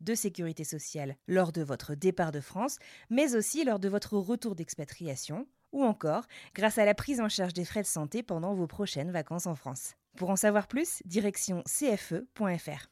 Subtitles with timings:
[0.00, 2.78] de sécurité sociale lors de votre départ de France,
[3.10, 7.52] mais aussi lors de votre retour d'expatriation, ou encore grâce à la prise en charge
[7.54, 9.94] des frais de santé pendant vos prochaines vacances en France.
[10.16, 12.88] Pour en savoir plus, direction cfe.fr.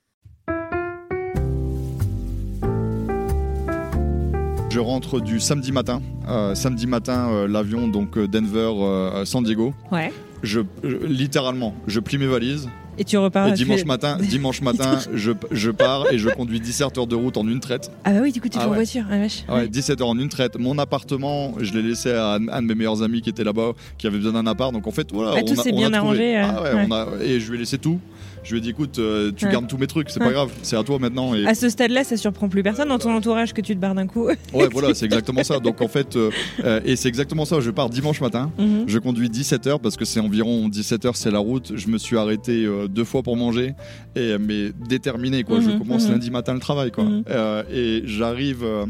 [4.70, 6.02] Je rentre du samedi matin.
[6.28, 9.72] Euh, samedi matin, euh, l'avion donc euh, Denver euh, San Diego.
[9.90, 10.12] Ouais.
[10.42, 12.68] Je, je- littéralement, je plie mes valises.
[12.98, 13.48] Et tu repars.
[13.48, 17.14] et tu dimanche matin, dimanche matin, je, je pars et je conduis 17 heures de
[17.14, 17.90] route en une traite.
[18.04, 18.76] Ah bah oui, du coup, tu Ah fais en ouais.
[18.76, 19.04] voiture.
[19.10, 19.44] Ah, vache.
[19.48, 20.58] Ah ouais, 17 heures en une traite.
[20.58, 23.72] Mon appartement, je l'ai laissé à un, un de mes meilleurs amis qui était là-bas,
[23.98, 24.72] qui avait besoin d'un appart.
[24.72, 25.34] Donc en fait, voilà.
[25.36, 26.86] Ah, tout on s'est on a bien arrangé, euh, Ah ouais, ouais.
[26.88, 28.00] on a- et je lui ai laissé tout.
[28.48, 29.52] Je lui ai dit, écoute, euh, tu Ouais.
[29.52, 30.26] gardes tous mes trucs, c'est Ouais.
[30.28, 31.34] pas grave, c'est à toi maintenant.
[31.34, 31.46] Et...
[31.46, 34.06] À ce stade-là, ça surprend plus personne dans ton entourage que tu te barres d'un
[34.06, 34.26] coup.
[34.54, 35.58] Ouais, voilà, c'est exactement ça.
[35.60, 36.30] Donc en fait, euh,
[36.64, 37.60] euh, et c'est exactement ça.
[37.60, 38.50] Je pars dimanche matin.
[38.58, 38.84] Mhm.
[38.86, 41.72] Je conduis 17 heures parce que c'est environ 17 heures, c'est la route.
[41.74, 43.74] Je me suis arrêté euh, deux fois pour manger,
[44.16, 45.60] et euh, mais déterminé quoi.
[45.60, 46.12] Je Mhm, commence mhm.
[46.12, 47.04] lundi matin le travail quoi.
[47.04, 47.24] Mhm.
[47.28, 48.86] Euh, et j'arrive, euh,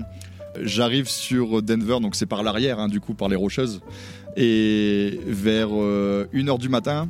[0.62, 3.80] j'arrive sur Denver, donc c'est par l'arrière, hein, du coup par les Rocheuses.
[4.36, 5.70] Et vers
[6.32, 7.08] 1h du matin,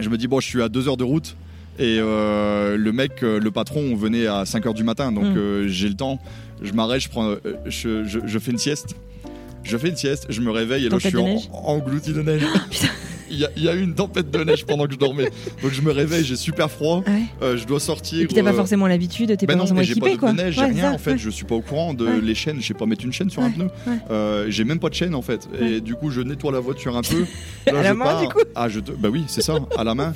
[0.00, 1.36] je me dis bon, je suis à 2 heures de route.
[1.78, 5.36] Et euh, le mec, euh, le patron, venait à 5 heures du matin, donc Mhm.
[5.36, 6.18] euh, j'ai le temps.
[6.62, 7.34] Je m'arrête, je prends,
[7.66, 8.94] je, je- je fais une sieste.
[9.62, 12.42] Je fais une sieste, je me réveille et là je suis en- englouti de neige.
[13.38, 15.30] y y a eu une tempête de neige pendant que je dormais.
[15.62, 17.02] Donc je me réveille, j'ai super froid.
[17.06, 17.22] Ouais.
[17.42, 18.20] euh, je dois sortir.
[18.20, 20.32] Et puis t'as pas euh, forcément l'habitude, t'es ben pas forcément pas équipé de, quoi.
[20.32, 21.12] neige, j'ai Ouais, rien ça, en fait.
[21.12, 21.18] ouais.
[21.18, 22.58] Je suis pas au courant de les chaînes.
[22.60, 23.68] Je sais pas mettre une chaîne sur un pneu.
[24.10, 25.48] Euh, j'ai même pas de chaîne en fait.
[25.60, 27.24] Et du coup, je nettoie la voiture un peu.
[27.68, 28.20] À Là, la je main, pars.
[28.22, 30.14] du coup Ah, je te- bah oui, c'est ça, à la main.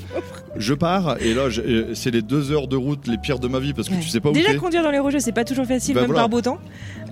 [0.57, 3.59] Je pars et là, je- c'est les deux heures de route les pires de ma
[3.59, 5.67] vie parce que tu sais pas où Déjà conduire dans les rocheuses, c'est pas toujours
[5.67, 6.23] facile, Ben même voilà.
[6.23, 6.59] par beau temps.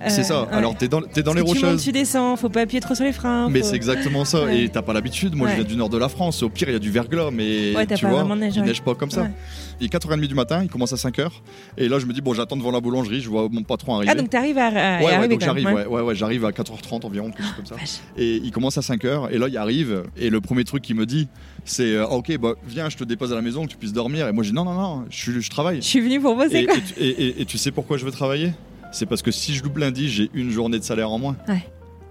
[0.07, 0.47] C'est Euh, ça.
[0.51, 1.01] Alors t'es dans,
[1.33, 1.83] les rocheuses.
[1.83, 3.49] tu descends, faut pas appuyer trop sur les freins.
[3.49, 4.51] Mais c'est exactement ça.
[4.53, 5.35] Et t'as pas l'habitude.
[5.35, 6.41] Moi, je viens du nord de la France.
[6.43, 8.67] Au pire, il y a du verglas, mais Ouais, tu vois, neige, il ouais.
[8.67, 9.23] neige pas comme ça.
[9.23, 9.31] Ouais.
[9.79, 10.61] Il est 4h30 du matin.
[10.63, 11.29] Il commence à 5h.
[11.77, 13.21] Et là, je me dis bon, j'attends devant la boulangerie.
[13.21, 14.11] Je vois mon patron arriver.
[14.11, 14.69] Ah, donc t'arrives à,
[15.03, 16.15] Ouais, donc j'arrive, ouais.
[16.15, 17.75] j'arrive à 4h30 environ, quelque chose comme ça.
[17.75, 17.99] Vache.
[18.17, 21.05] Et il commence à 5h, et là il arrive, et le premier truc qu'il me
[21.05, 21.27] dit,
[21.65, 23.93] c'est euh, Ah, Ok, bah viens, je te dépose à la maison, que tu puisses
[23.93, 24.27] dormir.
[24.27, 25.77] Et moi je dis Non, non, non, je, suis- je travaille.
[25.81, 26.75] Je suis venu pour bosser Et, quoi.
[26.77, 28.51] et tu- et- et- et tu sais pourquoi je veux travailler?
[28.91, 31.35] C'est parce que si je loupe lundi, j'ai une journée de salaire en moins.
[31.47, 31.63] Ouais.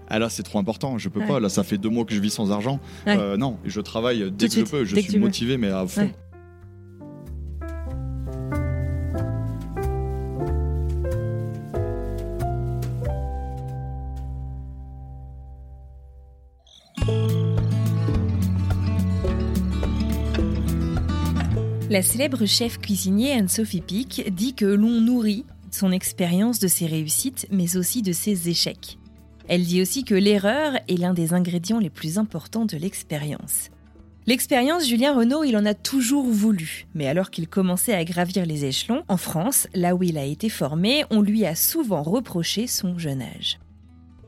[0.09, 1.27] Ah là, c'est trop important, je peux Ouais.
[1.27, 1.39] pas.
[1.39, 2.79] Là, ça fait deux mois que je vis sans argent.
[3.05, 3.17] Ouais.
[3.17, 4.83] Euh, non, et je travaille dès que je peux.
[4.85, 5.19] Je suis veux.
[5.19, 6.01] motivé, mais à fond.
[6.01, 6.13] Ouais.
[21.89, 27.47] La célèbre chef cuisinier Anne-Sophie Pic dit que l'on nourrit son expérience de ses réussites,
[27.51, 28.98] mais aussi de ses échecs.
[29.49, 33.71] Elle dit aussi que l'erreur est l'un des ingrédients les plus importants de l'expérience.
[34.27, 36.85] L'expérience, Julien Renaud, il en a toujours voulu.
[36.93, 40.49] Mais alors qu'il commençait à gravir les échelons, en France, là où il a été
[40.49, 43.57] formé, on lui a souvent reproché son jeune âge.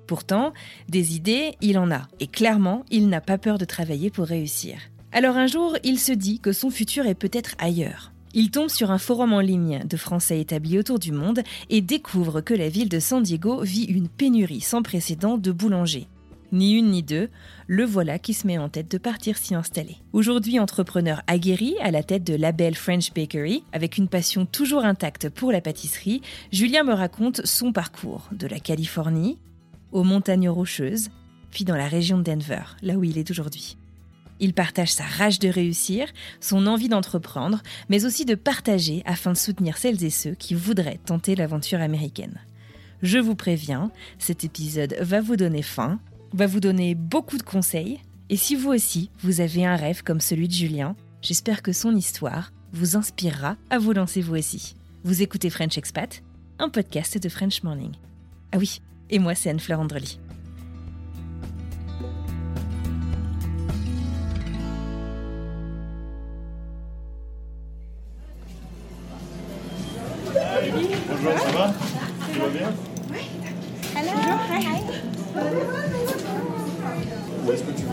[0.07, 0.53] Pourtant,
[0.89, 2.07] des idées, il en a.
[2.19, 4.79] Et clairement, il n'a pas peur de travailler pour réussir.
[5.11, 8.10] Alors un jour, il se dit que son futur est peut-être ailleurs.
[8.33, 12.39] Il tombe sur un forum en ligne de Français établis autour du monde et découvre
[12.39, 16.07] que la ville de San Diego vit une pénurie sans précédent de boulangers.
[16.53, 17.29] Ni une ni deux,
[17.67, 19.97] le voilà qui se met en tête de partir s'y installer.
[20.13, 24.85] Aujourd'hui entrepreneur aguerri à la tête de la belle French Bakery, avec une passion toujours
[24.85, 26.21] intacte pour la pâtisserie,
[26.53, 29.39] Julien me raconte son parcours de la Californie
[29.91, 31.09] aux montagnes rocheuses,
[31.51, 33.77] puis dans la région de Denver, là où il est aujourd'hui.
[34.41, 36.07] Il partage sa rage de réussir,
[36.39, 40.99] son envie d'entreprendre, mais aussi de partager afin de soutenir celles et ceux qui voudraient
[41.05, 42.41] tenter l'aventure américaine.
[43.03, 45.99] Je vous préviens, cet épisode va vous donner faim,
[46.33, 47.99] va vous donner beaucoup de conseils,
[48.29, 51.95] et si vous aussi, vous avez un rêve comme celui de Julien, j'espère que son
[51.95, 54.75] histoire vous inspirera à vous lancer vous aussi.
[55.03, 56.23] Vous écoutez French Expat,
[56.57, 57.91] un podcast de French Morning.
[58.51, 60.19] Ah oui, et moi c'est Anne-Fleur Andrely.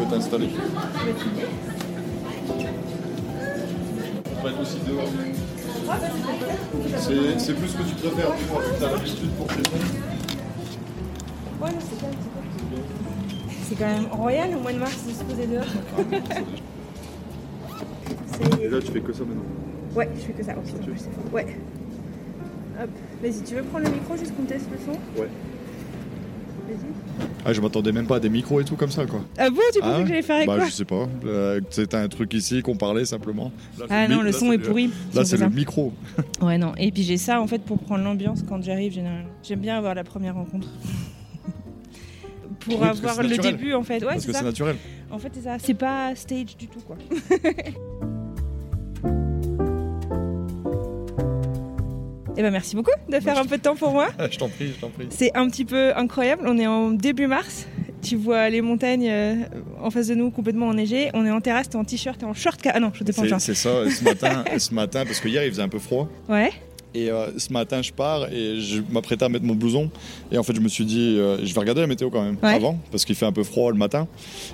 [0.09, 0.15] Que
[4.31, 5.09] On peut être aussi dehors.
[7.39, 9.63] C'est plus ce que tu préfères, tu vois, tu as l'habitude pour tes
[13.69, 15.67] c'est quand même royal au mois de mars de se poser dehors.
[18.63, 19.43] Et là, tu fais que ça maintenant.
[19.95, 20.55] Ouais, je fais que ça.
[20.57, 20.81] Oh, putain.
[21.33, 21.59] Ouais.
[22.81, 22.89] Hop.
[23.23, 24.93] Vas-y, tu veux prendre le micro juste qu'on teste le son?
[25.21, 25.29] Ouais.
[27.45, 29.21] Ah, je m'attendais même pas à des micros et tout comme ça, quoi.
[29.39, 31.09] Ah bon, tu pensais Ah, que j'allais faire avec bah, quoi je sais pas.
[31.25, 33.53] Euh, C'était un truc ici qu'on parlait simplement.
[33.79, 34.91] Là, Ah non, le là, son est pourri.
[35.15, 35.93] Là, c'est le micro.
[36.43, 36.73] Ouais, non.
[36.77, 39.29] Et puis j'ai ça en fait pour prendre l'ambiance quand j'arrive généralement.
[39.43, 40.69] J'aime bien avoir la première rencontre.
[42.61, 44.03] pour Oui, avoir le début en fait.
[44.05, 44.77] Ouais, parce que c'est naturel.
[45.11, 45.57] En fait, c'est ça.
[45.59, 46.97] C'est pas stage du tout quoi.
[52.39, 54.11] Eh ben merci beaucoup de faire un peu de temps pour moi.
[54.31, 55.09] je t'en prie, je t'en prie.
[55.11, 56.45] C'est un petit peu incroyable.
[56.47, 57.67] On est en début mars.
[58.01, 59.35] Tu vois les montagnes euh,
[59.81, 61.11] en face de nous complètement enneigées.
[61.15, 62.61] On est en terrasse, t'es en t-shirt, t'es en short.
[62.73, 65.45] Ah non, je t'ai pas en C'est ça, ce matin, ce matin, parce que hier
[65.45, 66.09] il faisait un peu froid.
[66.29, 66.53] Ouais.
[66.95, 69.91] Et euh, ce matin, je pars et je m'apprêtais à mettre mon blouson.
[70.33, 72.37] Et en fait, je me suis dit, euh, je vais regarder la météo quand même
[72.43, 72.55] Ouais.
[72.55, 74.09] avant, parce qu'il fait un peu froid le matin.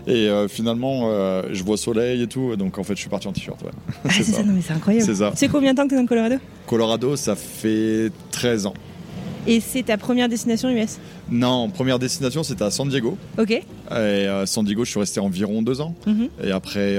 [0.07, 1.11] Et euh, finalement,
[1.53, 2.57] je vois soleil et tout.
[2.57, 3.63] Donc en fait, je suis parti en t-shirt.
[3.63, 3.71] Ouais.
[4.05, 4.33] Ah, c'est ça.
[4.39, 4.43] ça.
[4.43, 5.05] Non mais c'est incroyable.
[5.07, 5.31] C'est ça.
[5.31, 6.37] Tu sais combien de temps que t'es dans le Colorado?
[6.67, 8.75] Colorado, ça fait 13 ans.
[9.47, 10.99] Et c'est ta première destination US.
[11.31, 13.19] Non, première destination, c'était à San Diego.
[13.39, 13.51] Ok.
[13.51, 15.95] Et à San Diego, je suis resté environ deux ans.
[16.07, 16.29] Mhm.
[16.43, 16.99] Et après,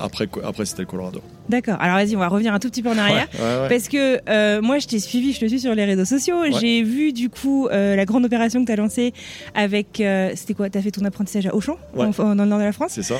[0.00, 1.20] après, après c'était le Colorado.
[1.50, 1.76] D'accord.
[1.80, 3.28] Alors vas-y, on va revenir un tout petit peu en arrière.
[3.34, 3.68] Ouais, ouais, ouais.
[3.68, 6.36] Parce que euh, moi, je t'ai suivi, je te suis sur les réseaux sociaux.
[6.60, 9.12] J'ai vu du coup euh, la grande opération que tu as lancée
[9.54, 10.00] avec.
[10.00, 10.70] euh, C'était quoi?
[10.70, 12.06] Tu as fait ton apprentissage à Auchan, Ouais.
[12.06, 12.92] en- en- dans le nord de la France?
[12.94, 13.16] C'est ça.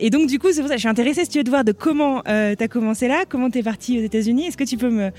[0.00, 1.50] Et donc, du coup, c'est pour ça que je suis intéressée, si tu veux, de
[1.50, 4.46] voir de comment tu as commencé là, comment tu es parti aux États-Unis.
[4.46, 5.10] Est-ce que tu peux me,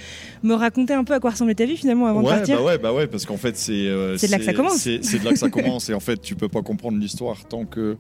[0.44, 2.58] me raconter un peu à quoi ressemblait ta vie finalement avant de partir?
[2.58, 3.88] bah ouais, bah ouais, parce qu'en fait, c'est.
[4.18, 4.78] C'est de là que ça commence.
[4.78, 5.90] C'est de là que ça commence.
[5.90, 7.98] Et en fait, tu peux pas comprendre l'histoire tant que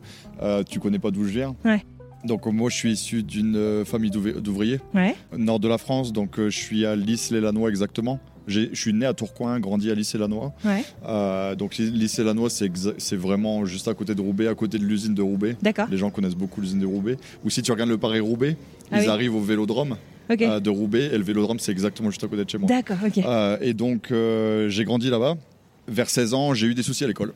[0.69, 1.55] tu connais pas d'où je viens.
[1.65, 1.83] Ouais.
[2.25, 5.15] Donc, moi, je suis issu d'une euh, famille d'ouv- d'ouvriers, Ouais.
[5.37, 6.11] nord de la France.
[6.11, 8.19] Donc, euh, je suis à Lys-les-Lanois exactement.
[8.47, 10.51] Je suis né à Tourcoing, grandi à Lys-les-Lanois.
[10.65, 10.83] Ouais.
[11.07, 15.21] Euh, donc, Lys-les-Lanois, c'est vraiment juste à côté de Roubaix, à côté de l'usine de
[15.21, 15.55] Roubaix.
[15.61, 15.87] D'accord.
[15.91, 17.15] Les gens connaissent beaucoup l'usine de Roubaix.
[17.45, 18.57] Ou si tu regardes le Paris-Roubaix,
[18.91, 19.07] Ah ils oui.
[19.07, 19.95] arrivent au vélodrome
[20.31, 20.41] Ok.
[20.41, 21.09] euh, de Roubaix.
[21.13, 22.67] Et le vélodrome, c'est exactement juste à côté de chez moi.
[22.67, 22.97] D'accord.
[23.05, 23.19] Ok.
[23.19, 24.11] Euh, et donc,
[24.67, 25.37] j'ai grandi là-bas.
[25.89, 27.33] Vers 16 ans, j'ai eu des soucis à l'école.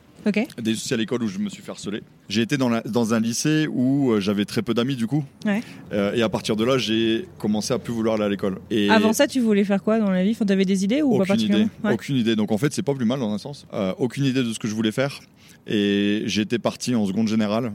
[0.62, 2.02] Des soucis à l'école où je me suis fait harceler.
[2.28, 5.24] J'ai été dans, la- dans un lycée où euh, j'avais très peu d'amis, du coup.
[5.44, 5.60] Ouais.
[5.92, 8.58] Euh, et à partir de là, j'ai commencé à plus vouloir aller à l'école.
[8.70, 10.30] Et Avant ça, tu voulais faire quoi dans la vie?
[10.30, 11.64] Enfin, T'avais des idées ou pas aucune particulièrement?
[11.66, 11.88] Idée.
[11.88, 11.92] Ouais.
[11.94, 12.36] Aucune idée.
[12.36, 13.66] Donc, en fait, c'est pas plus mal dans un sens.
[13.74, 15.20] Euh, aucune idée de ce que je voulais faire.
[15.66, 17.72] Et j'étais parti en seconde générale,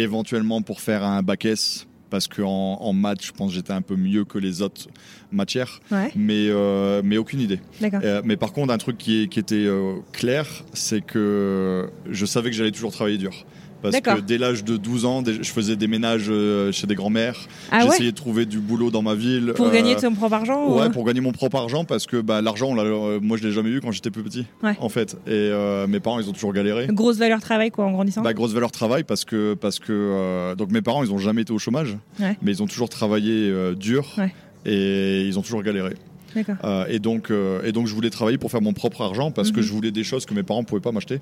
[0.00, 1.86] éventuellement pour faire un bac S.
[2.12, 4.88] Parce qu'en en maths, je pense que j'étais un peu mieux que les autres
[5.32, 5.80] matières.
[5.90, 6.12] Ouais.
[6.14, 7.58] Mais, euh, mais aucune idée.
[7.82, 12.56] Euh, mais par contre, un truc qui était euh, clair, c'est que je savais que
[12.56, 13.46] j'allais toujours travailler dur.
[13.82, 17.36] Parce que dès l'âge de 12 ans, je faisais des ménages euh, chez des grands-mères.
[17.70, 19.52] Ah ouais J'essayais de trouver du boulot dans ma ville.
[19.56, 22.20] Pour euh, gagner ton propre argent ou- Ouais, pour gagner mon propre argent parce que
[22.20, 24.76] bah, l'argent, euh, moi je l'ai jamais eu quand j'étais plus petit, Ouais.
[24.80, 25.14] en fait.
[25.26, 26.86] Et euh, mes parents, ils ont toujours galéré.
[26.90, 28.22] Grosse valeur travail quoi en grandissant.
[28.22, 31.42] Bah, grosse valeur travail parce que parce que euh, donc mes parents, ils ont jamais
[31.42, 32.36] été au chômage, Ouais.
[32.42, 34.32] mais ils ont toujours travaillé euh, dur Ouais.
[34.64, 35.94] et ils ont toujours galéré.
[36.64, 39.50] Euh, et, donc, euh, et donc, je voulais travailler pour faire mon propre argent parce
[39.50, 39.66] que Mhm.
[39.66, 41.20] je voulais des choses que mes parents pouvaient pas m'acheter.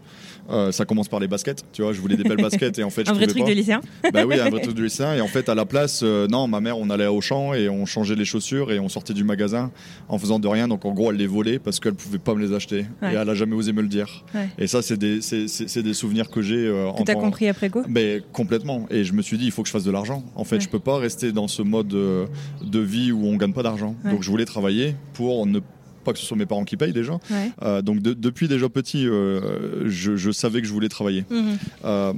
[0.51, 1.93] Euh, ça commence par les baskets, tu vois.
[1.93, 3.49] Je voulais des belles baskets et en fait, je Un vrai truc pas.
[3.51, 3.81] de lycéen.
[4.13, 5.15] Bah oui, un vrai truc de lycéen.
[5.15, 7.87] Et en fait, à la place, non, ma mère, on allait au champ et on
[7.87, 9.71] changeait les chaussures et on sortait du magasin
[10.09, 10.69] en faisant de rien.
[10.69, 12.87] Donc, en gros, elle les volait parce qu'elle pouvait pas me les acheter.
[13.03, 13.13] Ouais.
[13.13, 14.25] Et elle a jamais osé me le dire.
[14.35, 14.49] Ouais.
[14.59, 17.85] Et ça, c'est des, c'est, des souvenirs que j'ai Que t'as tant- compris après quoi
[17.89, 18.87] mais complètement.
[18.91, 20.23] Et je me suis dit, il faut que je fasse de l'argent.
[20.37, 20.61] En fait, Ouais.
[20.61, 23.95] je peux pas rester dans ce mode de vie où on gagne pas d'argent.
[24.05, 25.61] Donc, je voulais travailler pour ne
[26.05, 27.15] pas que ce soit mes parents qui payent déjà.
[27.31, 27.51] Ouais.
[27.63, 31.25] Euh, donc, de- depuis déjà petit, euh, je, je savais que je voulais travailler.
[31.31, 31.59] Mhm.
[31.85, 32.13] Euh,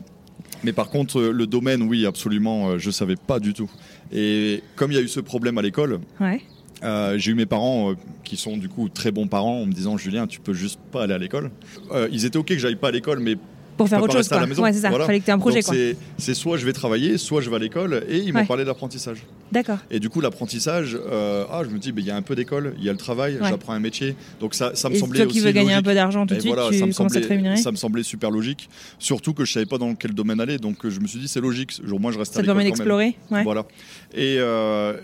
[0.65, 3.71] mais par contre, le domaine, oui, absolument, je savais pas du tout.
[4.13, 6.41] Et comme il y a eu ce problème à l'école, Ouais.
[6.85, 9.73] euh, j'ai eu mes parents euh, qui sont du coup très bons parents en me
[9.73, 11.51] disant Julien, tu peux juste pas aller à l'école.
[11.91, 13.37] Euh, ils étaient ok que j'aille pas à l'école, mais
[13.77, 14.45] Pour faire autre chose quoi.
[14.45, 14.91] Ouais, c'est ça.
[14.91, 15.07] Voilà.
[15.07, 18.05] Fallait que t'aies un projet c'est- soit je vais travailler, soit je vais à l'école,
[18.09, 18.47] et ils m'ont Ouais.
[18.47, 19.25] parlé d'apprentissage.
[19.51, 19.79] D'accord.
[19.91, 22.75] Et du coup, l'apprentissage, euh, ah, je me dis, il y a un peu d'école,
[22.79, 23.49] il y a le travail, Ouais.
[23.49, 24.15] j'apprends un métier.
[24.41, 26.41] Donc ça, ça me Et semblait toi qui veux gagner un peu d'argent tout de
[26.41, 28.69] suite, voilà, tu ça me, commences à te semblait, ça me semblait super logique.
[28.99, 31.41] Surtout que je savais pas dans quel domaine aller, donc je me suis dit, c'est
[31.41, 31.73] logique.
[31.91, 33.09] Au moins, je reste Ça à permet l'école quand même.
[33.11, 33.45] d'explorer.
[33.45, 33.67] Voilà.
[34.15, 34.43] Et euh,
[34.93, 34.95] euh,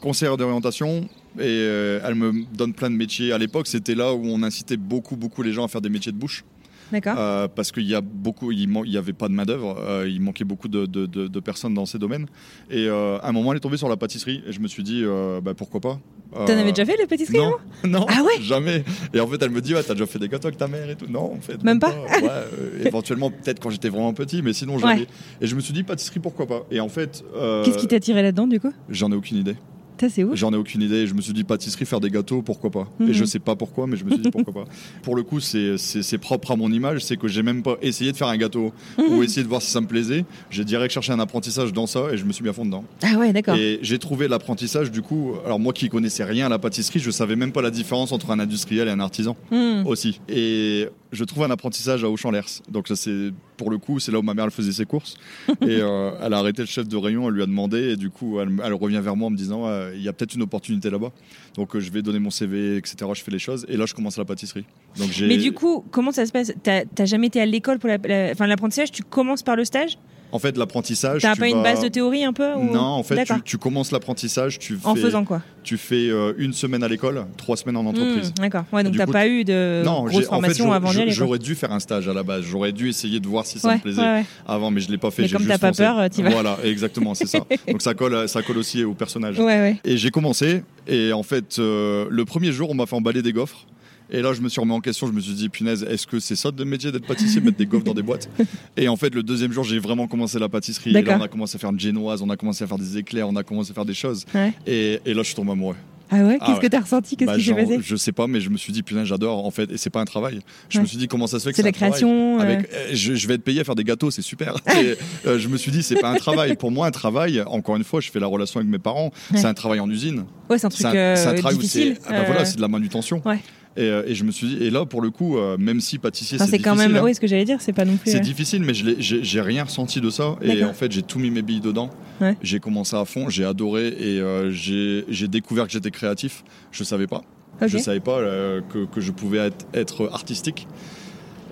[0.00, 3.32] conseillère d'orientation, et euh, elle me donne plein de métiers.
[3.32, 6.12] À l'époque, c'était là où on incitait beaucoup, beaucoup les gens à faire des métiers
[6.12, 6.44] de bouche.
[6.92, 7.14] D'accord.
[7.18, 9.76] Euh, parce qu'il y a beaucoup, il man- il y avait pas de main d'œuvre,
[9.80, 12.26] euh, il manquait beaucoup de, de- de- de personnes dans ces domaines.
[12.70, 14.82] Et euh, à un moment, elle est tombée sur la pâtisserie et je me suis
[14.82, 15.98] dit, euh, bah, pourquoi pas.
[16.32, 17.52] T'en avais déjà fait les pâtisseries Non,
[17.84, 18.42] non, Ah ouais?
[18.42, 18.84] jamais.
[19.14, 20.88] Et en fait, elle me dit, ouais, t'as déjà fait des gâteaux avec ta mère
[20.90, 21.06] et tout.
[21.08, 21.62] Non, en fait.
[21.64, 25.00] Même pas Ouais, euh, éventuellement, peut-être quand j'étais vraiment petit, mais sinon jamais.
[25.02, 25.06] Ouais.
[25.40, 26.66] Et je me suis dit, pâtisserie, pourquoi pas?
[26.70, 27.24] Et en fait,
[27.64, 28.72] Qu'est-ce qui t'a tiré là-dedans du coup?
[28.88, 29.56] j'en ai aucune idée.
[30.00, 30.34] Ça c'est ouf.
[30.34, 31.06] J'en ai aucune idée.
[31.06, 33.08] Je me suis dit, pâtisserie, faire des gâteaux, pourquoi pas Mhm.
[33.10, 34.64] Et je sais pas pourquoi, mais je me suis dit, pourquoi pas.
[35.02, 37.04] Pour le coup, c'est propre à mon image.
[37.04, 39.70] C'est que j'ai même pas essayé de faire un gâteau ou essayé de voir si
[39.70, 40.24] ça me plaisait.
[40.50, 42.84] J'ai direct cherché un apprentissage dans ça et je me suis mis à fond dedans.
[43.02, 43.56] Ah ouais, d'accord.
[43.56, 45.32] Et j'ai trouvé l'apprentissage, du coup.
[45.44, 48.30] Alors, moi qui connaissais rien à la pâtisserie, je savais même pas la différence entre
[48.30, 49.86] un industriel et un artisan Hmm.
[49.86, 50.20] aussi.
[50.28, 52.62] Et je trouve un apprentissage à Auchan-Lers.
[52.68, 55.14] Donc ça c'est pour le coup, c'est là où ma mère elle faisait ses courses.
[55.48, 58.10] et euh, elle a arrêté le chef de rayon, elle lui a demandé et du
[58.10, 60.42] coup elle, elle revient vers moi en me disant euh, il y a peut-être une
[60.42, 61.12] opportunité là-bas.
[61.54, 62.96] Donc euh, je vais donner mon CV, etc.
[63.14, 64.64] Je fais les choses et là je commence la pâtisserie.
[64.98, 65.08] Donc.
[65.20, 66.52] Mais du coup, comment ça se passe?
[66.62, 68.90] T'as jamais été à l'école pour la- la- enfin, l'apprentissage?
[68.92, 69.98] Tu commences par le stage?
[70.36, 71.22] En fait l'apprentissage.
[71.22, 73.90] T'as tu pas une base de théorie un peu ou- Non, en fait tu, commences
[73.90, 77.76] l'apprentissage, tu fais, En faisant quoi tu fais euh, une semaine à l'école, trois semaines
[77.76, 78.30] en entreprise.
[78.30, 78.64] Hmm, D'accord.
[78.72, 81.00] Ouais, donc t'as coup, pas eu de Non, grosse j'ai- en fait, formation avant d'y
[81.02, 81.10] aller.
[81.10, 82.44] J'aurais dû faire un stage à la base.
[82.44, 84.96] J'aurais dû essayer de voir si ça Ouais, me plaisait ouais, avant, mais je l'ai
[84.96, 85.22] pas fait.
[85.22, 86.30] Mais j'ai comme juste t'as pas peur, t'y vas.
[86.30, 87.40] Voilà, exactement, c'est ça.
[87.68, 89.40] Donc ça colle, ça colle aussi au personnage.
[89.84, 93.32] Et j'ai commencé, et en fait, euh, le premier jour, on m'a fait emballer des
[93.32, 93.66] gaufres.
[94.10, 95.06] Et là, je me suis remis en question.
[95.06, 97.66] Je me suis dit, punaise, est-ce que c'est ça de métier d'être pâtissier, mettre des
[97.66, 98.28] gaufres dans des boîtes?
[98.76, 100.90] Et en fait, le deuxième jour, j'ai vraiment commencé la pâtisserie.
[100.96, 102.98] Et là, on a commencé à faire une génoise, on a commencé à faire des
[102.98, 104.24] éclairs, on a commencé à faire des choses.
[104.34, 104.52] Ouais.
[104.66, 105.76] Et, et là, je suis tombé amoureux.
[106.08, 106.38] Ah ouais?
[106.40, 106.68] Ah Qu'est-ce que ouais.
[106.70, 107.16] t'as ressenti?
[107.16, 107.78] Qu'est-ce Bah, qui s'est passé?
[107.82, 109.72] je sais pas, mais je me suis dit, punaise, j'adore, en fait.
[109.72, 110.38] Et c'est pas un travail.
[110.68, 110.82] Je Ouais.
[110.82, 112.38] me suis dit, comment ça se fait que C'est la création.
[112.38, 114.54] euh, avec, euh, je, je vais être payé à faire des gâteaux, c'est super.
[114.80, 114.94] Et,
[115.26, 116.54] euh, je me suis dit, c'est pas un travail.
[116.54, 119.46] Pour moi, un travail, encore une fois, je fais la relation avec mes parents, c'est
[119.46, 120.26] un travail en usine.
[120.48, 121.96] Ouais, c'est un truc C'est un, euh, un travail où difficile.
[122.00, 123.20] c'est ah bah voilà, de la manutention.
[123.24, 123.40] ouais.
[123.76, 125.98] Et, euh, et je me suis dit, et là, pour le coup, euh, même si
[125.98, 127.00] pâtissier, c'est quand difficile, même.
[127.02, 127.04] hein.
[127.04, 128.10] Oui, ce que j'allais dire, c'est pas non plus.
[128.10, 130.36] C'est euh, difficile, mais j'ai rien ressenti de ça.
[130.42, 131.90] Et en fait, j'ai tout mis mes billes dedans.
[132.20, 132.36] Ouais.
[132.42, 136.42] J'ai commencé à fond, j'ai adoré et euh, j'ai découvert que j'étais créatif.
[136.72, 137.22] Je savais pas.
[137.60, 137.68] ok.
[137.68, 140.66] Je savais pas euh, que, que je pouvais être, être artistique.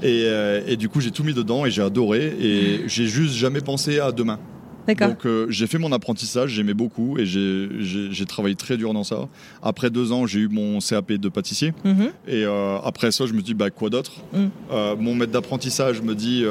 [0.03, 2.35] Et, euh, et du coup, j'ai tout mis dedans et j'ai adoré.
[2.41, 4.39] Et j'ai juste jamais pensé à demain.
[4.87, 9.29] Donc, euh, j'ai fait mon apprentissage, j'aimais beaucoup et j'ai- travaillé très dur dans ça.
[9.63, 11.73] Après deux ans, j'ai eu mon CAP de pâtissier.
[11.85, 12.11] Mhm.
[12.27, 14.13] Et euh, après ça, je me dis, bah, quoi d'autre?
[14.33, 14.47] Mm.
[14.73, 16.45] Euh, Mon maître d'apprentissage me dit,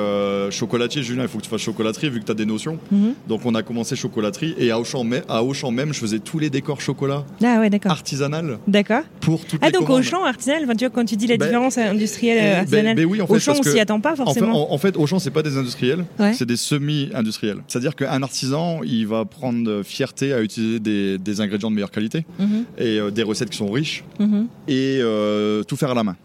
[0.51, 2.79] chocolatier, Julien, il faut que tu fasses chocolaterie vu que tu as des notions.
[2.91, 3.13] Mhm.
[3.27, 4.53] Donc, on a commencé chocolaterie.
[4.57, 7.69] Et à Auchan, mais- à Auchan même, je faisais tous les décors chocolat Ah ouais,
[7.69, 7.91] d'accord.
[7.91, 9.01] artisanal D'accord.
[9.21, 10.01] pour toutes Ah les donc commandes.
[10.01, 13.05] Auchan artisanal, tu vois quand tu dis la Ben, différence industrielle Eh, ben- artisanale, ben
[13.05, 14.71] oui, en fait, Auchan on s'y attend pas En fait, forcément.
[14.71, 16.33] en, en fait, Auchan, c'est pas des industriels, Ouais.
[16.33, 17.57] c'est des semi-industriels.
[17.67, 22.25] C'est-à-dire qu'un artisan, il va prendre fierté à utiliser des, des ingrédients de meilleure qualité
[22.39, 26.03] Mhm, et euh, des recettes qui sont riches mhm, et euh, tout faire à la
[26.03, 26.15] main.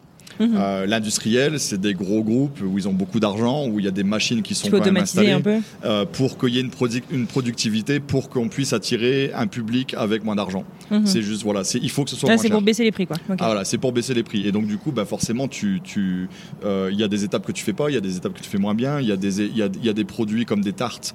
[0.40, 0.54] Mhm.
[0.56, 3.92] Euh, L'industriel, c'est des gros groupes où ils ont beaucoup d'argent, où il y a
[3.92, 5.56] des machines qui sont quand même installées un peu.
[5.84, 9.94] euh, pour qu'il y ait une, produ- une productivité, pour qu'on puisse attirer un public
[9.96, 10.64] avec moins d'argent.
[10.90, 11.06] Mhm.
[11.06, 13.16] C'est juste, voilà, il faut que ce soit Là c'est pour baisser les prix quoi.
[13.30, 14.46] Ah voilà, c'est pour baisser les prix.
[14.46, 16.28] Et donc du coup, bah forcément, tu, tu,
[16.64, 18.34] euh, il y a des étapes que tu fais pas, il y a des étapes
[18.34, 19.00] que tu fais moins bien.
[19.00, 21.14] Il y a des, y a, y a des produits comme des tartes,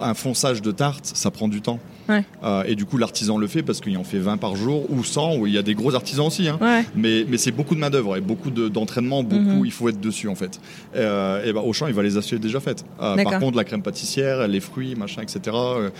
[0.00, 1.78] un fonçage de tarte, ça prend du temps.
[2.08, 2.24] Ouais.
[2.42, 5.04] Euh, et du coup, l'artisan le fait parce qu'il en fait 20 par jour ou
[5.04, 5.36] 100.
[5.36, 6.48] Ou il y a des gros artisans aussi.
[6.48, 6.58] Hein.
[6.60, 6.84] Ouais.
[6.96, 9.42] Mais, mais c'est beaucoup de main d'œuvre et beaucoup de- d'entraînement, beaucoup.
[9.60, 9.64] Mhm.
[9.66, 10.60] Il faut être dessus en fait.
[10.96, 12.84] Euh, et ben Auchan, il va les acheter déjà faites.
[13.00, 15.40] Euh, par contre, la crème pâtissière, les fruits, machin, etc.
[15.54, 15.90] euh,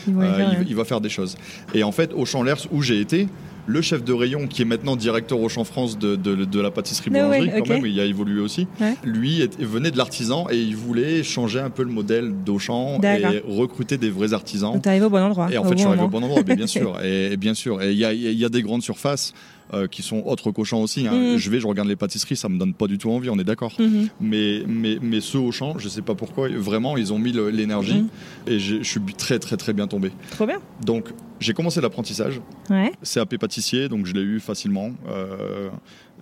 [0.68, 1.36] il, va faire des choses.
[1.74, 3.28] Et en fait, Auchan Lers, où j'ai été,
[3.66, 7.10] le chef de rayon, qui est maintenant directeur Auchan France de, de, de la pâtisserie
[7.10, 8.94] No boulangerie, way, quand même, il a évolué aussi, Ouais.
[9.04, 13.42] lui est- venait de l'artisan et il voulait changer un peu le modèle d'Auchan et
[13.46, 14.72] recruter des vrais artisans.
[14.72, 15.48] Donc t'arrives au bon endroit.
[15.52, 16.98] Et en fait, je suis arrivé au bon endroit, mais bien sûr.
[17.04, 17.82] Et, et bien sûr.
[17.82, 19.34] Et il y y a des grandes surfaces
[19.74, 21.06] euh, qui sont autres qu'Auchan aussi.
[21.06, 21.12] hein.
[21.32, 21.36] Mhm.
[21.36, 23.44] Je vais, je regarde les pâtisseries, ça me donne pas du tout envie, on est
[23.44, 23.72] d'accord.
[23.78, 24.08] Mhm.
[24.20, 28.08] Mais, mais, mais ceux Auchan, je sais pas pourquoi, vraiment, ils ont mis l'énergie Mhm.
[28.46, 30.10] et je suis très, très, très bien tombé.
[30.30, 30.58] Trop bien.
[30.84, 31.08] Donc,
[31.40, 32.40] j'ai commencé l'apprentissage.
[32.70, 32.92] Ouais.
[33.02, 34.92] CAP pâtissier, donc je l'ai eu facilement.
[35.08, 35.70] Euh,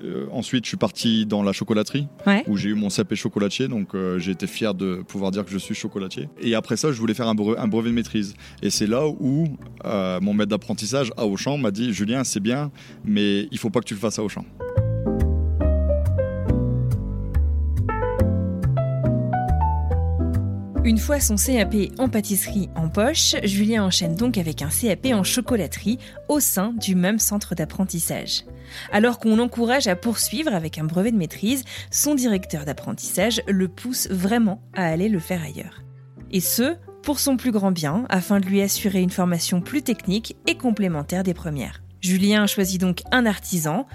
[0.05, 2.45] euh, ensuite, je suis parti dans la chocolaterie, Ouais.
[2.47, 5.51] où j'ai eu mon CAP chocolatier, donc euh, j'ai été fier de pouvoir dire que
[5.51, 6.29] je suis chocolatier.
[6.41, 8.35] Et après ça, je voulais faire un brevet, un brevet de maîtrise.
[8.63, 9.47] Et c'est là où
[9.85, 12.71] euh, mon maître d'apprentissage à Auchan m'a dit Julien, c'est bien,
[13.05, 14.45] mais il faut pas que tu le fasses à Auchan.
[20.87, 25.25] Une fois son CAP en pâtisserie en poche, Julien enchaîne donc avec un CAP en
[25.25, 28.45] chocolaterie au sein du même centre d'apprentissage.
[28.93, 34.07] Alors qu'on l'encourage à poursuivre avec un brevet de maîtrise, son directeur d'apprentissage le pousse
[34.13, 35.83] vraiment à aller le faire ailleurs.
[36.31, 40.37] Et ce, pour son plus grand bien, afin de lui assurer une formation plus technique
[40.47, 41.83] et complémentaire des premières.
[42.01, 43.89] Julien choisit donc un artisan,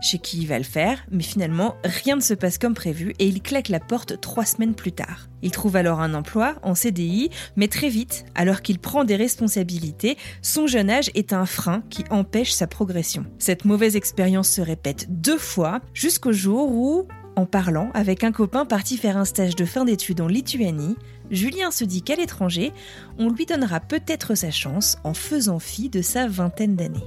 [0.00, 3.26] chez qui il va le faire, mais finalement, rien ne se passe comme prévu et
[3.26, 5.28] il claque la porte trois semaines plus tard.
[5.42, 10.16] Il trouve alors un emploi en CDI, mais très vite, alors qu'il prend des responsabilités,
[10.42, 13.24] son jeune âge est un frein qui empêche sa progression.
[13.38, 18.64] Cette mauvaise expérience se répète deux fois, jusqu'au jour où, en parlant avec un copain
[18.64, 20.96] parti faire un stage de fin d'études en Lituanie,
[21.30, 22.72] Julien se dit qu'à l'étranger,
[23.18, 27.06] on lui donnera peut-être sa chance en faisant fi de sa vingtaine d'années.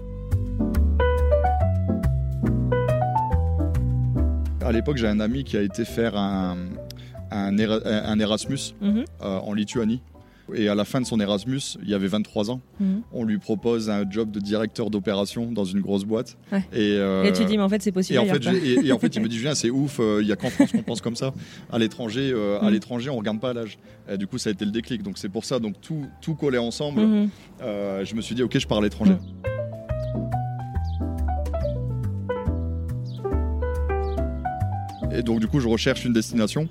[4.63, 6.55] À l'époque, j'ai un ami qui a été faire un,
[7.31, 9.05] un, Era- un Erasmus Mhm.
[9.21, 10.01] euh, en Lituanie.
[10.53, 13.01] Et à la fin de son Erasmus, il y avait 23 ans, Mhm.
[13.13, 16.35] on lui propose un job de directeur d'opération dans une grosse boîte.
[16.51, 16.59] Ouais.
[16.73, 18.17] Et, euh, Et tu dis, mais en fait, c'est possible.
[18.17, 18.51] et en, fait, quoi.
[18.51, 20.35] j'ai- et, et en fait, il me dit Julien, c'est ouf, euh, il y a
[20.35, 21.33] qu'en France qu'on pense comme ça.
[21.71, 23.77] À l'étranger, euh, à l'étranger, on regarde pas l'âge.
[24.19, 25.03] Du coup, ça a été le déclic.
[25.03, 27.01] Donc c'est pour ça, donc tout, tout collait ensemble.
[27.01, 27.29] Mhm.
[27.61, 29.13] Euh, je me suis dit, ok, je pars à l'étranger.
[35.13, 36.67] Et donc du coup, je recherche une destination.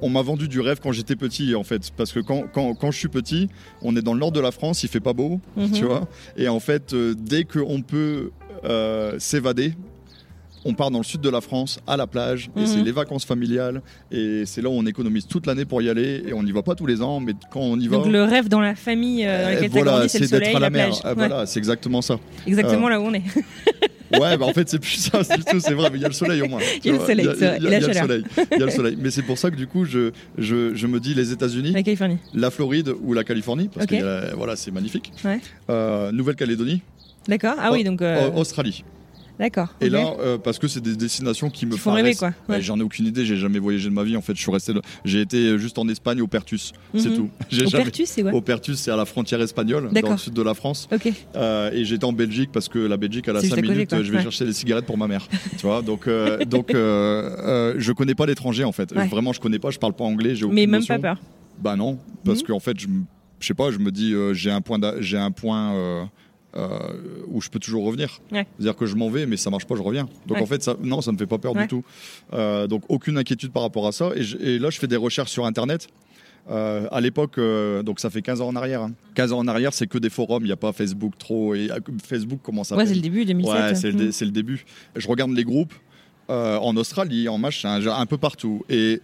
[0.00, 2.90] On m'a vendu du rêve quand j'étais petit, en fait, parce que quand, quand, quand
[2.90, 3.48] je suis petit,
[3.82, 5.70] on est dans le nord de la France, il fait pas beau, Mhm.
[5.72, 6.08] tu vois.
[6.36, 8.30] Et en fait, euh, dès qu'on peut
[8.64, 9.74] euh, s'évader,
[10.66, 12.66] on part dans le sud de la France, à la plage, et Mhm.
[12.66, 16.22] c'est les vacances familiales, et c'est là où on économise toute l'année pour y aller,
[16.26, 18.22] et on n'y va pas tous les ans, mais quand on y va, Donc le
[18.24, 20.86] rêve dans la famille euh, dans euh, laquelle voilà, c'est d'être à la, la mer.
[20.88, 21.00] plage.
[21.04, 21.14] Ah, Ouais.
[21.14, 22.18] Voilà, c'est exactement ça.
[22.46, 23.22] Exactement Euh, là où on est.
[24.20, 26.08] Ouais, bah en fait, c'est plus ça, c'est tout, c'est vrai, mais il y a
[26.08, 26.60] le soleil au moins.
[26.84, 28.66] Il y a le soleil, c'est vrai, il y a- le soleil, Il y a
[28.66, 28.98] le soleil.
[29.00, 31.82] Mais c'est pour ça que du coup, je, je, je me dis les États-Unis, La
[31.82, 32.18] Californie.
[32.34, 35.12] la Floride ou la Californie, parce que euh, voilà, c'est magnifique.
[35.24, 35.40] Ouais.
[35.70, 36.82] Euh, Nouvelle-Calédonie,
[37.28, 37.54] D'accord.
[37.58, 38.02] Ah oui, donc.
[38.02, 38.84] euh, Au- Australie.
[39.38, 39.68] D'accord.
[39.80, 42.28] Et là, euh, parce que c'est des destinations qui me Qui font rêver, paraissent- quoi.
[42.48, 42.62] Ouais, Ouais.
[42.62, 44.16] J'en ai aucune idée, j'ai jamais voyagé de ma vie.
[44.16, 44.72] En fait, je suis resté.
[45.04, 47.16] J'ai été juste en Espagne au Pertus, c'est Mhm.
[47.16, 47.30] tout.
[47.52, 47.70] Au jamais.
[47.84, 50.88] Pertus, c'est Au Pertus, c'est à la frontière espagnole, dans le sud de la France.
[51.36, 53.62] Euh, et j'étais en Belgique parce que la Belgique, elle a C'est 5 juste à
[53.62, 54.02] côté, minutes, quoi.
[54.02, 54.22] je vais Ouais.
[54.22, 55.26] chercher des cigarettes pour ma mère.
[55.58, 58.92] tu vois, donc, euh, donc euh, je connais pas l'étranger en fait.
[58.94, 60.94] Vraiment, je connais pas, je parle pas anglais, j'ai aucune Mais même notion.
[60.96, 61.18] pas peur.
[61.60, 62.46] Bah non, parce Mhm.
[62.46, 62.86] qu'en fait, je,
[63.40, 66.08] je sais pas, je me dis, j'ai un point, j'ai un point
[66.56, 66.78] euh,
[67.28, 68.20] où je peux toujours revenir.
[68.32, 68.46] Ouais.
[68.56, 70.08] C'est-à-dire que je m'en vais, mais ça marche pas, je reviens.
[70.26, 70.42] Donc Ouais.
[70.42, 71.62] en fait, ça, non, ça me fait pas peur Ouais.
[71.62, 71.84] du tout.
[72.32, 74.10] Euh, donc aucune inquiétude par rapport à ça.
[74.14, 75.88] Et, je- et là, je fais des recherches sur Internet.
[76.50, 78.82] Euh, à l'époque, euh, donc ça fait 15 ans en arrière.
[78.82, 78.92] hein.
[79.14, 81.54] 15 ans en arrière, c'est que des forums, il n'y a pas Facebook trop.
[81.54, 81.68] Et
[82.06, 83.54] Facebook commence à Ouais, c'est le début 2007.
[83.54, 84.12] Ouais, c'est le, dé- Mm.
[84.12, 84.64] c'est le début.
[84.94, 85.72] Je regarde les groupes
[86.30, 88.62] euh, en Australie, en machin, un peu partout.
[88.68, 89.00] Et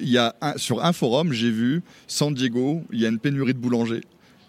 [0.00, 3.18] il y a un- sur un forum, j'ai vu San Diego, il y a une
[3.18, 4.00] pénurie de boulangers.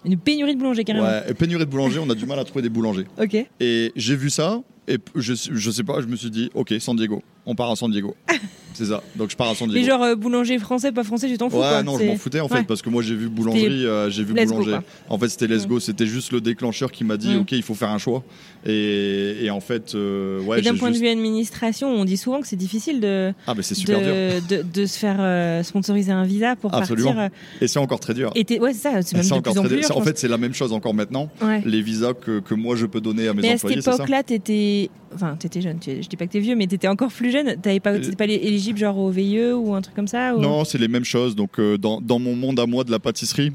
[0.05, 1.07] Une pénurie de boulanger carrément.
[1.07, 3.05] Ouais, pénurie de boulangers, on a du mal à trouver des boulangers.
[3.21, 3.35] Ok.
[3.59, 6.95] Et j'ai vu ça, et je, je sais pas, je me suis dit, ok, San
[6.95, 8.15] Diego, on part à San Diego.
[8.73, 9.81] c'est ça, donc je pars à San Diego.
[9.81, 11.83] Mais genre euh, boulanger français, pas français, tu t'en fous Ouais, quoi.
[11.83, 12.63] non, je m'en foutais en fait, Ouais.
[12.63, 14.77] parce que moi j'ai vu boulangerie, euh, j'ai vu let's boulanger.
[15.09, 17.39] en fait, c'était Let's Go, c'était juste le déclencheur qui m'a dit, Mm.
[17.41, 18.23] ok, il faut faire un choix.
[18.65, 22.17] Et, et en fait, euh, ouais, Et d'un point juste- de vue administration, on dit
[22.17, 24.63] souvent que c'est difficile de, Ah, mais c'est super dur.
[24.73, 27.13] de, se faire euh, sponsoriser un visa pour Absolument.
[27.13, 27.37] partir.
[27.61, 28.31] Et c'est encore très dur.
[28.35, 30.03] Et ouais, c'est ça, c'est même C'est de encore plus en plus dur.
[30.03, 31.29] fait, c'est la même chose encore maintenant.
[31.41, 31.61] Ouais.
[31.65, 34.23] Les visas que, que moi je peux donner à mes Mais à cette employés, époque-là,
[34.23, 34.89] t'étais.
[35.15, 37.38] Enfin, t'étais jeune, je dis pas que t'es vieux, mais t'étais encore plus jeune.
[37.61, 40.39] T'avais pas, Euh, t'étais pas éligible genre au VIE ou un truc comme ça ou...
[40.41, 41.35] Non, c'est les mêmes choses.
[41.35, 43.51] Donc, euh, dans, dans mon monde à moi de la pâtisserie,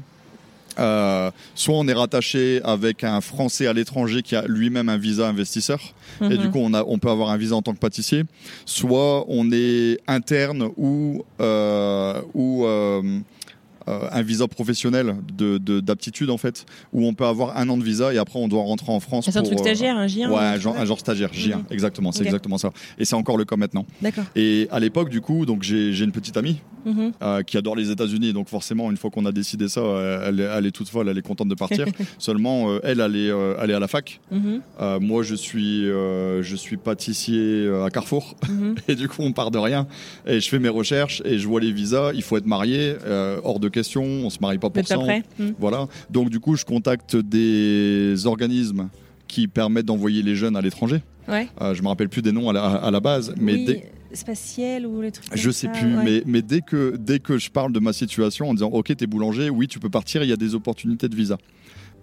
[0.77, 5.27] euh, soit on est rattaché avec un Français à l'étranger qui a lui-même un visa
[5.29, 5.79] investisseur,
[6.21, 6.37] et Mhm.
[6.37, 8.23] du coup on, a, on peut avoir un visa en tant que pâtissier,
[8.65, 12.65] soit on est interne ou, euh, ou
[13.87, 17.77] euh, un visa professionnel de- de- d'aptitude en fait, où on peut avoir un an
[17.77, 19.25] de visa et après on doit rentrer en France.
[19.31, 21.57] C'est un truc euh, stagiaire, un J1 Ouais, ou- un genre, un genre stagiaire, J1,
[21.57, 21.63] Mhm.
[21.71, 22.71] exactement, c'est exactement ça.
[22.97, 23.85] Et c'est encore le cas maintenant.
[24.01, 24.23] D'accord.
[24.35, 27.11] Et à l'époque, du coup, donc j'ai une petite amie Mhm.
[27.23, 28.31] euh, qui adore les États-Unis.
[28.33, 29.81] Donc forcément, une fois qu'on a décidé ça,
[30.25, 31.85] elle, est- elle est toute folle, elle est contente de partir.
[32.19, 34.19] Seulement, euh, elle, elle est, elle est à la fac.
[34.31, 34.61] Mhm.
[35.01, 38.35] Moi, je suis, je suis pâtissier à Carrefour.
[38.49, 38.75] Mhm.
[38.87, 39.87] Et du coup, on part de rien.
[40.27, 42.11] Et je fais mes recherches et je vois les visas.
[42.13, 42.95] Il faut être marié,
[43.43, 44.03] hors de question.
[44.03, 44.97] On se marie pas pour ça.
[44.97, 45.53] Mhm.
[45.59, 45.87] Voilà.
[46.09, 48.89] Donc du coup, je contacte des organismes
[49.27, 51.01] qui permettent d'envoyer les jeunes à l'étranger.
[51.27, 51.47] Ouais.
[51.61, 53.91] Euh, je me rappelle plus des noms à la, à la base, mais oui, dès-
[54.13, 56.03] spatiel ou les trucs je sais ça, plus, ouais.
[56.03, 59.07] mais, mais dès, que, dès que je parle de ma situation en disant Ok, t'es
[59.07, 61.37] boulanger, oui, tu peux partir, il y a des opportunités de visa.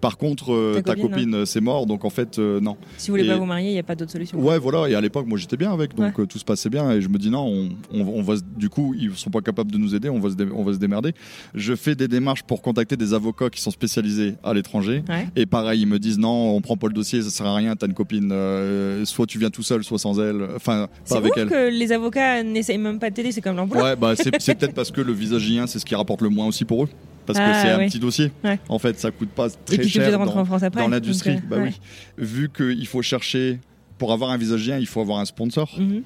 [0.03, 2.75] Par contre, euh, Ta ta copine, copine, euh, c'est mort, donc en fait, euh, non.
[2.97, 4.37] Si vous voulez Et- pas vous marier, il n'y a pas d'autre solution.
[4.37, 7.01] Ouais, voilà, et à l'époque, moi j'étais bien avec, donc tout se passait bien, et
[7.01, 9.77] je me dis non, on, on, on va, du coup, ils sont pas capables de
[9.77, 11.13] nous aider, on va, se dé- on va se démerder.
[11.55, 15.27] Je fais des démarches pour contacter des avocats qui sont spécialisés à l'étranger, Ouais.
[15.37, 17.75] et pareil, ils me disent non, on prend pas le dossier, ça sert à rien,
[17.77, 21.19] t'as une copine, euh, soit tu viens tout seul, soit sans elle, enfin, C'est pas
[21.19, 21.47] avec elle.
[21.47, 23.81] que les avocats n'essayent même pas de t'aider, c'est comme l'emploi.
[23.81, 26.29] Ouais, bah c'est c'est peut-être parce que le visa J1, c'est ce qui rapporte le
[26.29, 26.89] moins aussi pour eux.
[27.25, 28.31] Parce que Ah, c'est un petit dossier.
[28.43, 28.59] Ouais.
[28.69, 30.81] En fait, ça coûte pas Et très puis es obligé cher dans, en France après.
[30.81, 31.31] dans l'industrie.
[31.35, 31.63] euh, bah ouais.
[31.63, 31.79] oui.
[32.17, 33.59] Vu qu'il faut chercher
[33.97, 35.69] pour avoir un visagien, il faut avoir un sponsor.
[35.77, 36.03] Mhm.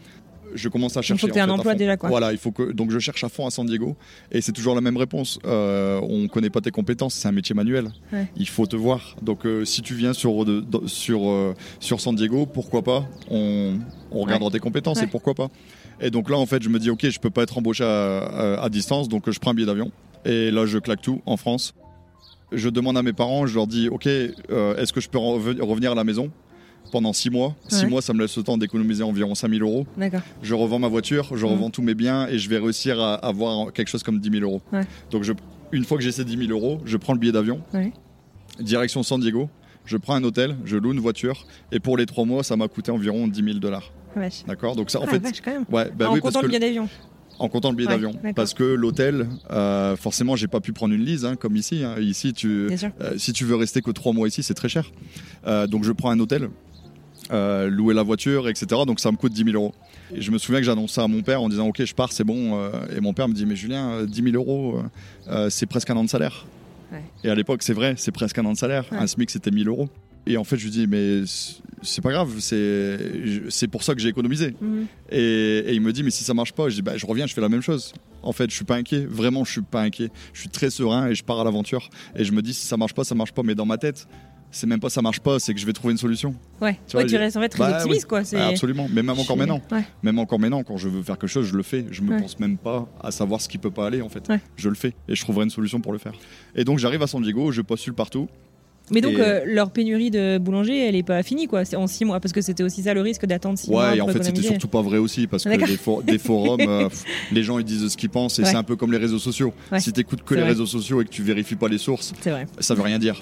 [0.56, 1.20] Je commence à Il chercher.
[1.20, 2.08] faut que tu aies en un fait, emploi déjà, quoi.
[2.08, 3.98] Voilà, il faut que donc je cherche à fond à San Diego
[4.32, 5.40] et c'est toujours la même réponse.
[5.46, 7.90] Euh, on connaît pas tes compétences, c'est un métier manuel.
[8.38, 9.18] Il faut te voir.
[9.22, 13.06] Donc euh, si tu viens sur de- de- sur euh, sur San Diego, pourquoi pas
[13.30, 13.74] On,
[14.10, 15.50] on regardera tes compétences et pourquoi pas.
[16.00, 18.20] Et donc là en fait, je me dis ok, je peux pas être embauché à,
[18.20, 19.92] à- à distance, donc euh, je prends un billet d'avion
[20.28, 21.74] et là je claque tout en France.
[22.52, 25.62] Je demande à mes parents, je leur dis ok, euh, est-ce que je peux reven-
[25.62, 26.30] revenir à la maison
[26.92, 27.56] pendant six mois?
[27.68, 27.90] Six Ouais.
[27.90, 29.86] mois, ça me laisse le temps d'économiser environ 5000 euros
[30.42, 33.74] je revends ma voiture, je revends tous mes biens et je vais réussir à avoir
[33.74, 34.62] quelque chose comme 10 000 euros.
[34.72, 34.84] Ouais.
[35.12, 35.34] Donc je,
[35.74, 37.92] une fois que j'ai ces 10 000 euros, je prends le billet d'avion, Ouais.
[38.60, 39.50] direction San Diego,
[39.86, 42.68] je prends un hôtel, je loue une voiture et pour les trois mois, ça m'a
[42.70, 43.92] coûté environ 10 000 dollars.
[44.16, 44.22] Ah.
[44.48, 44.76] D'accord?
[44.76, 45.66] Donc ça, en Ah, fait, vache, quand même.
[45.70, 46.90] ouais, bah en oui, parce comptant que le billet d'avion.
[47.40, 50.94] En comptant le billet Ouais, d'avion, parce que l'hôtel, euh, forcément, j'ai pas pu prendre
[50.94, 51.84] une lise hein, comme ici.
[51.84, 51.96] hein.
[52.00, 54.92] Ici, tu, euh, si tu veux rester que trois mois ici, c'est très cher.
[55.46, 56.50] Euh, donc je prends un hôtel,
[57.32, 58.68] euh, louer la voiture, etc.
[58.88, 59.74] Donc ça me coûte 10 000 euros.
[60.16, 62.12] Et je me souviens que j'annonce ça à mon père en disant ok je pars
[62.14, 62.58] c'est bon.
[62.96, 64.82] et mon père me dit mais Julien euh, 10 000 euros
[65.50, 66.46] c'est presque un an de salaire.
[66.94, 67.02] Ouais.
[67.26, 68.86] Et à l'époque c'est vrai c'est presque un an de salaire.
[68.92, 69.00] Ouais.
[69.00, 69.90] Un SMIC c'était 1000 euros.
[70.28, 71.22] Et en fait je lui dis mais
[71.82, 74.56] c'est pas grave c'est pour ça que j'ai économisé.
[74.62, 74.86] Mhm.
[75.12, 75.20] Et,
[75.68, 77.34] et il me dit mais si ça marche pas, je dis bah, je reviens, je
[77.34, 77.94] fais la même chose.
[78.24, 80.10] En fait, je suis pas inquiet, vraiment je suis pas inquiet.
[80.34, 81.90] Je suis très serein et je pars à l'aventure.
[82.16, 83.44] Et je me dis si ça marche pas, ça marche pas.
[83.44, 84.08] Mais dans ma tête,
[84.52, 86.34] c'est même pas ça marche pas, c'est que je vais trouver une solution.
[86.60, 86.74] Ouais.
[86.88, 88.08] Tu Ouais, vois, tu restes en fait très Bah, optimiste, oui.
[88.10, 88.24] quoi.
[88.24, 88.88] C'est- Ah, absolument.
[88.92, 89.84] Mais même encore maintenant, Ouais.
[90.04, 91.86] même encore maintenant, quand je veux faire quelque chose, je le fais.
[91.92, 92.22] Je me Ouais.
[92.22, 94.28] pense même pas à savoir ce qui peut pas aller en fait.
[94.30, 94.42] Ouais.
[94.58, 96.14] Je le fais et je trouverai une solution pour le faire.
[96.56, 98.28] Et donc j'arrive à San Diego, je postule partout.
[98.92, 101.66] Mais donc, Et- euh, leur pénurie de boulanger, elle est pas finie, quoi.
[101.66, 103.90] C'est en six mois, parce que c'était aussi ça le risque d'attendre six mois.
[103.92, 105.68] Ouais, et en fait, c'était surtout pas vrai aussi parce que D'accord.
[105.68, 106.90] des, for- des forums, euh,
[107.32, 108.50] les gens ils disent ce qu'ils pensent et Ouais.
[108.50, 109.54] c'est un peu comme les réseaux sociaux.
[109.72, 109.80] Ouais.
[109.80, 110.52] Si t'écoutes que C'est les vrai.
[110.52, 112.46] réseaux sociaux et que tu vérifies pas les sources, vrai.
[112.60, 113.22] ça veut rien dire.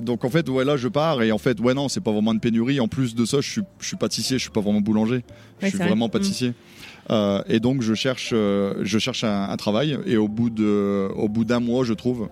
[0.00, 2.32] Donc en fait, ouais, là je pars et en fait, ouais, non, c'est pas vraiment
[2.32, 2.80] une pénurie.
[2.80, 5.22] En plus de ça, je suis, je suis pâtissier, je suis pas vraiment boulanger.
[5.60, 5.88] Je Ouais, suis vrai.
[5.88, 6.10] vraiment Mm.
[6.12, 6.52] pâtissier.
[7.10, 11.28] Euh, et donc je cherche, je cherche un, un travail et au bout de, au
[11.28, 12.28] bout d'un mois, je trouve.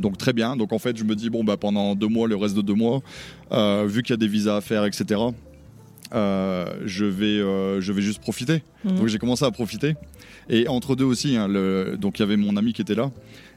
[0.00, 0.56] Donc très bien.
[0.56, 2.74] Donc en fait, je me dis bon bah pendant deux mois, le reste de deux
[2.74, 3.02] mois,
[3.52, 5.20] euh, vu qu'il y a des visas à faire, etc.
[6.12, 8.62] euh, je vais, euh, je vais juste profiter.
[8.84, 8.96] Mhm.
[8.96, 9.94] Donc j'ai commencé à profiter.
[10.48, 13.10] Et entre deux aussi, hein, le- donc il y avait mon ami qui était là.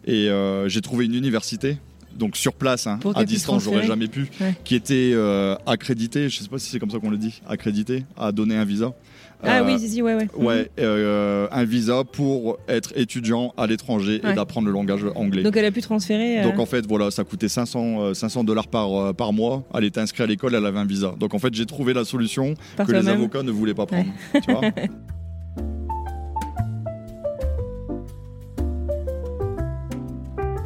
[0.06, 0.30] Et
[0.68, 1.78] j'ai trouvé une université,
[2.16, 4.54] donc sur place, hein, à distance, j'aurais jamais pu, Ouais.
[4.66, 8.04] qui était euh, accréditée, je sais pas si c'est comme ça qu'on le dit, accréditée,
[8.18, 8.94] à donner un visa.
[9.46, 10.28] Ah Euh, oui, si, si, ouais, ouais.
[10.38, 14.32] Ouais, euh, un visa pour être étudiant à l'étranger Ouais.
[14.32, 15.44] et d'apprendre le langage anglais.
[15.44, 16.40] Donc, elle a pu transférer.
[16.40, 19.64] euh, Donc en fait voilà ça coûtait 500 euh, 500 dollars par euh, par mois.
[19.74, 21.14] Elle était inscrite à l'école, elle avait un visa.
[21.20, 24.08] Donc en fait j'ai trouvé la solution par que les avocats ne voulaient pas prendre.
[24.34, 24.62] Tu vois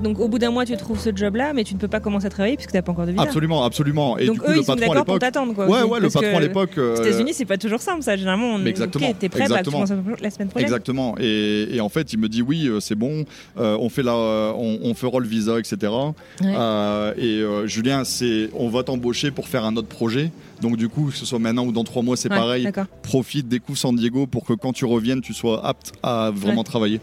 [0.01, 2.27] Donc, au bout d'un mois, tu trouves ce job-là, mais tu ne peux pas commencer
[2.27, 3.23] à travailler puisque tu n'as pas encore de visa.
[3.23, 4.17] Absolument, absolument.
[4.19, 5.65] Et Donc, du coup eux, le ils sont patron à d'accord pour t'attendre, quoi.
[5.67, 6.77] Ouais ouais le patron à que l'époque.
[6.77, 8.15] euh, Aux États-Unis, c'est pas toujours simple, ça.
[8.15, 9.79] Généralement, on exactement, Ok, t'es prêt, bah, tu exactement.
[10.21, 10.65] la semaine prochaine.
[10.67, 11.15] Exactement.
[11.19, 13.25] Et, et en fait, il me dit oui, euh, c'est bon,
[13.57, 15.77] euh, on fait la, on, on fera le visa, etc.
[15.81, 16.53] Ouais.
[16.55, 20.31] Euh, et euh, Julien, c'est, on va t'embaucher pour faire un autre projet.
[20.61, 22.69] Donc du coup, que ce soit maintenant ou dans trois mois, c'est Ouais, pareil.
[23.01, 26.63] Profite, découvre San Diego pour que quand tu reviennes, tu sois apte à vraiment Ouais.
[26.63, 26.99] travailler.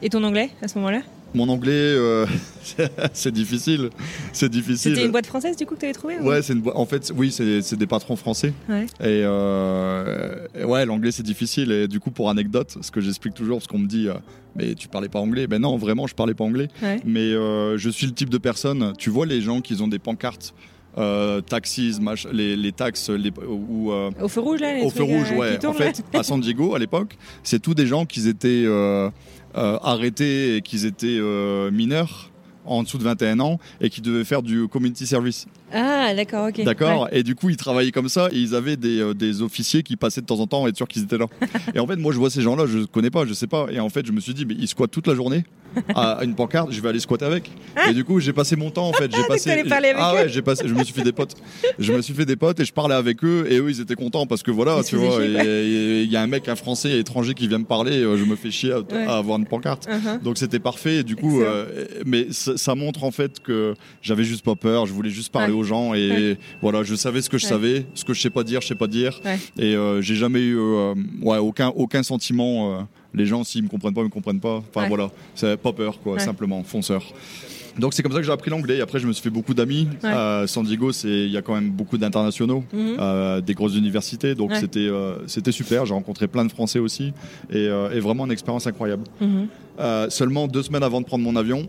[0.00, 1.00] Et ton anglais à ce moment-là?
[1.34, 2.26] Mon anglais, euh,
[3.12, 3.90] c'est difficile.
[4.32, 4.94] C'est difficile.
[4.94, 6.84] C'était une boîte française du coup que tu avais trouvé ou- Ouais, c'est une en
[6.86, 8.52] fait, oui, c'est des patrons français.
[8.68, 8.84] Ouais.
[9.00, 11.72] Et, euh, et ouais, l'anglais c'est difficile.
[11.72, 14.14] Et du coup, pour anecdote, ce que j'explique toujours, parce qu'on me dit, euh,
[14.56, 15.46] mais tu parlais pas anglais.
[15.46, 16.68] Ben non, vraiment, je parlais pas anglais.
[16.82, 17.00] Ouais.
[17.04, 18.92] Mais je suis le type de personne.
[18.98, 20.54] Tu vois les gens qui ont des pancartes,
[20.98, 21.96] euh, taxis,
[22.32, 25.58] les, les taxes, les, ou euh, Au feu rouge là les au feu rouge, ouais.
[25.58, 29.08] tournent, en fait, à San Diego, à l'époque, c'est tous des gens qui étaient euh,
[29.54, 32.30] arrêtés et qui étaient euh, mineurs
[32.64, 35.46] en dessous de 21 ans et qui devaient faire du community service.
[35.72, 36.62] Ah d'accord, ok.
[36.64, 37.08] D'accord Ouais.
[37.12, 39.96] Et du coup, ils travaillaient comme ça et ils avaient des, euh, des officiers qui
[39.96, 41.26] passaient de temps en temps et être sûr qu'ils étaient là.
[41.74, 43.66] et en fait, moi, je vois ces gens-là, je connais pas, je sais pas.
[43.70, 45.44] Et en fait, je me suis dit, mais ils squattent toute la journée
[45.94, 47.50] à une pancarte, je vais aller squatter avec.
[47.88, 49.10] Et du coup, j'ai passé mon temps en fait.
[49.14, 49.50] J'ai passé.
[49.50, 50.64] avec ah ouais, j'ai passé.
[50.66, 51.34] Je me suis fait des potes.
[51.78, 53.94] Je me suis fait des potes et je parlais avec eux et eux, ils étaient
[53.94, 57.34] contents parce que voilà, Ils tu vois, il y a un mec, un Français étranger
[57.34, 59.06] qui vient me parler, euh, je me fais chier à, Ouais.
[59.06, 59.88] à avoir une pancarte.
[59.88, 60.20] Uh-huh.
[60.22, 60.96] Donc c'était parfait.
[60.96, 64.86] Et du coup, euh, mais ça, montre en fait que j'avais juste pas peur.
[64.86, 65.58] Je voulais juste parler Ouais.
[65.62, 66.38] Aux gens et Ouais.
[66.60, 67.50] voilà, je savais ce que je Ouais.
[67.50, 69.20] savais, ce que je sais pas dire, je sais pas dire.
[69.24, 69.38] Ouais.
[69.58, 72.78] Et euh, j'ai jamais eu, euh, ouais, aucun aucun sentiment.
[72.78, 72.82] euh,
[73.14, 74.62] les gens, s'ils me comprennent pas, ils me comprennent pas.
[74.74, 77.02] Enfin voilà, c'est pas peur quoi, simplement fonceur.
[77.78, 78.76] Donc c'est comme ça que j'ai appris l'anglais.
[78.78, 79.86] Et après, je me suis fait beaucoup d'amis.
[80.02, 80.46] Ouais.
[80.46, 82.96] San Diego, c'est il y a quand même beaucoup d'internationaux, Mhm.
[82.98, 84.34] euh, des grosses universités.
[84.34, 84.60] Donc Ouais.
[84.60, 85.86] c'était euh, c'était super.
[85.86, 87.12] J'ai rencontré plein de Français aussi
[87.50, 89.04] et, et vraiment une expérience incroyable.
[89.20, 89.46] Mhm.
[90.10, 91.66] Seulement deux semaines avant de prendre mon avion,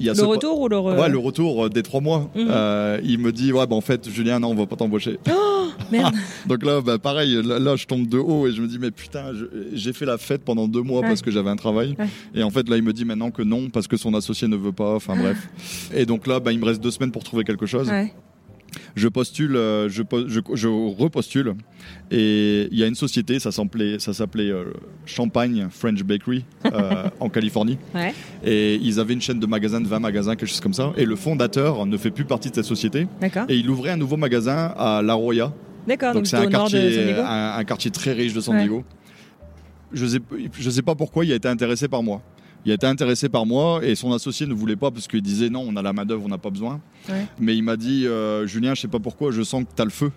[0.00, 2.00] il y a Le ce retour ou le re- Ouais, le retour euh, des trois
[2.00, 2.30] mois.
[2.34, 2.48] Mhm.
[2.50, 5.18] Euh, il me dit ouais, bah, en fait, Julien, non, on va pas t'embaucher.
[5.92, 6.14] Merde.
[6.46, 8.90] Donc là, bah, pareil, là, là, je tombe de haut et je me dis, mais
[8.90, 9.32] putain,
[9.72, 11.08] j'ai fait la fête pendant deux mois Ouais.
[11.08, 11.94] parce que j'avais un travail.
[11.98, 12.06] Ouais.
[12.34, 14.56] Et en fait, là, il me dit maintenant que non, parce que son associé ne
[14.56, 14.94] veut pas.
[14.94, 15.48] Enfin bref.
[15.94, 17.90] Et donc là, bah, il me reste deux semaines pour trouver quelque chose.
[18.94, 21.54] Je postule, euh, je, po- je, je repostule.
[22.10, 24.72] Et il y a une société, ça s'appelait, ça s'appelait euh,
[25.06, 27.78] Champagne French Bakery euh, en Californie.
[27.94, 28.14] Ouais.
[28.44, 30.92] Et ils avaient une chaîne de magasins, de 20 magasins, quelque chose comme ça.
[30.96, 33.06] Et le fondateur ne fait plus partie de cette société.
[33.48, 35.52] Et il ouvrait un nouveau magasin à La Roya.
[35.86, 36.12] D'accord.
[36.14, 37.20] Donc c'est un quartier, Diego.
[37.24, 38.60] un, un quartier très riche de San Ouais.
[38.62, 38.84] Diego.
[39.92, 40.18] Je sais,
[40.58, 42.22] je sais pas pourquoi il a été intéressé par moi.
[42.64, 45.48] Il a été intéressé par moi et son associé ne voulait pas parce qu'il disait
[45.48, 46.80] non, on a la main d'œuvre, on n'a pas besoin.
[47.08, 47.26] Ouais.
[47.38, 49.84] Mais il m'a dit euh, Julien, je sais pas pourquoi, je sens que tu as
[49.84, 50.12] le feu.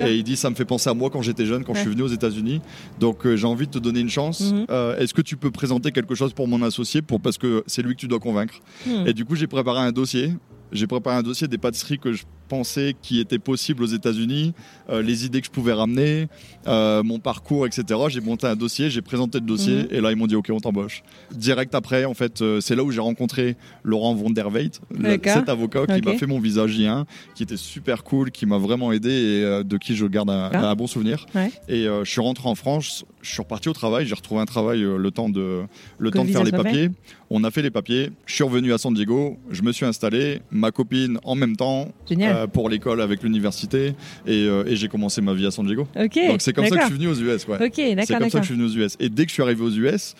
[0.00, 1.90] Et il dit ça me fait penser à moi quand j'étais jeune, quand je suis
[1.90, 2.60] venu aux États-Unis.
[3.00, 4.52] Donc euh, j'ai envie de te donner une chance.
[4.52, 4.66] Mhm.
[4.70, 7.82] Euh, Est-ce que tu peux présenter quelque chose pour mon associé pour parce que c'est
[7.82, 8.54] lui que tu dois convaincre.
[8.86, 9.06] Hmm.
[9.06, 10.32] Et du coup j'ai préparé un dossier.
[10.72, 14.52] J'ai préparé un dossier des pâtisseries que je pensais qui étaient possibles aux États-Unis,
[14.90, 16.28] euh, les idées que je pouvais ramener,
[16.66, 17.98] euh, mon parcours, etc.
[18.08, 19.88] J'ai monté un dossier, j'ai présenté le dossier Mhm.
[19.90, 21.02] et là ils m'ont dit ok on t'embauche.
[21.32, 25.18] Direct après en fait euh, c'est là où j'ai rencontré Laurent von der Weyt, le-
[25.24, 28.92] cet avocat qui m'a fait mon visage I1, qui était super cool, qui m'a vraiment
[28.92, 30.70] aidé et de qui je garde un, Ah.
[30.70, 31.24] un bon souvenir.
[31.34, 31.50] Ouais.
[31.68, 34.80] Et je suis rentré en France, je suis reparti au travail, j'ai retrouvé un travail
[34.82, 35.62] le temps de
[35.98, 36.90] le Que temps de faire les visa papiers.
[37.30, 40.42] On a fait les papiers, je suis revenu à San Diego, je me suis installé,
[40.54, 43.94] ma copine en même temps euh, pour l'école avec l'université
[44.26, 45.86] et, euh, et j'ai commencé ma vie à San Diego.
[45.94, 47.46] Donc c'est comme ça que je suis venu aux US.
[47.46, 47.58] Ouais.
[48.06, 48.96] C'est comme ça que je suis venu aux US.
[49.00, 50.14] Et dès que je suis arrivé aux US,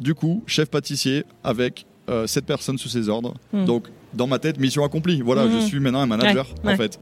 [0.00, 3.34] du coup, chef pâtissier avec euh, sept personnes sous ses ordres.
[3.52, 3.64] Hmm.
[3.66, 5.20] Donc dans ma tête, mission accomplie.
[5.20, 6.74] Voilà, je suis maintenant un manager Ouais, ouais.
[6.74, 6.98] en fait.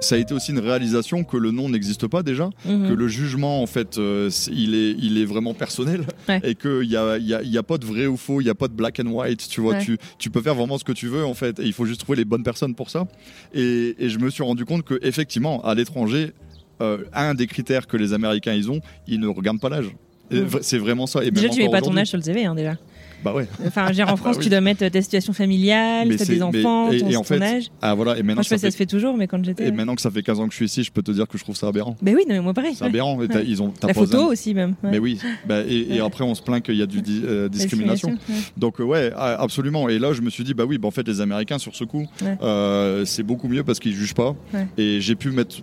[0.00, 2.88] Ça a été aussi une réalisation que le nom n'existe pas déjà, Mhm.
[2.88, 6.40] que le jugement en fait euh, il est il est vraiment personnel Ouais.
[6.44, 8.46] et qu'il y a, y, a, il y a pas de vrai ou faux il
[8.46, 9.84] y a pas de black and white tu vois Ouais.
[9.84, 12.00] tu, tu peux faire vraiment ce que tu veux en fait et il faut juste
[12.00, 13.06] trouver les bonnes personnes pour ça
[13.54, 16.32] et, et je me suis rendu compte que effectivement à l'étranger
[16.80, 19.90] euh, un des critères que les Américains ils ont ils ne regardent pas l'âge
[20.30, 22.44] v- c'est vraiment ça et Déjà, même tu mets pas ton âge sur le CV,
[22.44, 22.76] hein, déjà.
[23.24, 24.44] Bah ouais Enfin, en France, oui.
[24.44, 27.20] tu dois mettre ta situation familiale, Mais t'as des mais- enfants, et- ton, et en
[27.20, 27.64] ton fait, âge.
[27.82, 29.66] ah voilà et maintenant Moi, je sais ça ça se fait toujours, mais quand j'étais.
[29.68, 31.26] et maintenant que ça fait 15 ans que je suis ici je peux te dire
[31.26, 32.74] que je trouve ça aberrant Ben oui, non, mais moi pareil.
[32.74, 32.90] c'est ouais.
[32.90, 33.44] aberrant Et Ouais.
[33.46, 34.74] ils ont La photo aussi, même.
[34.82, 38.16] mais oui Bah, et, après on se plaint qu'il y a du di- euh, discrimination.
[38.56, 39.88] Donc euh, ouais, absolument.
[39.88, 41.84] Et là, je me suis dit, bah oui, bah, en fait, les Américains sur ce
[41.84, 42.06] coup,
[42.42, 44.34] euh, c'est beaucoup mieux parce qu'ils jugent pas.
[44.76, 45.56] Et j'ai pu mettre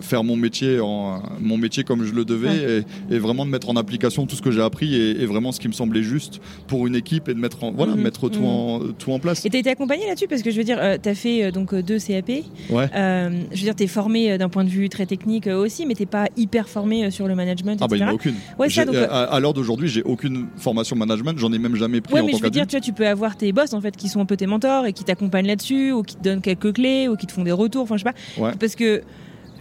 [0.00, 3.68] faire mon métier en mon métier comme je le devais et, et vraiment de mettre
[3.70, 6.40] en application tout ce que j'ai appris et, et vraiment ce qui me semblait juste
[6.66, 8.46] pour une équipe et de mettre en, voilà Mhm, mettre tout mhm.
[8.46, 10.28] en tout en place Et t'as été accompagné là-dessus?
[10.28, 12.28] Parce que je veux dire, euh, t'as fait euh, donc euh, deux CAP.
[12.70, 15.86] ouais Euh, je veux dire, t'es formé euh, d'un point de vue très technique aussi,
[15.86, 18.34] mais t'es pas hyper formé sur le management, ah bah il n'y en a aucune
[18.58, 21.76] Ouais, ça, J'ai- donc, à, à l'heure d'aujourd'hui j'ai aucune formation management j'en ai même
[21.76, 23.52] jamais pris Ouais, en mais tant je veux dire, tu vois, tu peux avoir tes
[23.52, 26.16] boss en fait qui sont un peu tes mentors et qui t'accompagnent là-dessus ou qui
[26.16, 27.82] te donnent quelques clés ou qui te font des retours.
[27.82, 28.42] Enfin, je sais pas.
[28.42, 28.52] Ouais.
[28.58, 29.02] Parce que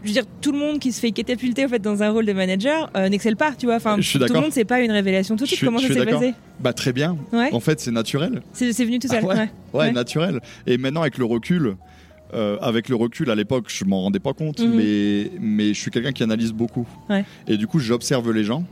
[0.04, 2.26] je veux dire, tout le monde qui se fait catapulter en fait dans un rôle
[2.26, 3.76] de manager euh, n'excelle pas, tu vois.
[3.76, 5.60] Enfin, Je suis tout le monde, c'est pas une révélation tout de suite.
[5.64, 6.34] Comment ça s'est passé?
[6.60, 7.50] Bah très bien Ouais.
[7.54, 9.20] en fait c'est naturel C'est venu tout seul.
[9.24, 9.34] Ah ouais.
[9.36, 9.50] ouais.
[9.74, 9.92] Ouais, Ouais.
[9.92, 10.40] naturel.
[10.68, 11.76] Et maintenant, avec le recul,
[12.34, 14.74] euh, avec le recul, à l'époque, je m'en rendais pas compte, Mhm.
[14.76, 16.88] mais, mais je suis quelqu'un qui analyse beaucoup.
[17.48, 18.64] Et du coup, j'observe les gens.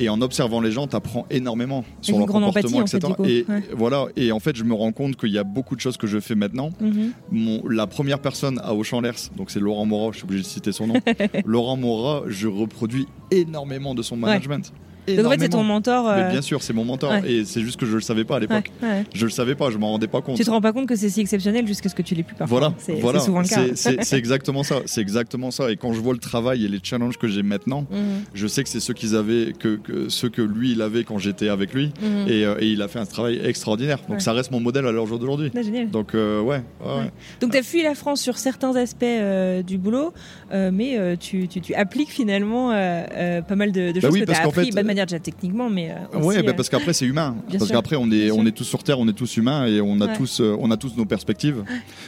[0.00, 3.12] Et en observant les gens, tu apprends énormément sur leur comportement, empathie, en fait, etc.
[3.26, 3.62] Et Ouais.
[3.76, 4.06] voilà.
[4.16, 6.18] Et en fait, je me rends compte qu'il y a beaucoup de choses que je
[6.18, 6.70] fais maintenant.
[6.80, 7.12] Mhm.
[7.30, 10.72] Mon, la première personne à Auchan-Lers, donc c'est Laurent Mora, je suis obligé de citer
[10.72, 10.94] son nom.
[11.46, 14.72] Laurent Mora, je reproduis énormément de son management.
[15.06, 15.74] Donc en fait, c'est ton Énormément.
[15.74, 16.08] mentor.
[16.08, 17.10] euh, Mais bien sûr, c'est mon mentor.
[17.12, 17.30] ouais.
[17.30, 18.70] Et c'est juste que je le savais pas à ouais, l'époque.
[18.82, 19.04] ouais.
[19.14, 20.36] Je le savais pas, je m'en rendais pas compte.
[20.36, 22.34] Tu te rends pas compte que c'est si exceptionnel jusqu'à ce que tu l'aies plus
[22.36, 22.58] parfois.
[22.58, 23.20] Voilà, c'est voilà.
[23.20, 23.62] souvent le cas.
[23.74, 24.76] C'est- exactement ça.
[24.86, 25.70] C'est exactement ça.
[25.70, 28.62] Et quand je vois le travail et les challenges que j'ai maintenant, Mhm, je sais
[28.62, 31.74] que c'est ceux qu'ils avaient, que, que ceux que lui il avait quand j'étais avec
[31.74, 31.92] lui.
[32.02, 32.28] mhm.
[32.28, 33.98] Et, euh, et il a fait un travail extraordinaire.
[34.08, 34.20] Donc Ouais.
[34.20, 35.50] ça reste mon modèle à l'heure d'aujourd'hui.
[35.56, 35.90] Ah, génial.
[35.90, 37.10] Donc euh, ouais, ouais, ouais.
[37.40, 40.12] Donc tu as fui la France sur certains aspects euh, du boulot,
[40.52, 44.32] mais tu, tu, tu appliques finalement pas mal de, de Bah choses oui, que tu
[44.32, 47.36] as appris, fait, manière déjà techniquement, mais euh, Ouais, bah, euh, parce qu'après c'est humain.
[47.48, 49.80] Bien Parce qu'après on est on est tous sur terre, on est tous humains et
[49.80, 50.16] on a Ouais.
[50.16, 51.64] tous euh, on a tous nos perspectives.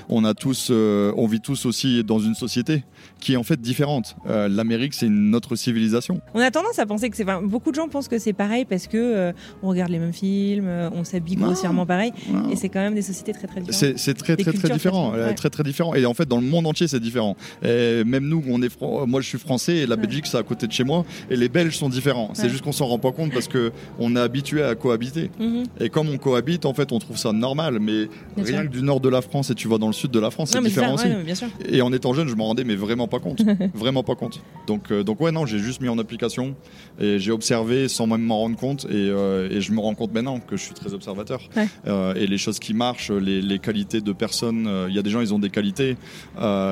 [0.08, 2.84] On a tous euh, on vit tous aussi dans une société
[3.20, 4.16] qui est en fait différente.
[4.26, 6.20] L'Amérique c'est une autre civilisation.
[6.34, 7.24] on a tendance à penser que c'est.
[7.24, 10.68] enfin, beaucoup de gens pensent que c'est pareil parce que on regarde les mêmes films,
[10.94, 12.50] on s'habille grossièrement pareil, Non.
[12.50, 13.98] et c'est quand même des sociétés très très différentes.
[13.98, 15.94] C'est très très très différent, très- très très différent.
[15.94, 17.36] Et en fait, dans le monde entier, c'est différent.
[17.64, 18.70] Et même nous, on est,
[19.06, 20.02] moi, je suis français et la Ouais.
[20.02, 21.04] Belgique, c'est à côté de chez moi.
[21.30, 22.30] Et les Belges sont différents.
[22.34, 25.30] C'est juste qu'on s'en rend pas compte parce que on est habitué à cohabiter.
[25.40, 25.64] Mhm.
[25.80, 27.78] Et comme on cohabite, en fait, on trouve ça normal.
[27.80, 28.70] Mais Bien rien sûr.
[28.70, 30.50] que du nord de la France et tu vas dans le sud de la France,
[30.50, 31.14] c'est différent ça, aussi.
[31.14, 31.50] ouais.
[31.70, 33.42] Et en étant jeune, je m'en rendais mais vraiment pas compte,
[33.74, 34.40] vraiment pas compte.
[34.66, 36.54] Donc, euh, donc ouais, non, j'ai juste mis en application
[37.00, 38.84] et j'ai observé sans même m'en rendre compte.
[38.86, 41.40] Et, euh, et je me rends compte maintenant que je suis très observateur.
[41.56, 41.68] Ouais.
[41.86, 45.10] Euh, et les choses qui marchent, les, les qualités de personnes, il y a des
[45.10, 45.96] gens, ils ont des qualités.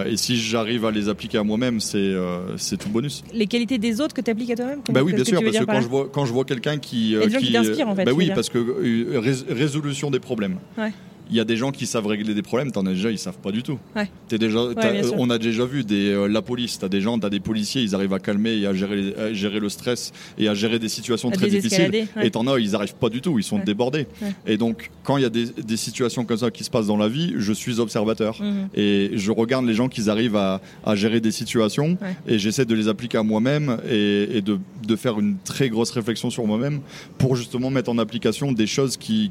[0.07, 2.13] et si j'arrive à les appliquer à moi-même, c'est
[2.57, 3.23] c'est tout bonus.
[3.33, 5.65] Les qualités des autres que tu appliques à toi-même Bah oui, bien sûr, parce que
[5.65, 8.31] quand je vois quand je vois quelqu'un qui, euh, qui t'inspirent, en fait, bah oui,
[8.35, 10.59] parce que euh, rés- résolution des problèmes.
[10.79, 10.93] Ouais.
[11.31, 13.39] Il y a des gens qui savent régler des problèmes, t'en as déjà, ils savent
[13.39, 13.79] pas du tout.
[13.97, 14.11] Ouais.
[14.29, 14.59] T'es déjà,
[15.03, 15.15] sûr.
[15.19, 17.95] on a déjà vu des, euh, la police, t'as des gens, t'as des policiers, ils
[17.95, 20.89] arrivent à calmer et à gérer, les- à gérer le stress et à gérer des
[20.91, 21.91] situations À très difficiles.
[22.17, 22.27] ouais.
[22.27, 24.07] Et t'en as, ils arrivent pas du tout, ils sont débordés.
[24.47, 26.97] Et donc, quand il y a des, des situations comme ça qui se passent dans
[26.99, 28.69] la vie, je suis observateur Mhm.
[28.75, 32.75] et je regarde les gens qui arrivent à, à gérer des situations et j'essaie de
[32.75, 36.81] les appliquer à moi-même et, et de, de faire une très grosse réflexion sur moi-même
[37.19, 39.31] pour justement mettre en application des choses qui,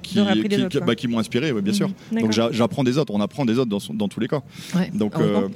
[0.80, 0.86] quoi.
[0.86, 1.83] bah, m'ont inspiré, bien sûr.
[2.22, 4.41] Donc j'a- j'apprends des autres, on apprend des autres dans, son- dans tous les cas.
[4.76, 5.50] Ouais, Donc, heureusement.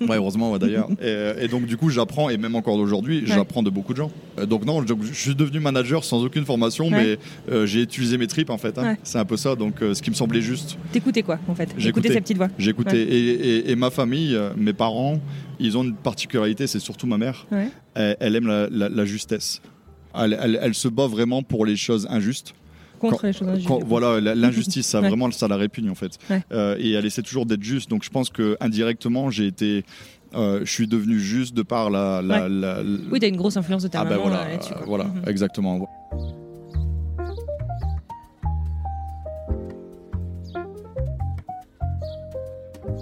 [0.00, 0.88] euh, ouais, heureusement ouais, d'ailleurs.
[1.02, 4.10] Et, et donc du coup j'apprends et même encore aujourd'hui j'apprends de beaucoup de gens.
[4.38, 7.18] Euh, Donc non, je, je suis devenu manager sans aucune formation, mais
[7.50, 8.76] euh, j'ai utilisé mes tripes en fait.
[8.78, 8.82] hein.
[9.02, 9.54] C'est un peu ça.
[9.56, 10.76] Donc euh, ce qui me semblait juste.
[10.92, 11.74] T'écoutais quoi, en fait?
[11.88, 12.08] Écouté.
[12.14, 12.48] sa petite voix.
[12.58, 15.20] Écouté et, et- et ma famille, mes parents,
[15.60, 17.46] ils ont une particularité, c'est surtout ma mère.
[17.94, 19.60] Elle, elle aime la, la- la justesse.
[20.14, 22.54] Elle, elle- elle se bat vraiment pour les choses injustes.
[23.10, 23.68] Contre Quand- les choses injustes.
[23.68, 25.08] Quand- voilà, l'injustice, ça Ouais.
[25.08, 26.18] vraiment, ça la répugne en fait.
[26.30, 26.42] Ouais.
[26.52, 27.90] Euh, et elle essaie toujours d'être juste.
[27.90, 29.84] Donc je pense que indirectement, j'ai été,
[30.34, 32.22] euh, je suis devenu juste de par la.
[32.22, 32.48] la, Ouais.
[32.48, 35.04] la- la- Oui, t'as une grosse influence de ta ah maman voilà, euh, euh, voilà,
[35.04, 35.22] Mhm.
[35.28, 35.88] exactement.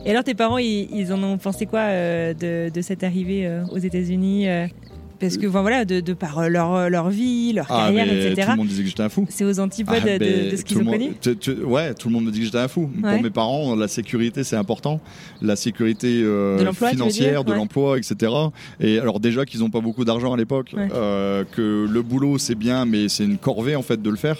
[0.04, 3.60] Et alors, tes parents, ils, ils en ont pensé quoi euh, de, de cette arrivée
[3.70, 4.46] aux États-Unis
[5.22, 8.42] Parce que, voilà, de, de par euh, leur, leur vie, leur Ah, carrière, etc.
[8.44, 9.26] tout le monde disait que j'étais un fou.
[9.30, 11.12] C'est aux antipodes Ah, de, de ce qu'ils ont monde- connu.
[11.20, 12.90] tu- tu- ouais, tout le monde me dit que j'étais un fou.
[13.02, 13.14] Ouais.
[13.14, 15.00] Pour mes parents, la sécurité c'est important,
[15.40, 17.56] la sécurité euh, De financière, de Ouais.
[17.56, 18.32] l'emploi, etc.
[18.80, 20.88] Et alors déjà qu'ils n'ont pas beaucoup d'argent à l'époque, Ouais.
[20.94, 24.37] euh, que le boulot c'est bien, mais c'est une corvée en fait de le faire.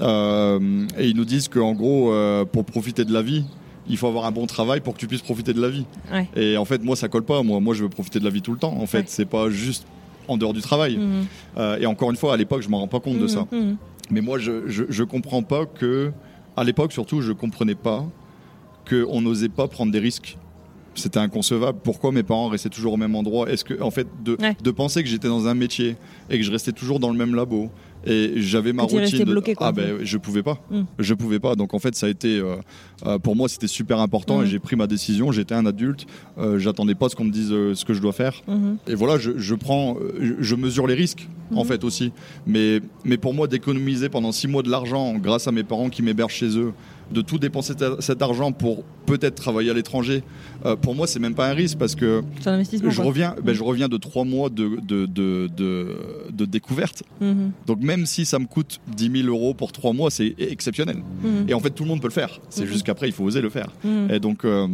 [0.00, 3.44] Euh, et ils nous disent qu'en gros, euh, pour profiter de la vie.
[3.90, 5.86] Il faut avoir un bon travail pour que tu puisses profiter de la vie.
[6.12, 6.28] Ouais.
[6.36, 7.42] Et en fait, moi, ça colle pas.
[7.42, 8.76] Moi, moi, je veux profiter de la vie tout le temps.
[8.78, 9.04] En fait, Ouais.
[9.06, 9.86] c'est pas juste
[10.28, 10.96] en dehors du travail.
[10.98, 11.24] Mhm.
[11.58, 13.46] Euh, et encore une fois, à l'époque, je m'en rends pas compte de Mhm, ça.
[13.50, 13.76] mhm.
[14.10, 16.12] Mais moi, je, je, je comprends pas que,
[16.56, 18.04] à l'époque surtout, je comprenais pas
[18.88, 20.38] qu'on n'osait pas prendre des risques.
[20.94, 21.78] C'était inconcevable.
[21.84, 23.48] Pourquoi mes parents restaient toujours au même endroit?
[23.50, 24.56] Est-ce que, en fait, de, Ouais.
[24.62, 25.96] de penser que j'étais dans un métier
[26.30, 27.70] et que je restais toujours dans le même labo
[28.08, 29.24] et j'avais ma routine.
[29.24, 30.58] bloqué, quoi, ah ben, je pouvais pas.
[30.70, 30.82] Mm.
[30.98, 31.54] Je pouvais pas.
[31.54, 32.56] Donc en fait, ça a été, euh,
[33.06, 35.32] euh, pour moi, c'était super important et j'ai pris ma décision.
[35.32, 36.06] J'étais un adulte.
[36.38, 38.42] Euh, J'attendais pas ce qu'on me dise euh, ce que je dois faire.
[38.48, 38.78] Mhm.
[38.88, 42.12] Et voilà, je, je prends, je, je mesure les risques en fait aussi.
[42.46, 46.02] Mais, mais pour moi, d'économiser pendant six mois de l'argent grâce à mes parents qui
[46.02, 46.72] m'hébergent chez eux,
[47.12, 50.22] de tout dépenser cet argent pour peut-être travailler à l'étranger,
[50.66, 53.62] euh, pour moi, c'est même pas un risque parce que un je reviens, ben, je
[53.62, 55.96] reviens de trois mois de, de, de, de,
[56.30, 57.02] de découverte.
[57.20, 57.52] Mhm.
[57.66, 60.98] Donc même si ça me coûte 10 000 euros pour trois mois, c'est exceptionnel.
[61.22, 61.46] Mhm.
[61.48, 62.40] Et en fait, tout le monde peut le faire.
[62.50, 62.72] C'est Mhm.
[62.72, 63.68] juste qu'après, il faut oser le faire.
[64.10, 64.66] Et donc, euh,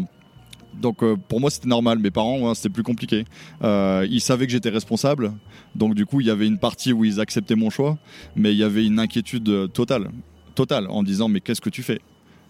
[0.80, 1.98] donc euh, pour moi, c'était normal.
[2.00, 3.24] Mes parents, hein, c'était plus compliqué.
[3.62, 5.32] Euh, ils savaient que j'étais responsable.
[5.76, 7.96] Donc, du coup, il y avait une partie où ils acceptaient mon choix,
[8.34, 10.10] mais il y avait une inquiétude totale,
[10.56, 12.00] totale, en disant mais qu'est-ce que tu fais?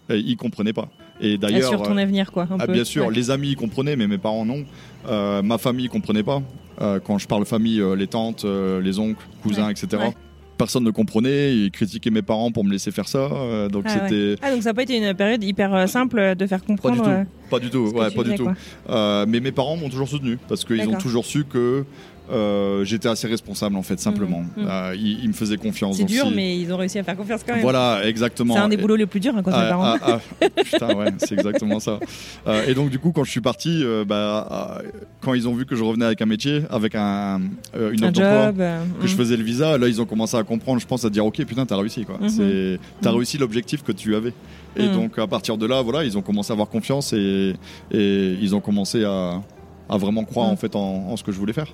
[0.09, 0.87] Et ils comprenaient pas.
[1.19, 2.43] Et d'ailleurs, Assure ton euh, avenir, quoi.
[2.49, 2.73] un ah, peu.
[2.73, 3.13] bien sûr, Ouais.
[3.13, 4.63] les amis ils comprenaient, mais mes parents non.
[5.07, 6.41] Euh, ma famille comprenait pas.
[6.81, 9.71] Euh, quand je parle famille, euh, les tantes, euh, les oncles, cousins, Ouais.
[9.71, 9.87] etc.
[10.03, 10.13] Ouais.
[10.57, 11.53] Personne ne comprenait.
[11.55, 13.29] Ils critiquaient mes parents pour me laisser faire ça.
[13.31, 16.35] Euh, donc Ah c'était Ah, donc ça n'a pas été une période hyper euh, simple
[16.35, 17.03] de faire pas du comprendre.
[17.03, 17.09] tout.
[17.09, 17.91] euh, Pas du tout.
[17.93, 18.47] Ouais, pas du tout.
[18.89, 21.83] Euh, mais mes parents m'ont toujours soutenu parce qu'ils ont toujours su que
[22.31, 24.39] euh, j'étais assez responsable en fait simplement.
[24.55, 24.69] Mhm, mhm.
[24.69, 25.97] Euh, ils, ils me faisaient confiance.
[25.97, 27.61] C'est dur, si- mais ils ont réussi à faire confiance quand même.
[27.61, 28.53] Voilà, exactement.
[28.55, 29.83] C'est un des Et- boulots les plus durs hein, quand ah, parent.
[30.01, 31.99] ah, ah, putain, ouais, c'est exactement ça.
[32.47, 34.81] Euh, et donc, du coup, quand je suis parti, bah,
[35.21, 37.41] quand ils ont vu que je revenais avec un métier, avec un,
[37.73, 38.57] une un job.
[39.01, 39.17] que je mm.
[39.17, 41.65] faisais le visa, là, ils ont commencé à comprendre, je pense, à dire, ok, putain,
[41.65, 42.17] t'as réussi, quoi.
[42.19, 42.29] Mhm.
[42.29, 44.33] C'est, t'as réussi l'objectif que tu avais.
[44.77, 47.53] Et donc, à partir de là, voilà, ils ont commencé à avoir confiance et,
[47.91, 49.41] et ils ont commencé à,
[49.89, 51.67] à vraiment croire, en fait, en, en ce que je voulais faire.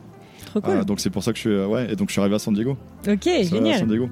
[0.52, 0.86] Trop cool.
[0.86, 2.40] Donc, c'est pour ça que je suis, euh, ouais, et donc, je suis arrivé à
[2.40, 2.72] San Diego.
[2.72, 3.80] ok, Je suis arrivé à génial.
[3.80, 4.10] San Diego.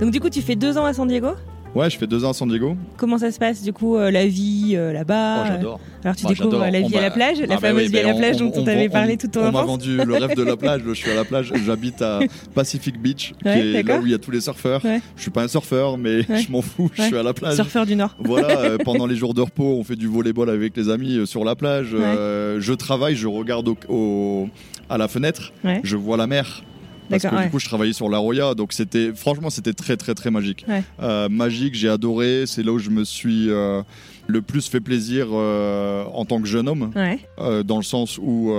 [0.00, 1.30] Donc du coup, tu fais deux ans à San Diego?
[1.76, 2.74] Ouais, je fais deux ans à San Diego.
[2.96, 5.80] Comment ça se passe du coup euh, la vie euh, là-bas Oh, j'adore.
[6.02, 7.90] Alors tu Bah, découvres la On vie à la plage, la Ah bah fameuse oui,
[7.92, 9.66] vie à la plage on- dont on t'avait parlé tout ton On m'a enfance.
[9.66, 10.80] vendu le rêve de la plage.
[10.86, 11.52] Je suis à la plage.
[11.66, 12.20] J'habite à
[12.54, 14.82] Pacific Beach, qui est là où il y a tous les surfeurs.
[14.84, 15.00] Ouais.
[15.16, 16.38] Je suis pas un surfeur, mais Ouais.
[16.40, 16.90] je m'en fous.
[16.94, 17.54] Je suis à la plage.
[17.56, 18.14] Surfeur du Nord.
[18.20, 21.26] Voilà, euh, pendant les jours de repos, on fait du volleyball avec les amis euh,
[21.26, 21.88] sur la plage.
[21.92, 24.48] Euh, je travaille, je regarde au, au-
[24.88, 25.52] à la fenêtre,
[25.82, 26.62] je vois la mer.
[27.08, 27.44] Parce que ouais.
[27.44, 30.64] du coup, je travaillais sur la Roya, donc c'était, franchement, c'était très, très, très magique.
[30.68, 30.82] Ouais.
[31.02, 32.44] Euh, magique, j'ai adoré.
[32.46, 33.82] C'est là où je me suis euh,
[34.26, 37.20] le plus fait plaisir euh, en tant que jeune homme, Ouais.
[37.64, 38.52] dans le sens où.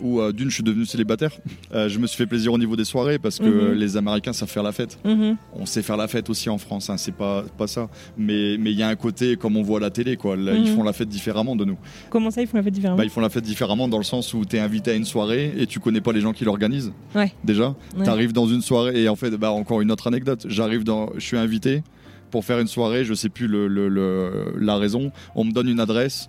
[0.00, 1.30] Où euh, d'une je suis devenu célibataire,
[1.74, 3.72] Euh, je me suis fait plaisir au niveau des soirées parce que Mhm.
[3.72, 4.98] les Américains savent faire la fête.
[5.04, 5.36] Mhm.
[5.54, 7.88] On sait faire la fête aussi en France, hein, c'est pas pas ça.
[8.18, 10.36] Mais mais il y a un côté comme on voit à la télé quoi.
[10.36, 10.76] Là, Ils Mhm.
[10.76, 11.78] font la fête différemment de nous.
[12.10, 14.04] Comment ça ils font la fête différemment Bah, ils font la fête différemment dans le
[14.04, 16.44] sens où tu es invité à une soirée et tu connais pas les gens qui
[16.44, 16.92] l'organisent.
[17.14, 17.32] Ouais.
[17.44, 18.04] Déjà, Ouais.
[18.04, 20.46] tu arrives dans une soirée et en fait, bah, encore une autre anecdote.
[20.48, 21.82] J'arrive dans, je suis invité
[22.30, 25.10] pour faire une soirée, je sais plus le, le- le- la raison.
[25.34, 26.28] On me donne une adresse.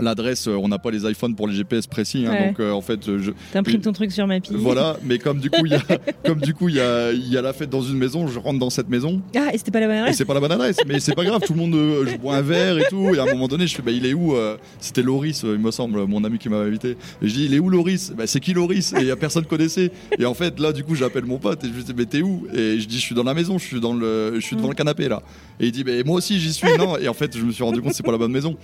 [0.00, 2.46] L'adresse, euh, on n'a pas les iPhones pour les GPS précis, hein, Ouais.
[2.48, 4.56] donc euh, en fait, euh, je, T'imprimes ton truc sur ma pile.
[4.56, 4.96] voilà.
[5.04, 5.82] Mais comme du coup, il y a,
[6.26, 8.38] comme du coup, il y a, il y a la fête dans une maison, je
[8.38, 9.20] rentre dans cette maison.
[9.36, 11.14] Ah et c'était pas la bonne Et adresse c'est pas la bonne adresse, mais c'est
[11.14, 13.26] pas grave, tout le monde, euh, je bois un verre et tout, et à un
[13.32, 16.24] moment donné, je fais, bah il est où euh, C'était Loris, il me semble, mon
[16.24, 16.96] ami qui m'avait invité.
[17.22, 18.12] Et je dis, il est où Loris?
[18.16, 18.92] Bah c'est qui Loris?
[18.94, 19.90] Et il y a personne connaissait.
[20.18, 22.22] Et en fait, là, du coup, j'appelle mon pote et je lui dis, mais t'es
[22.22, 22.46] où?
[22.52, 24.68] Et je dis, je suis dans la maison, je suis dans le, je suis devant
[24.68, 25.22] le canapé là.
[25.60, 26.96] Et il dit, mais moi aussi j'y suis, non?
[26.98, 28.56] Et en fait, je me suis rendu compte c'est pas la bonne maison.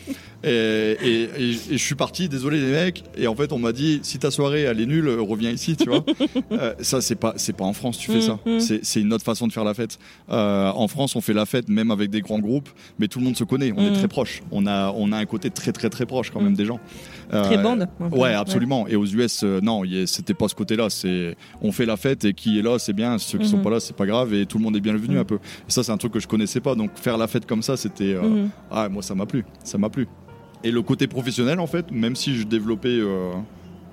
[0.42, 3.04] Et, et, et- et je suis parti, désolé les mecs.
[3.16, 5.88] Et en fait, on m'a dit, si ta soirée elle est nulle, reviens ici, tu
[5.88, 6.04] vois.
[6.52, 8.38] Euh, ça, c'est pas, c'est pas en France, tu fais ça.
[8.44, 8.60] Mhm.
[8.60, 9.98] C'est, c'est une autre façon de faire la fête.
[10.30, 12.68] Euh, en France, on fait la fête même avec des grands groupes,
[12.98, 13.72] mais tout le monde se connaît.
[13.76, 13.96] On est Mhm.
[13.98, 14.42] très proche.
[14.50, 16.80] On a, on a un côté très, très, très proche quand même des gens.
[17.32, 17.86] Euh, Très bande.
[18.12, 18.86] Ouais, absolument.
[18.88, 20.90] Et aux US, euh, non, c'était pas ce côté-là.
[20.90, 23.18] C'est, on fait la fête et qui est là, c'est bien.
[23.18, 23.62] Ceux qui sont Mhm.
[23.62, 24.34] pas là, c'est pas grave.
[24.34, 25.36] Et tout le monde est bienvenu un peu.
[25.36, 26.74] Et ça, c'est un truc que je connaissais pas.
[26.74, 28.48] Donc faire la fête comme ça, c'était, Mhm.
[28.70, 29.44] ah, moi, ça m'a plu.
[29.64, 30.08] Ça m'a plu.
[30.64, 33.32] Et le côté professionnel, en fait, même si je développais euh,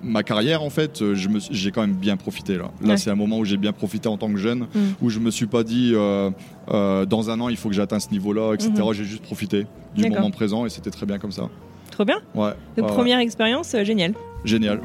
[0.03, 1.15] ma carrière, en fait, euh,
[1.49, 2.72] j'ai quand même bien profité là.
[2.82, 2.97] Là, Ouais.
[2.97, 4.82] c'est un moment où j'ai bien profité en tant que jeune, Mhm.
[5.01, 6.30] où je me suis pas dit euh,
[6.70, 8.72] euh, dans un an, il faut que j'atteigne ce niveau-là, etc.
[8.78, 8.93] Mhm.
[8.93, 9.65] J'ai juste profité
[9.95, 11.49] du moment présent et c'était très bien comme ça.
[11.91, 12.20] Trop bien.
[12.36, 12.51] Ouais.
[12.76, 14.13] Donc ouais, première expérience géniale.
[14.43, 14.82] Génial.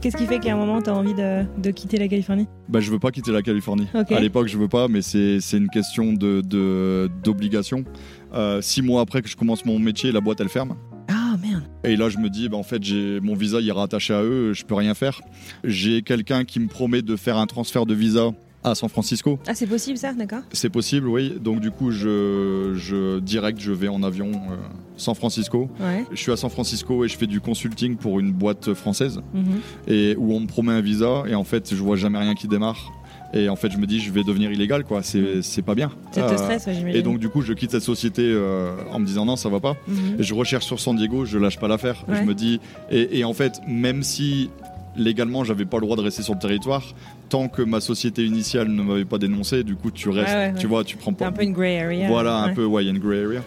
[0.00, 2.46] Qu'est-ce qui fait qu'à un moment t'as envie de, de quitter la Californie?
[2.68, 3.86] Bah, je veux pas quitter la Californie.
[3.92, 7.84] À l'époque, je veux pas, mais c'est une question de de- d'obligation.
[8.32, 10.74] Euh, six mois après que je commence mon métier, la boîte elle ferme.
[11.08, 11.64] Ah merde.
[11.84, 14.22] Et là, je me dis, bah, en fait, j'ai mon visa il est rattaché à
[14.22, 15.20] eux, je peux rien faire.
[15.64, 18.30] J'ai quelqu'un qui me promet de faire un transfert de visa
[18.62, 19.38] à San Francisco.
[19.46, 21.34] Ah c'est possible ça, d'accord C'est possible, oui.
[21.40, 24.56] Donc du coup, je, je direct, je vais en avion euh,
[24.96, 25.70] San Francisco.
[25.80, 26.04] Ouais.
[26.12, 29.60] Je suis à San Francisco et je fais du consulting pour une boîte française Mhm.
[29.88, 32.48] et où on me promet un visa et en fait, je vois jamais rien qui
[32.48, 32.92] démarre.
[33.32, 35.04] Et en fait, je me dis, je vais devenir illégal, quoi.
[35.04, 35.90] C'est c'est pas bien.
[36.10, 38.98] Ça te Euh, stresse, ouais, et donc du coup, je quitte cette société euh, en
[38.98, 39.76] me disant non, ça va pas.
[39.86, 40.16] Mhm.
[40.18, 42.04] Et je recherche sur San Diego, je lâche pas l'affaire.
[42.08, 42.16] Ouais.
[42.16, 44.50] Je me dis et, et en fait, même si
[44.96, 46.82] légalement j'avais pas le droit de rester sur le territoire,
[47.28, 50.52] tant que ma société initiale ne m'avait pas dénoncé, du coup tu restes, Ouais, ouais,
[50.52, 50.58] ouais.
[50.58, 51.26] tu vois, tu prends pas.
[51.26, 52.08] un peu une area.
[52.08, 53.42] Voilà, un peu, ouais, il y a une grey area.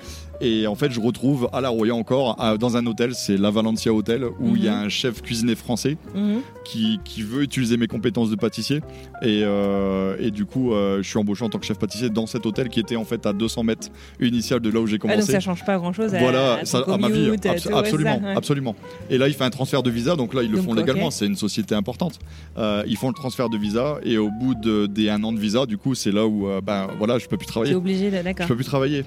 [0.45, 3.49] Et en fait, je retrouve à La Roya encore, à- dans un hôtel, c'est la
[3.49, 4.85] Valencia Hotel, où il y a Mhm.
[4.85, 6.41] un chef cuisinier français Mhm.
[6.65, 8.81] qui, qui veut utiliser mes compétences de pâtissier.
[9.21, 12.25] Et, euh, et du coup, euh, je suis embauché en tant que chef pâtissier dans
[12.25, 13.87] cet hôtel qui était en fait à 200 mètres
[14.19, 15.19] initial de là où j'ai Ah, commencé.
[15.21, 18.35] donc ça change pas grand chose Voilà, à, ça, à ma vie, absolument, ça, ouais.
[18.35, 18.75] absolument.
[19.09, 21.09] Et là, il fait un transfert de visa, donc là, ils le Donc, font légalement.
[21.09, 22.19] C'est une société importante.
[22.57, 25.39] Euh, ils font le transfert de visa, et au bout de, des un an de
[25.39, 27.75] visa, du coup, c'est là où, ben voilà, je peux plus travailler.
[27.75, 28.43] obligé, d'accord.
[28.45, 29.05] Je peux plus travailler.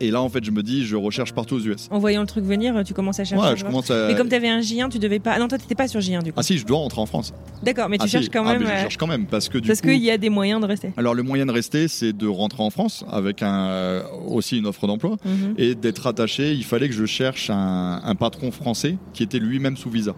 [0.00, 1.88] Et là, en fait, je me dis, je recherche partout aux US.
[1.90, 3.44] En voyant le truc venir, tu commences à chercher.
[3.44, 4.06] Ouais, je commence à.
[4.08, 5.32] Mais comme t'avais un J1, tu devais pas.
[5.34, 6.38] Ah non, toi t'étais pas sur J1 du coup.
[6.38, 7.32] Ah si, je dois rentrer en France.
[7.62, 8.12] D'accord, mais tu Ah, si.
[8.12, 8.62] cherches quand Ah, même.
[8.62, 9.88] mais je euh, cherche quand même parce que du Parce coup.
[9.88, 10.92] qu'il y a des moyens de rester.
[10.96, 14.66] Alors le moyen de rester, c'est de rentrer en France avec un, euh, aussi une
[14.66, 15.54] offre d'emploi Mhm.
[15.58, 16.52] et d'être attaché.
[16.52, 20.14] Il fallait que je cherche un, un patron français qui était lui-même sous visa.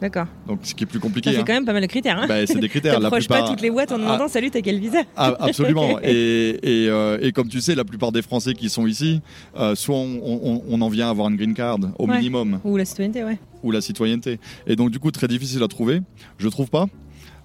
[0.00, 0.26] D'accord.
[0.46, 1.30] Donc ce qui est plus compliqué.
[1.32, 1.44] fait hein.
[1.46, 2.18] quand même pas mal de critères.
[2.18, 2.98] Hein Bah, c'est des critères.
[3.00, 3.42] La plupart.
[3.44, 5.98] pas toutes les boîtes en Ah, demandant Salut, t'as quel visa ah, absolument.
[6.02, 9.20] et, et, euh, et comme tu sais, la plupart des Français qui sont ici,
[9.58, 12.16] euh, soit on, on- on en vient à avoir une green card au Ouais.
[12.18, 13.38] minimum Ou la citoyenneté, ouais.
[13.62, 14.38] ou la citoyenneté.
[14.66, 16.00] Et donc du coup très difficile à trouver.
[16.38, 16.86] Je trouve pas.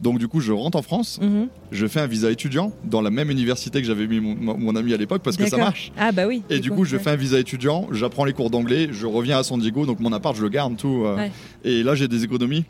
[0.02, 1.48] Donc du coup je rentre en France, Mhm.
[1.72, 4.94] je fais un visa étudiant dans la même université que j'avais mis mon, mon ami
[4.94, 5.92] à l'époque parce que ça marche.
[5.98, 6.42] Ah bah oui.
[6.50, 7.02] Et du coup, je ouais.
[7.04, 10.14] fais un visa étudiant, j'apprends les cours d'anglais, je reviens à San Diego, donc mon
[10.14, 11.04] appart, je le garde, tout.
[11.06, 11.32] euh, Ouais.
[11.66, 12.64] Et là, j'ai des économies.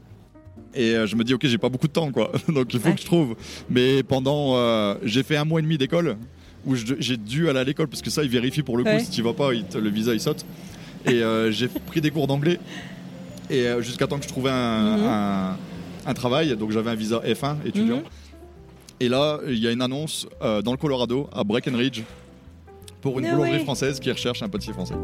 [0.76, 2.32] Et euh, je me dis, ok, j'ai pas beaucoup de temps, quoi.
[2.48, 2.96] donc il faut Ouais.
[2.96, 3.36] que je trouve.
[3.70, 4.56] Mais pendant.
[4.56, 6.18] euh, j'ai fait un mois et demi d'école
[6.66, 9.00] où j'ai dû aller à l'école parce que ça, ils vérifient pour le coup.
[9.00, 10.46] Si tu vas pas, te- le visa, il saute.
[11.06, 11.22] Et
[11.52, 12.60] j'ai pris des cours d'anglais.
[13.52, 15.04] Et jusqu'à temps que je trouvais un, Mhm.
[15.06, 15.58] un-
[16.06, 17.98] un travail, donc j'avais un visa F1 étudiant.
[17.98, 18.04] Mhm.
[19.02, 22.02] Et là, il y a une annonce euh, dans le Colorado, à Breckenridge,
[23.02, 24.96] pour une Ah boulangerie française qui recherche un pâtissier français.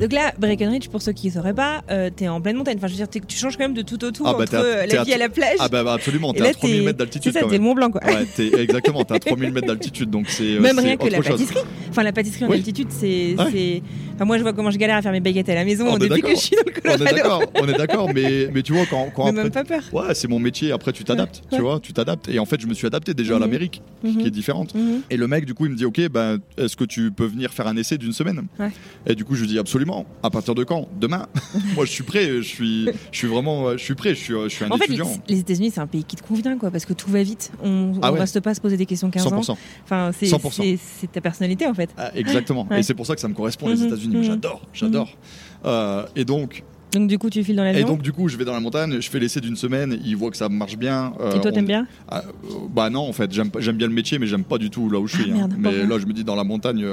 [0.00, 2.76] Donc là, Breckenridge, pour ceux qui ne sauraient pas, euh, t'es en pleine montagne.
[2.76, 4.56] Enfin, je veux dire, tu changes quand même de tout au tout Ah bah, entre
[4.56, 5.56] à- euh, la vie à la plage.
[5.60, 7.62] Ah bah, bah, absolument, t'es à 3000 t'es- mètres C'est d'altitude ça, quand t'es le.
[7.62, 8.04] Mont Blanc, quoi.
[8.04, 11.06] Ouais, t'es- exactement, t'es à 3000 mètres d'altitude, donc c'est euh, Même c'est rien que
[11.06, 11.28] la chose.
[11.28, 11.64] pâtisserie.
[11.88, 12.56] Enfin, la pâtisserie en Oui.
[12.56, 13.36] altitude, c'est.
[13.38, 13.82] Ouais.
[14.14, 15.92] Enfin, moi, je vois comment je galère à faire mes baguettes à la maison Oh,
[15.92, 16.30] bah, début que d'accord.
[16.40, 17.16] je suis dans le On est Colorado.
[17.16, 19.82] d'accord, on est d'accord, mais, mais tu vois, quand, quand Mais après- même pas peur.
[19.92, 21.60] Ouais, c'est mon métier, après tu t'adaptes, Ouais, tu ouais.
[21.62, 22.28] vois, tu t'adaptes.
[22.28, 23.42] Et en fait, je me suis adapté déjà à Mhm.
[23.44, 24.16] l'Amérique, Mhm.
[24.18, 24.74] qui est différente.
[24.74, 25.00] Mhm.
[25.10, 27.52] Et le mec, du coup, il me dit, ok, ben, est-ce que tu peux venir
[27.52, 28.42] faire un essai d'une semaine?
[28.58, 28.70] Ouais.
[29.06, 30.06] Et du coup, je lui dis absolument.
[30.22, 30.88] À partir de quand?
[31.00, 31.26] Demain.
[31.74, 32.26] Moi, je suis prêt.
[32.26, 34.10] Je suis, je suis vraiment, je suis prêt.
[34.14, 35.10] Je suis, je suis un En fait, étudiant.
[35.28, 37.50] les, les États-Unis, c'est un pays qui te convient, quoi, parce que tout va vite.
[37.62, 38.20] On Ah ne ouais.
[38.20, 39.40] reste pas à se poser des questions 15 ans.
[39.40, 39.56] 100%.
[39.84, 40.62] Enfin, c'est 100%.
[40.62, 41.90] c'est- c'est ta personnalité, en fait.
[41.96, 42.68] Ah, exactement.
[42.76, 44.16] Et c'est pour ça que ça me correspond les Mhm, États-Unis.
[44.16, 44.24] mhm.
[44.24, 45.16] J'adore, j'adore.
[45.64, 47.88] Euh, et donc, Donc, du coup, tu files dans et l'avion.
[47.88, 49.00] donc, du coup, je vais dans la montagne.
[49.00, 49.98] Je fais l'essai d'une semaine.
[50.04, 51.12] Il voit que ça marche bien.
[51.20, 53.92] euh, Et toi, on- t'aimes bien Ah, euh, bah non en fait j'aime bien le
[53.94, 55.48] métier mais j'aime pas du tout là où je Ah, suis hein.
[55.58, 56.84] mais là je me dis dans la montagne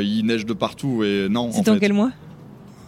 [0.00, 2.10] il neige de partout et non en C'était en fait quel mois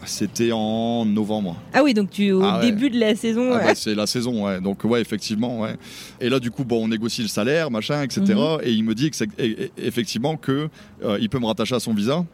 [0.04, 2.66] c'était en novembre Ah oui, donc tu au Ah ouais.
[2.72, 3.50] début de la saison.
[3.52, 3.64] Ah ouais.
[3.66, 5.76] bah, c'est la saison ouais donc ouais effectivement ouais
[6.20, 8.58] et là du coup bon on négocie le salaire machin etc Mhm.
[8.64, 10.68] et il me dit que c'est- et- et- effectivement que
[11.04, 12.24] euh, il peut me rattacher à son visa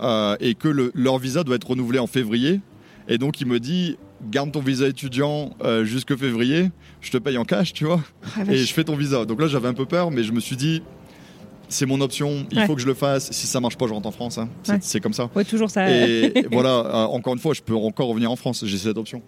[0.00, 2.60] euh, et que le- leur visa doit être renouvelé en février
[3.08, 3.96] et donc il me dit
[4.30, 6.70] garde ton visa étudiant euh, jusque février
[7.00, 8.02] je te paye en cash tu vois
[8.36, 9.24] Ah, et je fais ton visa.
[9.24, 10.82] Donc là, j'avais un peu peur, mais je me suis dit,
[11.68, 12.66] c'est mon option, il Ouais.
[12.66, 13.30] faut que je le fasse.
[13.32, 14.38] Si ça marche pas, je rentre en France.
[14.38, 14.48] hein.
[14.64, 14.78] C'est Ouais.
[14.82, 15.30] c'est comme ça.
[15.36, 15.88] Ouais, toujours ça.
[15.90, 18.64] Et voilà, euh, encore une fois, je peux encore revenir en France.
[18.66, 19.22] J'ai cette option.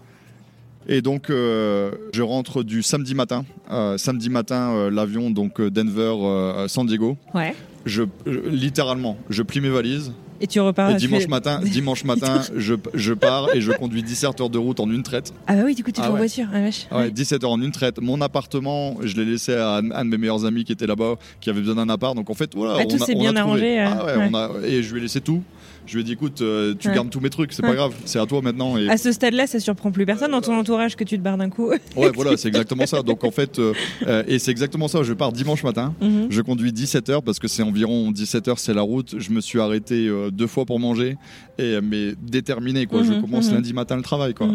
[0.89, 3.45] Et donc, euh, je rentre du samedi matin.
[3.71, 7.17] Euh, samedi matin, l'avion, donc euh, Denver, euh, San Diego.
[7.35, 7.55] Ouais.
[7.85, 10.13] Je, je- littéralement, je plie mes valises.
[10.41, 10.91] Et tu repars.
[10.91, 14.79] et dimanche matin, dimanche matin, je, je pars et je conduis 17 heures de route
[14.81, 15.33] en une traite.
[15.47, 16.47] Ah bah oui, du coup, tu Ah en voiture.
[16.53, 16.87] Ah, vache.
[16.93, 18.01] Ouais, 17 heures en une traite.
[18.01, 21.15] Mon appartement, je l'ai laissé à un, un de mes meilleurs amis qui était là-bas,
[21.41, 22.15] qui avait besoin d'un appart.
[22.15, 24.05] Donc en fait, voilà, Ah, tout on a, s'est on bien a arrangé, euh, Ah
[24.07, 24.29] ouais, ouais.
[24.31, 25.43] on a- et je lui ai laissé tout.
[25.89, 26.95] Je lui ai dit, écoute, euh, tu Ouais.
[26.95, 27.71] gardes tous mes trucs, c'est Ouais.
[27.71, 28.77] pas grave, c'est à toi maintenant.
[28.77, 31.39] Et À ce stade-là, ça surprend plus personne dans ton entourage que tu te barres
[31.39, 31.71] d'un coup.
[31.97, 33.03] ouais, voilà, c'est exactement ça.
[33.03, 33.73] Donc en fait, euh,
[34.07, 35.03] euh, et c'est exactement ça.
[35.03, 35.95] Je pars dimanche matin.
[36.03, 36.27] Mhm.
[36.29, 39.15] Je conduis 17 heures parce que c'est environ 17 heures, c'est la route.
[39.19, 41.17] Je me suis arrêté deux fois pour manger,
[41.59, 43.03] et mais déterminé quoi.
[43.03, 43.55] je Mhm, commence mhm.
[43.55, 44.49] lundi matin le travail quoi.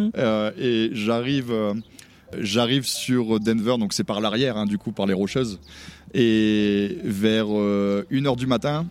[0.61, 1.51] Et j'arrive,
[2.39, 5.59] j'arrive sur Denver, donc c'est par l'arrière hein, du coup par les Rocheuses.
[6.13, 8.85] Et vers 1h du matin,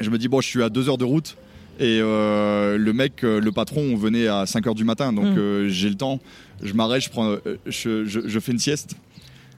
[0.00, 1.36] je me dis bon, je suis à 2 heures de route.
[1.80, 5.38] Et euh, le mec, euh, le patron, venait à 5 heures du matin, donc Mhm.
[5.38, 6.20] euh, j'ai le temps.
[6.62, 8.94] Je m'arrête, je prends, je, je- je fais une sieste.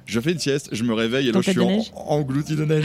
[0.07, 2.85] Je fais une sieste, je me réveille et là je suis en- englouti de neige.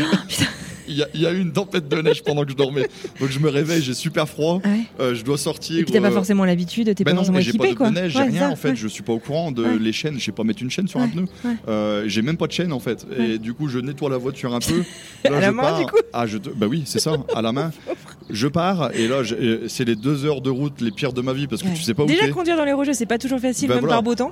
[0.87, 2.89] Il y, a, il y a eu une tempête de neige pendant que je dormais.
[3.19, 4.59] Donc je me réveille, j'ai super froid.
[4.63, 4.79] Ah ouais.
[4.99, 5.77] Euh, je dois sortir.
[5.79, 7.91] Et puis t'as pas forcément l'habitude, t'es ben pas forcément j'ai pas équipé de, quoi.
[7.91, 8.69] neige, j'ai Ouais, rien ça, en fait.
[8.69, 8.75] ouais.
[8.75, 10.15] Je suis pas au courant de les chaînes.
[10.19, 11.25] Je sais pas mettre une chaîne sur un pneu.
[11.69, 13.05] Euh, j'ai même pas de chaîne en fait.
[13.17, 14.83] Et du coup, je nettoie la voiture un peu.
[15.29, 15.79] Là, À la main, pars.
[15.79, 17.71] du coup Ah, je te- Bah oui, c'est ça, à la main.
[18.31, 21.33] Je pars et là, j'ai- c'est les deux heures de route les pires de ma
[21.33, 21.73] vie parce que Ouais.
[21.73, 23.81] tu sais pas où Déjà conduire dans les rocheuses, c'est pas toujours facile, Ben même
[23.81, 23.95] voilà.
[23.97, 24.31] par beau temps.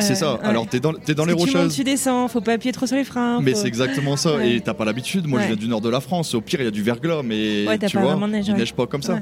[0.00, 0.32] C'est Euh, ça.
[0.34, 0.40] ouais.
[0.42, 1.74] Alors t'es dans, t'es dans les que tu montes, rocheuses.
[1.76, 3.40] tu descends, faut pas appuyer trop sur les freins.
[3.40, 4.36] Mais faut- c'est exactement ça.
[4.36, 4.56] Ouais.
[4.56, 5.26] Et t'as pas l'habitude.
[5.26, 6.34] Moi, je viens du nord de la France.
[6.34, 8.54] Au pire, il y a du verglas, mais tu pas vois, vraiment de neige, il
[8.54, 9.20] neige pas comme ça.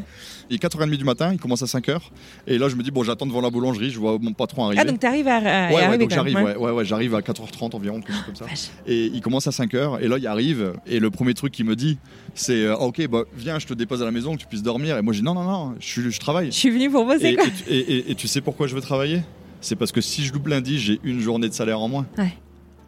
[0.49, 1.99] Il est 4h30 du matin, il commence à 5h.
[2.47, 4.81] Et là, je me dis, bon, j'attends devant la boulangerie, je vois mon patron arriver.
[4.81, 6.43] Ah, donc t'arrives à, à- ouais, donc j'arrive, ouais.
[6.43, 8.47] ouais, ouais, ouais, j'arrive à 4h30 environ, quelque chose comme ça.
[8.87, 11.75] Et il commence à 5h, et là, il arrive, et le premier truc qu'il me
[11.75, 11.99] dit,
[12.37, 14.97] c'est euh, Ok, bah, viens, je te dépose à la maison, que tu puisses dormir.
[14.97, 16.47] Et moi, je dis Non, non, non, je, je travaille.
[16.47, 17.47] Je suis venu pour bosser Et, quoi.
[17.47, 19.23] et tu- et- et- et tu sais pourquoi je veux travailler?
[19.61, 22.07] C'est parce que si je loupe lundi, j'ai une journée de salaire en moins.
[22.19, 22.33] Ouais.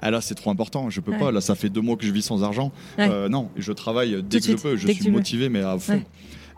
[0.00, 1.18] Ah là, c'est trop important, je peux Ouais.
[1.18, 1.32] pas.
[1.32, 2.70] Là, ça fait deux mois que je vis sans argent.
[2.98, 3.08] Ouais.
[3.10, 5.10] Euh, non, je travaille dès que je peux, je suis veux.
[5.10, 6.00] motivé, mais à fond.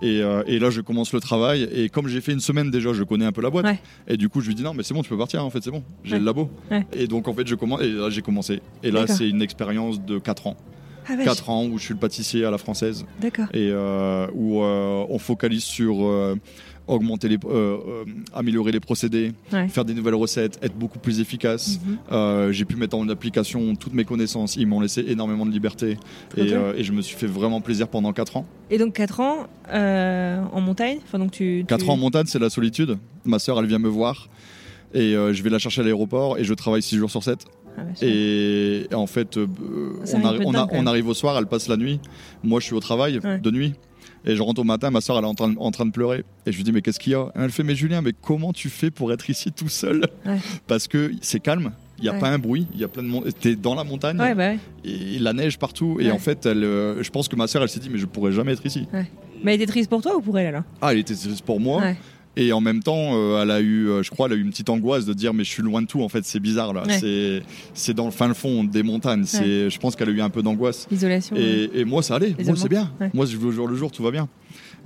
[0.02, 1.68] Et, euh, et là, je commence le travail.
[1.74, 3.66] Et comme j'ai fait une semaine déjà, je connais un peu la boîte.
[3.66, 3.78] Ouais.
[4.08, 5.44] Et du coup, je lui dis non, mais c'est bon, tu peux partir.
[5.44, 5.82] En fait, c'est bon.
[6.04, 6.18] J'ai Ouais.
[6.18, 6.50] le labo.
[6.70, 6.86] Ouais.
[6.94, 7.80] Et donc, en fait, je commence.
[7.82, 8.60] Et là, j'ai commencé.
[8.82, 10.56] Et là, c'est une expérience de 4 ans.
[11.08, 11.24] Ah, vache.
[11.26, 13.46] 4 ans où je suis le pâtissier à la française D'accord.
[13.52, 16.36] et euh, où euh, on focalise sur euh,
[16.86, 19.68] augmenter les, euh, euh, améliorer les procédés, Ouais.
[19.68, 21.78] faire des nouvelles recettes, être beaucoup plus efficace.
[21.84, 21.98] Mhm.
[22.10, 24.56] Euh, j'ai pu mettre en application toutes mes connaissances.
[24.56, 25.98] Ils m'ont laissé énormément de liberté
[26.36, 28.46] et, je me suis fait vraiment plaisir pendant 4 ans.
[28.70, 30.98] Et donc 4 ans en montagne?
[31.04, 32.98] Enfin, donc tu, 4 tu- ans en montagne, c'est la solitude.
[33.24, 34.28] Ma sœur, elle vient me voir
[34.92, 37.44] et je vais la chercher à l'aéroport et je travaille 6 jours sur 7.
[37.88, 38.04] Ah.
[38.04, 39.46] Et, en fait, euh,
[40.12, 42.00] on, arrive arri- on, a- on au soir, elle passe la nuit.
[42.42, 43.38] Moi, je suis au travail Ouais.
[43.38, 43.74] de nuit.
[44.26, 46.24] Et je rentre au matin, ma soeur elle est en train, en train de pleurer.
[46.44, 47.32] Et je lui dis, mais qu'est-ce qu'il y a?
[47.34, 50.02] Elle fait, mais Julien, mais comment tu fais pour être ici tout seul?
[50.26, 50.36] Ouais.
[50.66, 52.18] Parce que c'est calme, il n'y a Ouais.
[52.18, 53.30] pas un bruit, il y a plein de monde.
[53.40, 54.52] T'es dans la montagne, Ouais, bah
[54.84, 55.96] et la neige partout.
[56.00, 58.04] Et en fait, elle, euh, je pense que ma soeur, elle s'est dit, mais je
[58.04, 58.86] pourrais jamais être ici.
[59.42, 60.64] Mais elle était triste pour toi ou pour elle alors?
[60.82, 61.82] Ah, elle était triste pour moi.
[62.36, 64.50] Et en même temps, euh, elle a eu, euh, je crois, elle a eu une
[64.50, 66.02] petite angoisse de dire mais je suis loin de tout.
[66.02, 66.84] En fait, c'est bizarre là.
[66.86, 67.42] Ouais.
[67.74, 69.24] C'est, dans le fin fond des montagnes.
[69.24, 70.86] C'est, je pense qu'elle a eu un peu d'angoisse.
[70.92, 71.36] Isolation.
[71.36, 72.34] Et, et moi, ça allait.
[72.44, 72.92] Moi, c'est bien.
[73.00, 73.10] Ouais.
[73.12, 74.28] Moi, je vais au jour le jour, tout va bien.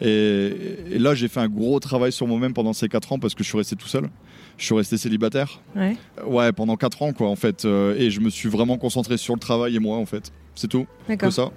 [0.00, 0.52] Et,
[0.92, 3.44] et là, j'ai fait un gros travail sur moi-même pendant ces 4 ans parce que
[3.44, 4.08] je suis resté tout seul.
[4.56, 5.60] Je suis resté célibataire.
[5.76, 5.96] Ouais.
[6.26, 7.64] Ouais, pendant 4 ans, quoi, en fait.
[7.64, 10.32] Euh, et je me suis vraiment concentré sur le travail et moi, en fait.
[10.56, 11.32] C'est tout, que D'accord.
[11.32, 11.50] ça.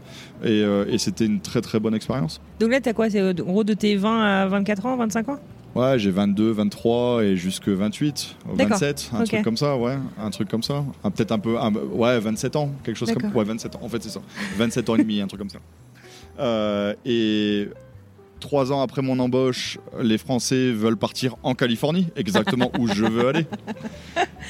[0.44, 2.42] Et, et c'était une très très bonne expérience.
[2.60, 3.12] Donc là, t'as quoi?
[3.12, 5.40] C'est en gros de tes 20 à 24 ans, 25 ans?
[5.78, 8.70] Ouais, j'ai 22, 23 et jusque 28, D'accord.
[8.80, 10.84] 27, un truc comme ça, ouais, un truc comme ça.
[11.04, 13.38] Ah, Peut-être un peu, un- ouais, 27 ans, quelque chose comme D'accord.
[13.38, 14.22] Ouais, 27 ans, en fait, c'est ça.
[14.58, 15.60] 27 ans et demi, un truc comme ça.
[16.40, 17.68] Euh, et
[18.40, 23.28] trois ans après mon embauche, les Français veulent partir en Californie, exactement où je veux
[23.28, 23.46] aller.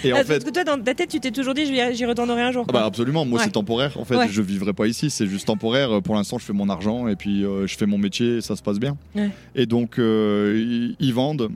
[0.04, 2.06] Et en Ah, fait, Parce que toi, dans ta tête, tu t'es toujours dit, j'y
[2.06, 2.66] retournerai un jour.
[2.68, 3.46] ah bah absolument, moi Ouais.
[3.46, 3.98] c'est temporaire.
[3.98, 4.28] En fait, Ouais.
[4.30, 6.02] je vivrai pas ici, c'est juste temporaire.
[6.02, 8.56] Pour l'instant, je fais mon argent et puis euh, je fais mon métier, et ça
[8.56, 8.98] se passe bien.
[9.16, 9.30] Ouais.
[9.56, 11.50] Et donc, euh, ils- ils vendent.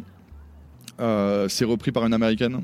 [0.99, 2.61] Euh, c'est repris par une américaine.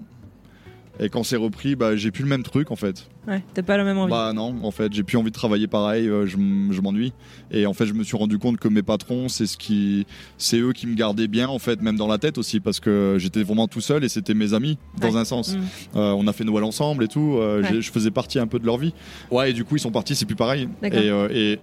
[0.99, 3.07] Et quand c'est repris, bah, j'ai plus le même truc en fait.
[3.27, 4.09] Ouais, t'as pas la même envie.
[4.11, 6.37] Bah non, en fait, j'ai plus envie de travailler pareil, euh, je,
[6.81, 7.13] m'ennuie.
[7.51, 10.57] Et en fait, je me suis rendu compte que mes patrons, c'est ce qui, c'est
[10.59, 13.43] eux qui me gardaient bien en fait, même dans la tête aussi, parce que j'étais
[13.43, 15.17] vraiment tout seul et c'était mes amis dans Ouais.
[15.17, 15.55] un sens.
[15.55, 15.59] Mm.
[15.97, 17.37] Euh, on a fait Noël ensemble et tout.
[17.37, 17.81] euh, Ouais.
[17.81, 18.93] Je faisais partie un peu de leur vie.
[19.31, 20.69] Ouais, et du coup, ils sont partis, c'est plus pareil.
[20.83, 21.59] Et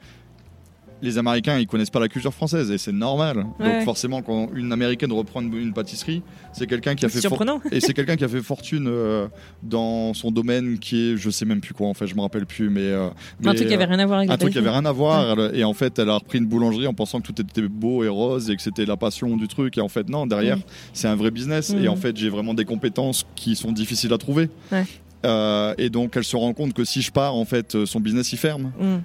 [1.03, 3.45] les Américains, ils connaissent pas la culture française et c'est normal.
[3.59, 6.23] Ouais, Donc forcément, quand une Américaine reprend une, pâtisserie,
[6.53, 7.21] c'est quelqu'un qui a fait
[7.73, 9.27] et c'est quelqu'un qui a fait fortune euh,
[9.63, 12.47] dans son domaine qui est, je sais même plus quoi en fait, je me rappelle
[12.47, 13.09] plus, mais, euh,
[13.45, 15.39] un truc qui avait rien à voir avec un truc qui avait rien à voir
[15.39, 18.03] elle- et en fait elle a repris une boulangerie en pensant que tout était beau
[18.05, 20.63] et rose et que c'était la passion du truc et en fait non derrière Mm.
[20.93, 21.85] c'est un vrai business Mm.
[21.85, 24.85] et en fait j'ai vraiment des compétences qui sont difficiles à trouver Ouais.
[25.27, 28.33] Euh, et donc elle se rend compte que si je pars en fait son business
[28.33, 28.97] il ferme Mm.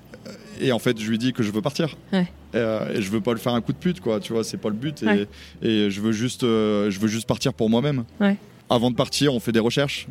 [0.60, 2.28] Et en fait je lui dis que je veux partir Ouais.
[2.55, 4.57] Euh, et je veux pas le faire un coup de pute quoi tu vois c'est
[4.57, 5.28] pas le but et, Ouais.
[5.62, 8.38] et je veux juste euh, je veux juste partir pour moi-même Ouais.
[8.70, 10.07] avant de partir on fait des recherches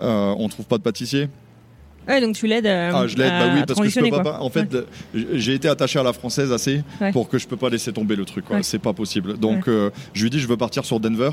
[0.00, 1.28] Euh, on trouve pas de pâtissier
[2.08, 4.40] Ouais, donc tu l'aides à, ah, je l'aide, bah oui, parce que je peux pas.
[4.40, 4.84] En fait, euh,
[5.34, 7.12] j'ai été attaché à la française assez Ouais.
[7.12, 8.46] pour que je peux pas laisser tomber le truc.
[8.62, 9.36] C'est pas possible.
[9.38, 11.30] Donc, euh, je lui dis, je veux partir sur Denver.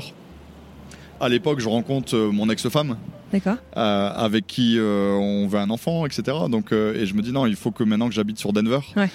[1.20, 2.96] À l'époque, je rencontre euh, mon ex-femme
[3.32, 3.56] D'accord.
[3.76, 6.36] euh, avec qui euh, on veut un enfant, etc.
[6.50, 8.80] Donc, euh, et je me dis non, il faut que maintenant que j'habite sur Denver.
[8.96, 9.08] Ouais.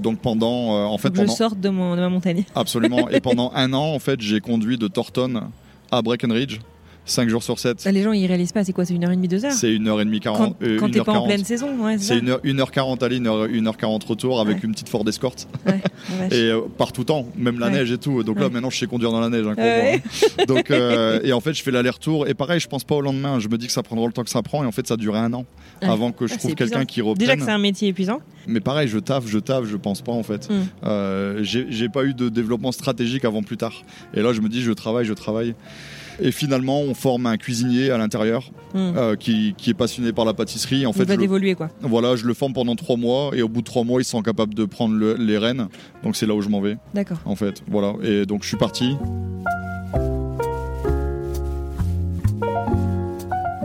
[0.00, 2.44] Donc pendant, en fait, je sorte de, mon, de ma montagne.
[2.56, 5.44] absolument, et pendant un an, en fait, j'ai conduit de Thornton
[5.92, 6.58] à Breckenridge,
[7.10, 7.80] 5 jours sur 7.
[7.80, 8.64] Ça, les gens, ils réalisent pas.
[8.64, 10.56] C'est quoi C'est une heure et demie, deux heures C'est 1h30, Quand, 40.
[10.62, 11.26] euh, quand t'es pas en 1h40.
[11.26, 12.36] pleine saison, ouais, c'est C'est ça.
[12.36, 14.62] 1h, 1h40 aller, 1h, 1h40 retour avec Ouais.
[14.64, 15.34] une petite Ford Escort.
[15.66, 15.80] Ouais.
[16.30, 18.22] Et euh, par tout temps, même la neige et tout.
[18.22, 19.46] Donc là, maintenant, je sais conduire dans la neige.
[19.46, 20.46] hein, crois-moi.
[20.46, 22.28] Donc, euh, et en fait, je fais l'aller-retour.
[22.28, 23.38] Et pareil, je pense pas au lendemain.
[23.40, 24.62] Je me dis que ça prendra le temps que ça prend.
[24.62, 25.44] Et en fait, ça duré un an
[25.82, 27.38] avant que je Ah, trouve quelqu'un qui Déjà reprenne.
[27.38, 28.20] que c'est un métier épuisant.
[28.46, 30.48] Mais pareil, je taffe, je taffe, je pense pas en fait.
[30.50, 31.42] Mm.
[31.42, 33.82] J'ai pas eu de développement stratégique avant plus tard.
[34.14, 35.54] Et là, je me dis, je travaille, je travaille.
[36.22, 38.78] Et finalement, on forme un cuisinier à l'intérieur Mm.
[38.96, 40.86] euh, qui, qui est passionné par la pâtisserie.
[40.86, 41.70] En Il fait, va je le- d'évoluer, quoi.
[41.80, 44.22] voilà, je le forme pendant trois mois et au bout de trois mois, ils sont
[44.22, 45.66] capables de prendre le- les rênes.
[46.04, 47.18] Donc c'est là où je m'en vais, D'accord.
[47.24, 47.62] en fait.
[47.68, 47.94] Voilà.
[48.02, 48.96] Et donc je suis parti.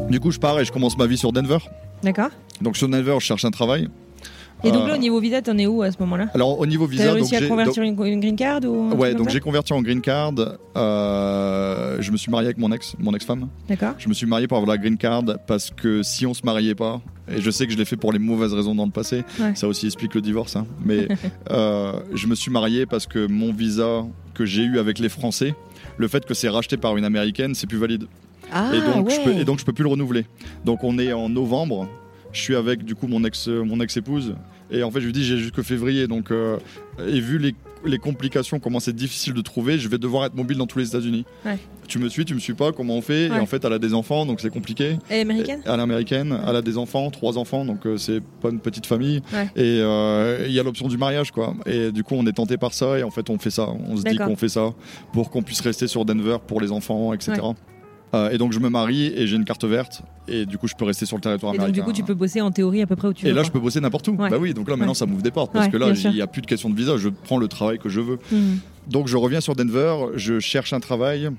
[0.10, 1.58] Du coup, je pars et je commence ma vie sur Denver.
[2.04, 2.30] D'accord.
[2.62, 3.90] Donc sur Denver, je cherche un travail.
[4.64, 6.28] Et donc Euh, là, au niveau visa, t'en es où à ce moment-là?
[6.34, 9.30] Alors au niveau visa, donc réussi à convertir donc- une, green card ou ouais, donc
[9.30, 10.34] j'ai converti en green card.
[10.76, 13.48] Euh, je me suis marié avec mon ex, mon ex-femme.
[13.68, 13.94] D'accord.
[13.98, 16.76] Je me suis marié pour avoir la green card parce que si on se mariait
[16.76, 19.24] pas, et je sais que je l'ai fait pour les mauvaises raisons dans le passé,
[19.40, 19.54] Ouais.
[19.56, 21.08] ça aussi explique le divorce, hein, mais
[21.52, 25.54] euh, je me suis marié parce que mon visa que j'ai eu avec les Français,
[25.98, 28.06] le fait que c'est racheté par une américaine, c'est plus valide.
[28.54, 29.16] Ah, et, donc, ouais.
[29.16, 30.26] je peux, et donc je peux plus le renouveler.
[30.66, 31.88] Donc on est en novembre,
[32.36, 34.36] je suis avec du coup mon ex mon ex épouse
[34.70, 36.58] et en fait je lui dis j'ai jusque février donc euh,
[37.08, 37.56] et vu les,
[37.86, 40.88] les complications comment c'est difficile de trouver je vais devoir être mobile dans tous les
[40.90, 41.26] États-Unis.
[41.46, 41.58] Ouais.
[41.88, 43.30] tu me suis tu me suis pas comment on fait?
[43.30, 43.38] Ouais.
[43.38, 44.98] et en fait elle a des enfants donc c'est compliqué.
[45.10, 45.62] Elle est américaine?
[45.66, 48.86] Elle est américaine elle a des enfants trois enfants donc euh, c'est pas une petite
[48.86, 49.22] famille.
[49.56, 51.56] Et euh, il y a l'option du mariage quoi.
[51.66, 53.70] Et du coup on est tenté par ça et en fait on fait ça.
[53.88, 54.72] On se dit qu'on fait ça
[55.14, 57.34] pour qu'on puisse rester sur Denver pour les enfants etc.
[58.16, 60.74] Euh, et donc je me marie et j'ai une carte verte et du coup je
[60.76, 61.84] peux rester sur le territoire Et donc, américain.
[61.84, 63.36] du coup, tu peux bosser en théorie à peu près où tu et veux.
[63.36, 63.48] là quoi.
[63.48, 64.12] je peux bosser n'importe où.
[64.16, 64.30] Ouais.
[64.30, 64.98] Bah oui, donc là maintenant Ouais.
[64.98, 66.76] ça m'ouvre des portes parce Ouais, que là il n'y a plus de question de
[66.76, 68.18] visa, je prends le travail que je veux.
[68.32, 68.60] Mhm.
[68.90, 71.30] Donc je reviens sur Denver, je cherche un travail.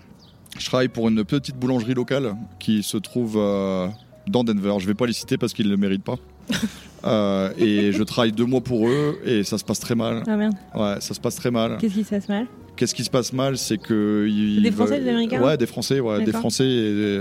[0.58, 3.88] Je travaille pour une petite boulangerie locale qui se trouve euh,
[4.26, 4.74] dans Denver.
[4.78, 6.16] Je vais pas les citer parce qu'ils ne le méritent pas.
[7.04, 10.24] Euh, et je travaille deux mois pour eux et ça se passe très mal.
[10.26, 10.54] Ah merde.
[10.74, 11.76] Ouais, ça se passe très mal.
[11.78, 12.46] Qu'est-ce qui se passe mal?
[12.76, 14.28] Qu'est-ce qui se passe mal, c'est que
[14.60, 16.32] Des Français, veulent- des Américains Ouais, des Français, ouais, des.
[16.32, 16.64] Français.
[16.64, 16.68] et,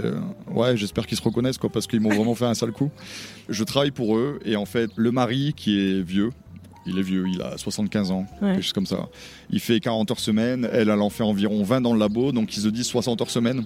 [0.04, 0.16] euh,
[0.52, 2.92] ouais, j'espère qu'ils se reconnaissent quoi, parce qu'ils m'ont vraiment fait un sale coup.
[3.50, 6.32] Je travaille pour eux et en fait, le mari qui est vieux,
[6.86, 8.52] il est vieux, il a 75 ans, Ouais.
[8.54, 9.08] quelque chose comme ça.
[9.50, 12.56] Il fait 40 heures semaine, elle, elle en fait environ 20 dans le labo, donc
[12.58, 13.64] ils se disent 60 heures semaine.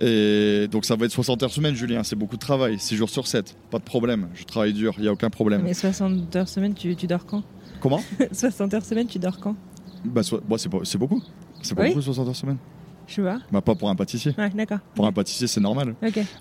[0.00, 3.08] Et donc ça va être 60 heures semaine, Julien, c'est beaucoup de travail, 6 jours
[3.08, 5.62] sur 7, pas de problème, je travaille dur, il n'y a aucun problème.
[5.64, 7.42] Mais 60 heures semaine, tu, tu dors quand?
[7.80, 8.02] Comment?
[8.32, 9.56] 60 heures semaine, tu dors quand?
[10.06, 10.40] Bah, so-
[10.84, 11.22] c'est beaucoup.
[11.62, 11.88] C'est pas Oui.
[11.88, 12.58] beaucoup 60 heures semaine.
[13.06, 13.38] Je sais pas.
[13.52, 14.34] Bah, pas pour un pâtissier.
[14.36, 14.78] Ouais, d'accord.
[14.94, 15.94] Pour un pâtissier, c'est normal.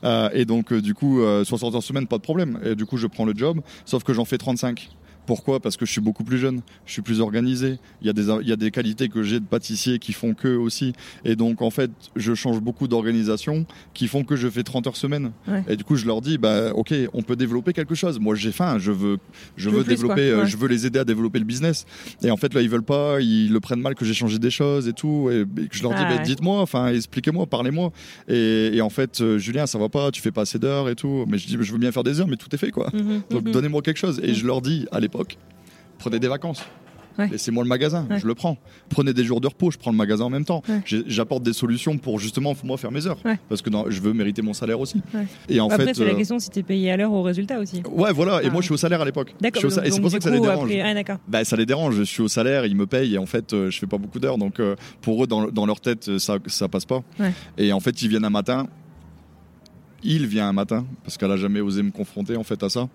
[0.04, 2.60] Euh, et donc, euh, du coup, euh, 60 heures semaine, pas de problème.
[2.64, 4.90] Et du coup, je prends le job, sauf que j'en fais 35.
[5.26, 5.60] Pourquoi?
[5.60, 7.78] Parce que je suis beaucoup plus jeune, je suis plus organisé.
[8.02, 10.34] Il y a des, il y a des qualités que j'ai de pâtissier qui font
[10.34, 10.94] que aussi.
[11.24, 14.98] Et donc, en fait, je change beaucoup d'organisation qui font que je fais 30 heures
[14.98, 15.32] semaine.
[15.48, 15.64] Ouais.
[15.68, 18.20] Et du coup, je leur dis, bah, ok, on peut développer quelque chose.
[18.20, 19.18] Moi, j'ai faim, je veux,
[19.58, 20.48] je veux veux plus, développer, euh, Ouais.
[20.48, 21.86] je veux les aider à développer le business.
[22.24, 24.50] Et en fait, là, ils veulent pas, ils le prennent mal que j'ai changé des
[24.52, 25.30] choses et tout.
[25.32, 26.24] Et, je leur dis, Ah bah, ouais.
[26.24, 27.92] dites-moi, enfin, expliquez-moi, parlez-moi.
[28.28, 30.96] Et, et en fait, euh, Julien, ça va pas, tu fais pas assez d'heures et
[30.96, 31.26] tout.
[31.28, 32.90] Mais je dis, je veux bien faire des heures, mais tout est fait, quoi.
[32.94, 33.52] Mhm, Donc mhm.
[33.52, 34.20] donnez-moi quelque chose.
[34.24, 35.38] Et je leur dis à l'époque,
[36.00, 36.64] prenez des vacances.
[37.18, 37.30] Ouais.
[37.30, 38.20] Laissez-moi le magasin, Ouais.
[38.20, 38.58] je le prends.
[38.90, 40.62] Prenez des jours de repos, je prends le magasin en même temps.
[40.68, 40.82] Ouais.
[41.08, 43.20] J'apporte des solutions pour justement moi faire mes heures.
[43.48, 45.02] Parce que je veux mériter mon salaire aussi.
[45.14, 45.26] Ouais.
[45.48, 45.94] Et en Après, fait.
[45.94, 47.82] c'est la euh, question si tu es payé à l'heure ou au résultat aussi.
[47.90, 48.44] Ouais, voilà.
[48.44, 48.52] Et Ah.
[48.52, 49.34] moi, je suis au salaire à l'époque.
[49.40, 49.72] D'accord.
[49.72, 50.70] Sa- Et c'est pour ça que ça les dérange.
[50.70, 51.18] après- Ah.
[51.26, 51.96] Bah, ça les dérange.
[51.96, 54.20] Je suis au salaire, ils me payent et en fait, euh, je fais pas beaucoup
[54.20, 54.38] d'heures.
[54.38, 57.02] Donc, euh, pour eux, dans, dans leur tête, ça, ça passe pas.
[57.58, 58.68] Et en fait, ils viennent un matin.
[60.08, 62.88] Il vient un matin, parce qu'elle a jamais osé me confronter en fait à ça.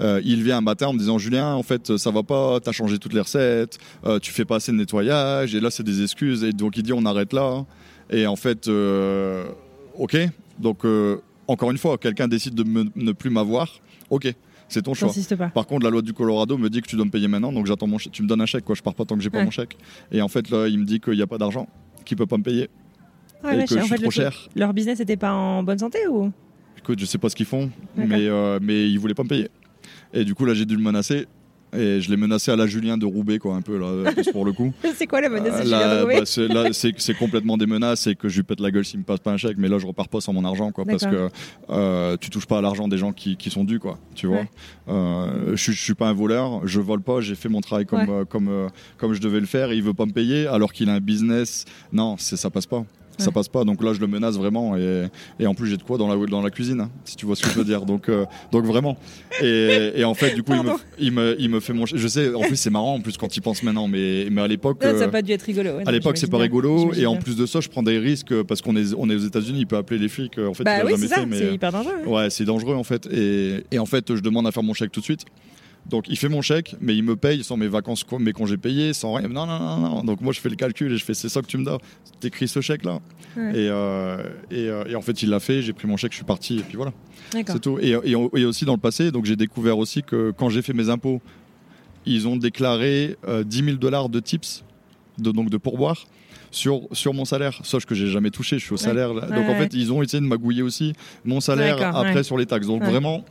[0.00, 2.72] Euh, il vient un matin en me disant Julien, en fait, ça va pas, t'as
[2.72, 6.02] changé toutes les recettes, euh, tu fais pas assez de nettoyage, et là c'est des
[6.02, 6.42] excuses.
[6.42, 7.64] Et donc il dit on arrête là.
[8.10, 9.46] Et en fait, euh,
[9.94, 10.16] ok.
[10.58, 10.84] Donc
[11.46, 14.34] encore une fois, quelqu'un décide de me- ne plus m'avoir, ok,
[14.68, 15.08] c'est ton choix.
[15.08, 15.12] Pas.
[15.50, 17.66] Par contre, la loi du Colorado me dit que tu dois me payer maintenant, donc
[17.66, 18.12] j'attends mon chèque.
[18.12, 18.74] Tu me donnes un chèque, quoi.
[18.74, 19.76] Je pars pas tant que j'ai pas mon chèque.
[20.10, 21.68] Et en fait, là, il me dit qu'il n'y a pas d'argent,
[22.04, 22.68] qu'il peut pas me payer,
[23.44, 24.48] Ah, et que je en suis fait, trop le- cher.
[24.56, 26.32] Leur business était pas en bonne santé ou?
[26.86, 29.48] Écoute, je sais pas ce qu'ils font, mais, euh, mais ils voulaient pas me payer.
[30.14, 31.26] Et du coup, là, j'ai dû le menacer.
[31.76, 34.44] Et je l'ai menacé à la Julien de Roubaix, quoi, un peu, là, plus pour
[34.44, 34.72] le coup.
[34.94, 38.44] C'est quoi la menace Euh, de bah, c'est, complètement des menaces et que je lui
[38.44, 39.56] pète la gueule s'il me passe pas un chèque.
[39.58, 41.28] Mais là, je repars pas sans mon argent, quoi, parce que
[41.70, 43.98] euh, tu touches pas à l'argent des gens qui, qui sont dus, quoi.
[44.14, 44.36] Tu vois.
[44.36, 44.48] Ouais.
[44.90, 47.84] Euh, je, suis- je suis pas un voleur, je vole pas, j'ai fait mon travail
[47.84, 48.20] comme, Ouais.
[48.20, 49.72] euh, comme, comme je devais le faire.
[49.72, 51.64] Et il veut pas me payer alors qu'il a un business.
[51.92, 52.84] Non, c'est, ça passe pas.
[53.18, 53.32] Ça Ouais.
[53.32, 55.06] passe pas, donc là je le menace vraiment et,
[55.40, 57.34] et en plus j'ai de quoi dans la, dans la cuisine, hein, si tu vois
[57.36, 57.86] ce que je veux dire.
[57.86, 58.96] Donc, euh, donc vraiment.
[59.42, 61.86] Et, et en fait, du coup, il me, il, me, il me fait mon.
[61.86, 64.46] Je sais, en plus c'est marrant en plus quand il pense maintenant, mais, mais à
[64.48, 64.78] l'époque.
[64.82, 65.70] Ça euh, n'a pas dû être rigolo.
[65.76, 66.92] ouais, à l'époque, c'est pas rigolo.
[66.94, 69.14] Et en plus de ça, je prends des risques euh, parce qu'on est, on est
[69.14, 69.60] aux États-Unis.
[69.60, 70.38] Il peut appeler les flics.
[70.38, 71.92] euh, En fait, Bah il oui, c'est ça, c'est hyper dangereux.
[72.04, 72.08] hein.
[72.08, 73.06] ouais, c'est dangereux en fait.
[73.12, 75.24] Et, et en fait, je demande à faire mon chèque tout de suite.
[75.88, 78.92] Donc, il fait mon chèque, mais il me paye sans mes vacances, mes congés payés,
[78.92, 79.28] sans rien.
[79.28, 80.04] Non, non, non, non.
[80.04, 81.78] Donc, moi, je fais le calcul et je fais c'est ça que tu me dois.
[82.18, 83.00] T'écris ce chèque-là.
[83.36, 83.50] Ouais.
[83.50, 84.16] Et, euh,
[84.50, 85.62] et, euh, et en fait, il l'a fait.
[85.62, 86.58] J'ai pris mon chèque, je suis parti.
[86.58, 86.92] Et puis voilà.
[87.32, 87.54] D'accord.
[87.54, 87.78] C'est tout.
[87.80, 90.72] Et, et, et aussi dans le passé, donc j'ai découvert aussi que quand j'ai fait
[90.72, 91.20] mes impôts,
[92.04, 94.64] ils ont déclaré euh, 10 000 dollars de tips,
[95.18, 96.06] de, donc de pourboire.
[96.56, 99.12] Sur, sur mon salaire, sauf que j'ai jamais touché, je suis au salaire.
[99.12, 102.46] Donc Ouais, en fait, ils ont essayé de magouiller aussi mon salaire après sur les
[102.46, 102.66] taxes.
[102.66, 103.24] Donc vraiment,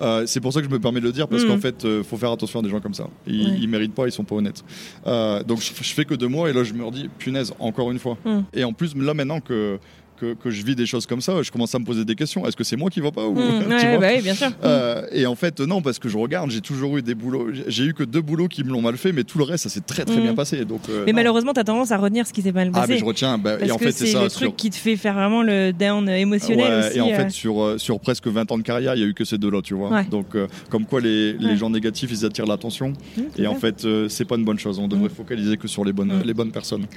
[0.00, 2.02] euh, c'est pour ça que je me permets de le dire parce qu'en fait, euh,
[2.02, 3.06] faut faire attention à des gens comme ça.
[3.26, 4.64] Ils, ils méritent pas, ils sont pas honnêtes.
[5.06, 7.92] Euh, donc je, je fais que deux mois et là je me redis, punaise, encore
[7.92, 8.18] une fois.
[8.24, 8.44] Mhm.
[8.52, 9.78] Et en plus, là maintenant que,
[10.22, 12.46] que, que je vis des choses comme ça, je commence à me poser des questions.
[12.46, 14.34] Est-ce que c'est moi qui va pas ou Mmh, tu ouais, vois bah oui, bien
[14.34, 14.50] sûr.
[14.62, 17.48] euh, et en fait, non, parce que je regarde, j'ai toujours eu des boulots.
[17.66, 19.68] J'ai eu que deux boulots qui me l'ont mal fait, mais tout le reste, ça
[19.68, 20.64] s'est très très bien passé.
[20.64, 21.16] Donc, euh, Mais non.
[21.16, 22.92] malheureusement, t'as tendance à retenir ce qui s'est mal Ah, passé.
[22.92, 23.36] mais je retiens.
[23.38, 25.42] bah, parce et en que fait, c'est le sur- truc qui te fait faire vraiment
[25.42, 26.98] le down émotionnel Ouais, aussi.
[26.98, 27.16] et en euh.
[27.16, 29.60] fait, sur, sur presque 20 ans de carrière, il y a eu que ces deux-là,
[29.62, 29.90] tu vois.
[29.90, 30.04] Ouais.
[30.10, 30.26] Donc,
[30.70, 32.92] comme quoi les, les gens négatifs, ils attirent l'attention.
[33.16, 34.78] Mmh, Et en fait, c'est pas une bonne chose.
[34.78, 35.14] On devrait Mm.
[35.16, 36.22] focaliser que sur les bonnes, Mm.
[36.24, 36.86] les bonnes personnes.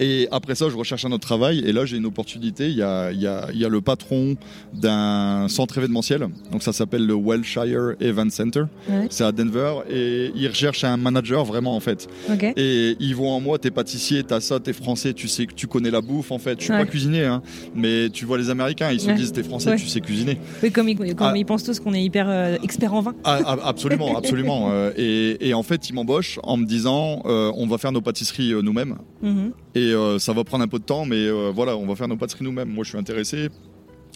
[0.00, 1.60] Et après ça, je recherche un autre travail.
[1.66, 2.68] Et là, j'ai une opportunité.
[2.70, 4.36] Il y a, il y a- il y a le patron
[4.74, 6.26] d'un centre événementiel.
[6.50, 8.64] Donc, ça s'appelle le Wellshire Event Center.
[8.88, 9.06] Ouais.
[9.10, 9.74] C'est à Denver.
[9.90, 12.08] Et il recherche un manager vraiment, en fait.
[12.56, 15.66] Et ils voient en moi, t'es pâtissier, t'as ça, t'es français, tu sais que tu
[15.66, 16.58] connais la bouffe, en fait.
[16.58, 16.78] Je suis Ouais.
[16.80, 17.42] pas cuisinier, hein.
[17.74, 19.14] Mais tu vois les Américains, ils se Ouais.
[19.14, 20.38] disent, t'es français, tu sais cuisiner.
[20.62, 21.36] Oui, comme, ils, comme Ah.
[21.36, 23.14] ils pensent tous qu'on est hyper euh, expert en vin.
[23.24, 24.68] Ah, ah, absolument, absolument.
[24.72, 28.00] Euh, et, et en fait, ils m'embauchent en me disant, euh, on va faire nos
[28.00, 28.96] pâtisseries euh, nous-mêmes.
[29.22, 29.52] Mhm.
[29.74, 32.08] Et euh, ça va prendre un peu de temps, mais euh, voilà, on va faire
[32.08, 32.68] nos pâtisseries nous-mêmes.
[32.68, 33.48] Moi, je suis intéressé.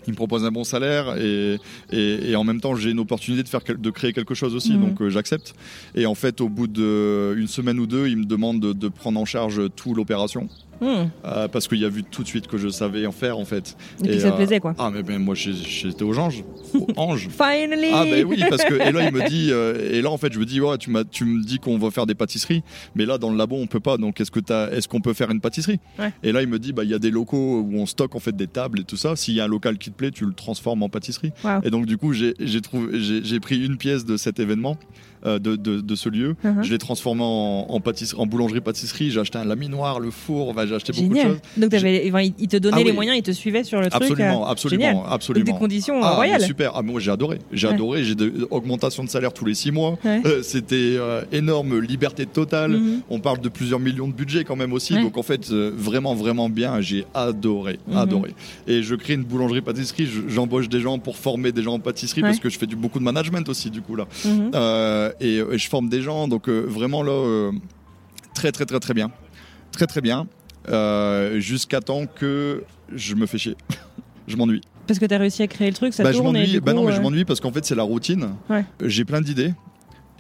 [0.07, 1.57] Ils me proposent un bon salaire et,
[1.91, 4.75] et, et en même temps, j'ai une opportunité de, faire, de créer quelque chose aussi,
[4.75, 4.81] Mhm.
[4.81, 5.55] donc euh, j'accepte.
[5.95, 9.19] Et en fait, au bout d'une semaine ou deux, ils me demandent de, de prendre
[9.19, 10.49] en charge toute l'opération.
[10.85, 13.77] Euh, parce qu'il a vu tout de suite que je savais en faire en fait.
[14.03, 14.75] Et que ça te euh, plaisait, quoi?
[14.79, 17.29] Ah mais, ben, moi j'étais aux anges, aux anges.
[17.31, 20.19] Finally Ah ben oui parce que et là il me dit euh, et là en
[20.19, 22.63] fait je me dis ouais tu m'as tu me dis qu'on va faire des pâtisseries
[22.95, 24.41] mais là dans le labo on peut pas donc est-ce que
[24.73, 25.81] est-ce qu'on peut faire une pâtisserie?
[25.99, 26.13] Ouais.
[26.23, 28.21] et là il me dit bah il y a des locaux où on stocke en
[28.21, 30.25] fait des tables et tout ça s'il y a un local qui te plaît tu
[30.27, 31.61] le transformes en pâtisserie Wow.
[31.65, 34.77] et donc du coup j'ai j'ai trouvé j'ai j'ai pris une pièce de cet événement
[35.25, 36.63] de, de, de ce lieu Uh-huh.
[36.63, 40.51] je l'ai transformé en, en pâtisserie en boulangerie pâtisserie j'ai acheté un laminoir le four
[40.51, 41.33] enfin, j'ai acheté beaucoup de Génial.
[41.33, 42.95] choses Donc enfin, il te donnait Ah les oui.
[42.95, 44.03] moyens, il te suivait sur le truc.
[44.03, 44.95] absolument euh, absolument génial.
[45.03, 46.41] Donc absolument des conditions ah, royales.
[46.43, 46.73] super.
[46.75, 47.39] Ah, moi j'ai adoré.
[47.53, 47.75] J'ai Ouais.
[47.75, 48.05] adoré.
[48.05, 49.99] J'ai de augmentation de salaire tous les six mois.
[50.05, 50.21] Ouais.
[50.27, 52.73] Euh, C'était euh, énorme, liberté totale.
[52.73, 53.01] Mhm.
[53.11, 54.95] On parle de plusieurs millions de budget quand même aussi.
[54.95, 55.03] Ouais.
[55.03, 56.81] Donc en fait, euh, vraiment, vraiment bien.
[56.81, 57.97] J'ai adoré, Mhm.
[57.97, 58.35] adoré.
[58.67, 60.07] Et je crée une boulangerie-pâtisserie.
[60.07, 62.77] Je- J'embauche des gens pour former des gens en pâtisserie parce que je fais du,
[62.77, 64.07] beaucoup de management aussi du coup là.
[64.25, 64.51] Mhm.
[64.55, 66.29] Euh, et, et je forme des gens.
[66.29, 67.53] Donc euh, vraiment là, euh,
[68.35, 69.11] très très très très bien,
[69.73, 70.27] très très bien.
[70.69, 73.57] Euh, Jusqu'à temps que je me fais chier.
[74.27, 74.63] je m'ennuie.
[74.87, 76.37] Parce que t'as réussi à créer le truc, ça Bah, je tourne.
[76.37, 78.31] et Bah non, mais je m'ennuie parce qu'en fait, c'est la routine.
[78.51, 78.65] Ouais.
[78.83, 79.53] J'ai plein d'idées.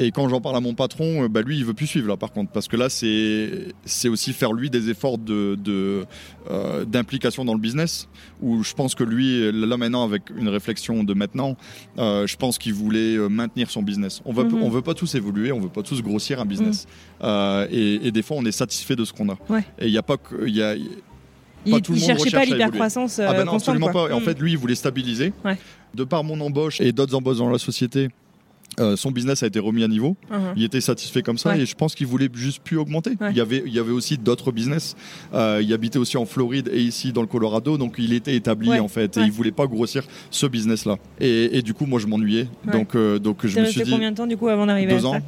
[0.01, 2.17] Et quand j'en parle à mon patron, euh, bah lui, il veut plus suivre là,
[2.17, 6.05] par contre, parce que là, c'est aussi faire lui des efforts de de,
[6.51, 8.09] euh, d'implication dans le business.
[8.43, 11.57] Où je pense que lui, là maintenant, avec une réflexion de maintenant,
[11.99, 14.21] euh, je pense qu'il voulait maintenir son business.
[14.25, 14.63] On veut Mhm.
[14.63, 16.87] on veut pas tous évoluer, on veut pas tous grossir un business.
[17.23, 19.39] Euh, et, et des fois, on est satisfait de ce qu'on a.
[19.49, 19.65] Ouais.
[19.79, 22.19] Et il y a pas que il y a Il, pas tout le il monde
[22.19, 24.07] cherchait pas l'hypercroissance ah non, constante, absolument quoi.
[24.09, 24.11] pas.
[24.11, 24.25] Et en Mhm.
[24.27, 25.33] fait, lui, il voulait stabiliser.
[25.45, 25.57] Ouais.
[25.95, 28.09] De par mon embauche et d'autres embauches dans la société,
[28.81, 30.17] euh, son business a été remis à niveau.
[30.31, 30.39] Mhm.
[30.57, 31.61] Il était satisfait comme ça Ouais.
[31.61, 33.11] et je pense qu'il voulait juste plus augmenter.
[33.21, 33.29] Ouais.
[33.31, 34.97] Il, y avait, il y avait aussi d'autres business.
[35.33, 38.69] Euh, il habitait aussi en Floride et ici dans le Colorado, donc il était établi
[38.71, 38.81] Ouais.
[38.81, 40.97] en fait et il voulait pas grossir ce business-là.
[41.21, 42.49] Et, et du coup, moi, je m'ennuyais.
[42.73, 44.97] Donc, euh, donc je me suis dit combien de temps du coup avant d'arriver à
[44.97, 45.21] deux ça ans.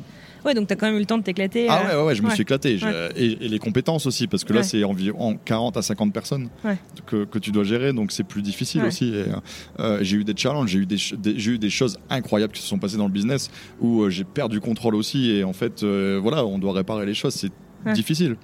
[0.47, 1.67] Ouais, donc t'as quand même eu le temps de t'éclater.
[1.69, 2.35] Ah euh, ouais, ouais, ouais, je me ouais.
[2.35, 2.79] suis éclaté.
[2.79, 3.09] Je- Ouais.
[3.17, 4.65] et, et les compétences aussi, parce que là, Ouais.
[4.65, 6.79] c'est environ 40 à 50 personnes Ouais.
[7.07, 8.89] que, que tu dois gérer, donc c'est plus difficile Ouais.
[8.89, 9.13] aussi.
[9.81, 12.53] Euh, j'ai eu des challenges, j'ai eu des, ch- des- j'ai eu des choses incroyables
[12.53, 15.31] qui se sont passées dans le business où euh, j'ai perdu contrôle aussi.
[15.33, 17.35] Et en fait, euh, voilà, on doit réparer les choses.
[17.35, 17.51] C'est
[17.85, 17.93] Ouais.
[17.93, 18.35] difficile,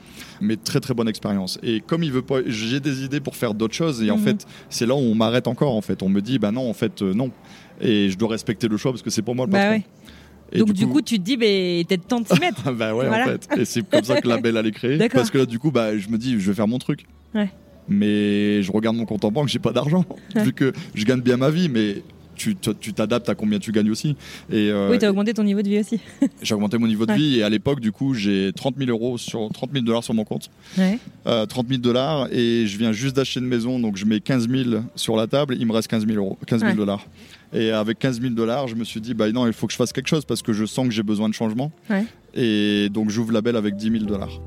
[0.41, 1.59] mais très très bonne expérience.
[1.65, 4.01] Et comme il veut pas, j'ai des idées pour faire d'autres choses.
[4.01, 4.23] Et en Mhm.
[4.23, 5.75] fait, c'est là où on m'arrête encore.
[5.75, 7.31] En fait, on me dit, bah non, en fait, euh, non.
[7.81, 9.75] Et je dois respecter le choix parce que c'est pour moi le Bah patron.
[9.79, 9.85] ouais.
[10.53, 11.47] Et Donc du coup, tu te dis, bah,
[11.89, 12.63] peut-être temps de s'y mettre.
[12.67, 13.25] ah bah ouais Voilà.
[13.25, 13.49] en fait.
[13.59, 14.99] Et c'est comme ça que la belle allait créer.
[15.09, 17.07] Parce que là du coup bah je me dis je vais faire mon truc.
[17.35, 17.51] Ouais.
[17.89, 20.05] Mais je regarde mon compte en banque, j'ai pas d'argent.
[20.35, 20.45] Ouais.
[20.45, 22.03] Vu que je gagne bien ma vie, mais
[22.35, 24.17] tu tu t'adaptes à combien tu gagnes aussi.
[24.51, 26.01] Et euh, Oui, t'as augmenté ton niveau de vie aussi.
[26.43, 27.19] j'ai augmenté mon niveau de Ouais.
[27.19, 30.15] vie et à l'époque du coup j'ai 30 000 euros sur 30 000 dollars sur
[30.15, 30.49] mon compte.
[30.79, 30.99] Ouais.
[31.27, 34.49] Euh, 30 000 dollars et je viens juste d'acheter une maison donc je mets 15
[34.49, 36.97] 000 sur la table, il me reste 15 000 euros, 15 000 Ouais.
[37.55, 39.77] Et avec 15 000 dollars, je me suis dit bah non il faut que je
[39.77, 41.71] fasse quelque chose parce que je sens que j'ai besoin de changement.
[41.91, 42.05] Ouais.
[42.35, 44.41] Et donc j'ouvre la belle avec 10 000 dollars.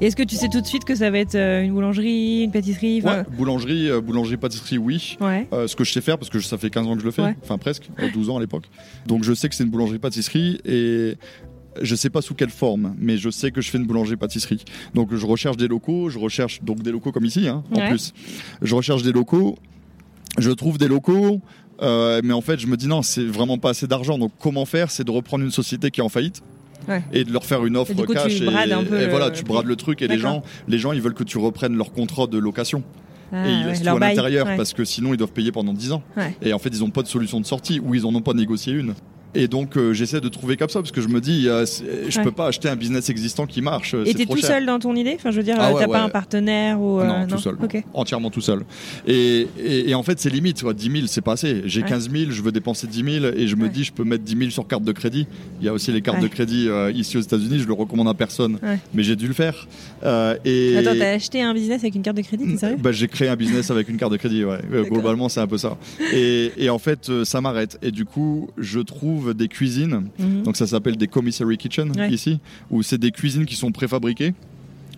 [0.00, 2.52] Est-ce que tu sais tout de suite que ça va être euh, une boulangerie, une
[2.52, 5.16] pâtisserie Ouais, boulangerie, euh, boulangerie, pâtisserie, oui.
[5.20, 5.48] Ouais.
[5.52, 7.10] Euh, ce que je sais faire, parce que ça fait 15 ans que je le
[7.10, 7.36] fais, Ouais.
[7.42, 8.66] enfin presque, euh, 12 ans à l'époque.
[9.06, 11.16] Donc je sais que c'est une boulangerie-pâtisserie et
[11.82, 14.64] je sais pas sous quelle forme, mais je sais que je fais une boulangerie-pâtisserie.
[14.94, 18.12] Donc je recherche des locaux, je recherche donc des locaux comme ici, hein, en plus.
[18.62, 19.56] Je recherche des locaux,
[20.38, 21.40] je trouve des locaux.
[21.82, 24.18] euh, mais en fait, je me dis non, c'est vraiment pas assez d'argent.
[24.18, 24.90] Donc, comment faire?
[24.90, 26.42] C'est de reprendre une société qui est en faillite
[26.88, 27.02] Ouais.
[27.12, 28.40] et de leur faire une offre Et coup, cash.
[28.40, 28.44] et,
[29.08, 30.00] voilà, tu brades le truc.
[30.00, 32.82] Et les gens, les gens, ils veulent que tu reprennes leur contrat de location
[33.30, 34.56] Ah, et ils ouais, laissent tout à l'intérieur ouais.
[34.56, 36.02] parce que sinon ils doivent payer pendant 10 ans.
[36.40, 38.32] Et en fait, ils n'ont pas de solution de sortie ou ils en ont pas
[38.32, 38.94] négocié une.
[39.34, 41.64] Et donc, euh, j'essaie de trouver comme ça parce que je me dis, euh,
[42.08, 42.24] je Ouais.
[42.24, 43.94] peux pas acheter un business existant qui marche.
[43.94, 44.46] euh, Et t'es tout cher.
[44.50, 46.80] seul dans ton idée Enfin, je veux dire, Ah euh, ouais, t'as pas un partenaire
[46.80, 47.00] ou.
[47.00, 47.56] euh, non, tout seul.
[47.62, 47.82] Ok.
[47.94, 48.64] Entièrement tout seul.
[49.06, 50.62] Et, et, et en fait, c'est limite.
[50.62, 50.72] quoi.
[50.72, 51.62] 10 000, c'est pas assez.
[51.66, 51.88] J'ai Ouais.
[51.88, 54.36] 15 000, je veux dépenser 10 000 et je me dis, je peux mettre 10
[54.36, 55.26] 000 sur carte de crédit.
[55.60, 57.58] Il y a aussi les cartes de crédit ici aux États-Unis.
[57.60, 58.58] Je le recommande à personne,
[58.94, 59.66] mais j'ai dû le faire.
[60.44, 63.08] Et Attends, t'as acheté un business avec une carte de crédit, t'es sérieux bah, J'ai
[63.08, 64.58] créé un business avec une carte de crédit, ouais.
[64.90, 65.76] Globalement, c'est un peu ça.
[66.14, 67.78] Et, et en fait, ça m'arrête.
[67.82, 70.08] Et du coup, je trouve des cuisines.
[70.18, 70.42] Mhm.
[70.44, 72.10] Donc, ça s'appelle des commissary kitchen Ouais.
[72.10, 72.40] ici,
[72.70, 74.34] où c'est des cuisines qui sont préfabriquées,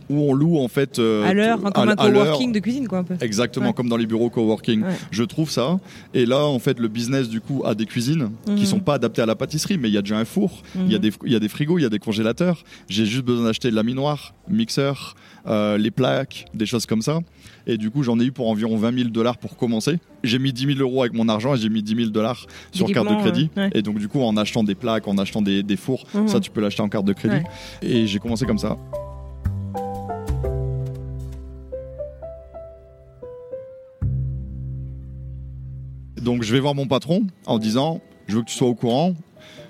[0.08, 0.98] où on loue en fait.
[0.98, 3.14] euh, À l'heure, enfin, comme à- un coworking de cuisine, quoi, un peu.
[3.20, 3.72] Exactement, Ouais.
[3.72, 4.82] comme dans les bureaux coworking.
[4.82, 4.88] Ouais.
[5.12, 5.78] Je trouve ça.
[6.14, 8.56] Et là, en fait, le business, du coup, a des cuisines Mhm.
[8.56, 10.90] qui sont pas adaptées à la pâtisserie, mais il y a déjà un four, il
[10.90, 11.02] y, a Mhm.
[11.02, 12.64] des, il y a des frigos, il y a des congélateurs.
[12.88, 15.14] J'ai juste besoin d'acheter de la minoire, mixeur,
[15.46, 17.20] euh, les plaques, des choses comme ça.
[17.72, 20.00] Et du coup, j'en ai eu pour environ 20 000 dollars pour commencer.
[20.24, 22.90] J'ai mis 10 000 euros avec mon argent et j'ai mis 10 000 dollars sur
[22.90, 23.48] carte de crédit.
[23.56, 23.70] ouais.
[23.74, 26.26] Et donc, du coup, en achetant des plaques, en achetant des, des fours, Mhm.
[26.26, 27.36] ça, tu peux l'acheter en carte de crédit.
[27.36, 27.44] Ouais.
[27.82, 28.76] Et j'ai commencé comme ça.
[36.20, 39.14] Donc je vais voir mon patron en disant je veux que tu sois au courant.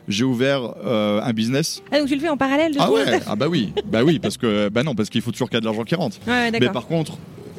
[0.08, 1.82] J'ai ouvert euh, un business.
[1.92, 4.18] Ah, donc tu le fais en parallèle de Ah ouais, ah bah oui, bah oui,
[4.18, 6.16] parce que bah non, parce qu'il faut toujours qu'il y ait de l'argent qui rentre.
[6.26, 7.16] Ouais, ouais, Mais par contre,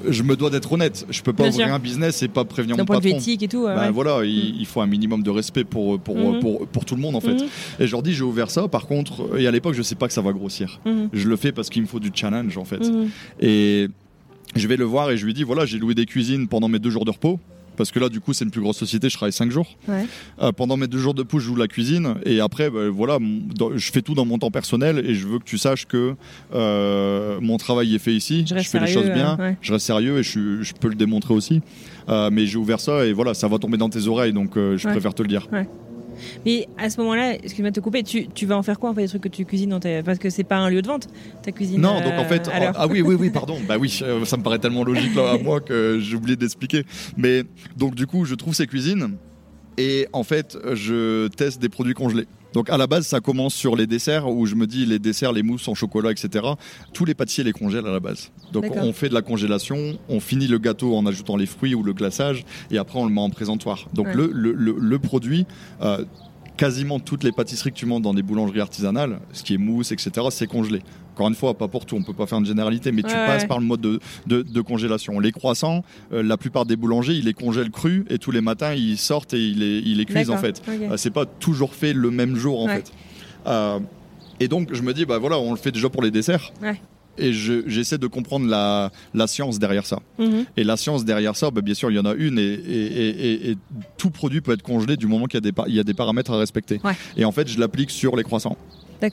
[0.09, 1.05] je me dois d'être honnête.
[1.09, 1.75] Je peux pas Bien ouvrir sûr.
[1.75, 3.17] un business et pas prévenir mon point patron.
[3.17, 3.63] éthique et tout.
[3.65, 3.91] ouais.
[3.91, 6.39] voilà, il, il faut un minimum de respect pour, pour, Mhm.
[6.39, 7.33] pour, pour tout le monde en fait.
[7.33, 7.47] Mhm.
[7.79, 8.67] Et je leur dis, j'ai ouvert ça.
[8.67, 10.79] Par contre, et à l'époque, je sais pas que ça va grossir.
[10.85, 11.09] Mhm.
[11.13, 12.81] Je le fais parce qu'il me faut du challenge en fait.
[13.39, 13.87] Et
[14.55, 16.79] je vais le voir et je lui dis, voilà, j'ai loué des cuisines pendant mes
[16.79, 17.39] deux jours de repos.
[17.78, 19.67] Parce que là, du coup, c'est une plus grosse société, je travaille 5 jours.
[19.88, 20.05] Ouais.
[20.41, 22.15] Euh, pendant mes deux jours de pouce, je joue la cuisine.
[22.26, 23.17] Et après, bah, voilà,
[23.55, 25.03] dans- je fais tout dans mon temps personnel.
[25.05, 26.15] Et je veux que tu saches que
[26.53, 28.45] euh, mon travail est fait ici.
[28.47, 29.38] Je fais les choses bien.
[29.38, 29.57] ouais.
[29.61, 31.61] Je reste sérieux et je, peux le démontrer aussi.
[32.09, 34.34] Euh, mais j'ai ouvert ça et voilà, ça va tomber dans tes oreilles.
[34.34, 34.91] Donc, je Ouais.
[34.91, 35.47] préfère te le dire.
[36.45, 38.93] Mais à ce moment-là, excuse-moi de te couper, tu, tu vas en faire quoi en
[38.93, 40.03] fait des trucs que tu cuisines dans ta...
[40.03, 41.07] Parce que c'est pas un lieu de vente,
[41.43, 41.82] ta cuisine.
[41.82, 42.74] Non, euh, donc en fait, l'heure.
[42.76, 43.57] ah oui, oui, oui, pardon.
[43.67, 46.84] Bah oui, euh, ça me paraît tellement logique là à moi que j'ai oublié d'expliquer.
[47.17, 47.43] Mais
[47.78, 49.17] donc du coup, je trouve ces cuisines
[49.78, 52.28] et en fait, je teste des produits congelés.
[52.53, 55.31] Donc à la base, ça commence sur les desserts où je me dis les desserts,
[55.31, 56.45] les mousses en chocolat, etc.
[56.93, 58.31] Tous les pâtissiers les congèlent à la base.
[58.51, 61.83] Donc on fait de la congélation, on finit le gâteau en ajoutant les fruits ou
[61.83, 63.87] le glaçage et après on le met en présentoir.
[63.93, 64.15] Donc Ouais.
[64.15, 65.45] le, le, le, le produit.
[65.81, 66.03] euh,
[66.57, 69.91] Quasiment toutes les pâtisseries que tu montes dans des boulangeries artisanales, ce qui est mousse,
[69.91, 70.81] etc., c'est congelé.
[71.14, 73.26] Encore une fois, pas pour tout, on peut pas faire une généralité, mais tu Ouais,
[73.26, 73.47] passes ouais.
[73.47, 75.20] par le mode de, de, de congélation.
[75.20, 75.84] Les croissants,
[76.14, 79.34] euh, la plupart des boulangers, ils les congèlent crus et tous les matins, ils sortent
[79.34, 80.62] et ils les, ils les cuisent en fait.
[80.68, 80.74] ok.
[80.91, 82.76] Euh, c'est pas toujours fait le même jour en Ouais.
[82.78, 82.91] fait.
[83.47, 83.80] Euh,
[84.39, 86.51] et donc, je me dis, bah voilà, on le fait déjà pour les desserts.
[87.18, 89.99] Et je- j'essaie de comprendre la, la science derrière ça.
[90.18, 90.45] Mhm.
[90.55, 93.51] Et la science derrière ça, bah, bien sûr, il y en a une et, et-
[93.51, 93.57] et-
[93.97, 95.84] tout produit peut être congelé du moment qu'il y a des, pa- il y a
[95.84, 96.80] des paramètres à respecter.
[97.18, 98.55] Et en fait, je l'applique sur les croissants.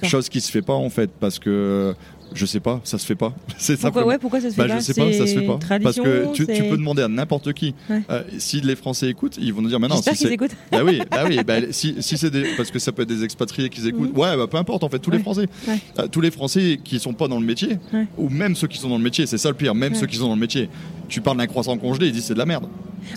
[0.06, 1.94] Chose qui se fait pas en fait parce que
[2.34, 3.32] je sais pas, ça se fait pas.
[3.58, 5.46] C'est Pourquoi, ouais, pourquoi ça se fait Bah, pas je sais pas, ça se fait
[5.46, 5.58] pas.
[5.82, 7.74] Parce que tu, peux demander à n'importe qui.
[7.88, 8.02] Ouais.
[8.10, 9.96] Euh, si les Français écoutent, ils vont nous dire maintenant.
[9.96, 10.56] J'espère Si qu'ils écoutent.
[10.70, 11.40] bah oui, bah oui.
[11.46, 14.16] bah, si, si c'est des, parce que ça peut être des expatriés qui écoutent.
[14.16, 15.18] Ouais, bah, peu importe en fait, tous les.
[15.18, 15.46] Français.
[15.98, 17.78] Euh, tous les Français qui sont pas dans le métier,
[18.16, 19.74] ou même ceux qui sont dans le métier, c'est ça le pire.
[19.74, 20.68] Même ceux qui sont dans le métier,
[21.08, 22.66] tu parles d'un croissant congelé, ils disent c'est de la merde.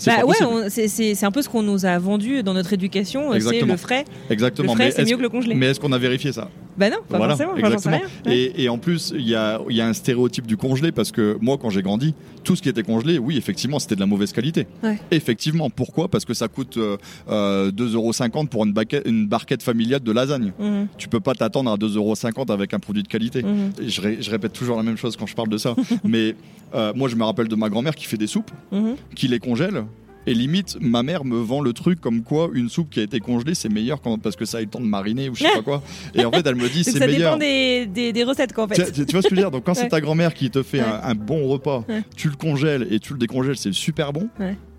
[0.06, 3.60] Bah ouais, c'est- un peu ce qu'on nous a vendu dans notre éducation, euh, c'est
[3.60, 4.04] le frais.
[4.30, 4.72] Exactement.
[4.72, 5.54] Le frais, mais c'est mieux que le congelé.
[5.54, 6.48] Mais est-ce qu'on a vérifié ça?
[6.76, 7.98] Bah non, pas Voilà, forcément, exactement.
[7.98, 8.32] rien.
[8.32, 8.36] Ouais.
[8.36, 11.10] Et, et en plus, il y a, il y a un stéréotype du congelé parce
[11.12, 14.06] que moi, quand j'ai grandi, tout ce qui était congelé, oui, effectivement, c'était de la
[14.06, 14.66] mauvaise qualité.
[14.82, 14.98] Ouais.
[15.10, 15.70] Effectivement.
[15.70, 16.08] Pourquoi?
[16.08, 16.96] Parce que ça coûte euh,
[17.28, 20.52] euh, 2,50€ pour une, baquette- une barquette familiale de lasagne.
[20.58, 23.44] Mhm, Tu peux pas t'attendre à 2,50€ avec un produit de qualité.
[23.80, 25.74] Et Je, ré- je répète toujours la même chose quand je parle de ça.
[26.04, 26.34] Mais
[26.74, 28.96] euh, moi, je me rappelle de ma grand-mère qui fait des soupes, mhm.
[29.14, 29.84] qui les congèle.
[30.26, 33.18] Et limite, ma mère me vend le truc comme quoi une soupe qui a été
[33.18, 35.42] congelée, c'est meilleur quand, parce que ça a eu le temps de mariner ou je
[35.42, 35.82] sais pas quoi.
[36.14, 37.36] Et en fait, elle me dit c'est ça meilleur.
[37.36, 38.92] dépend des, des, des recettes, quoi, en fait.
[38.92, 39.50] Tu, vois ce que je veux dire?
[39.50, 39.80] Donc quand Ouais.
[39.82, 40.86] c'est ta grand-mère qui te fait Ouais.
[40.86, 42.02] un, un bon repas, Ouais.
[42.16, 44.28] tu le congèles et tu le décongèles, c'est super bon,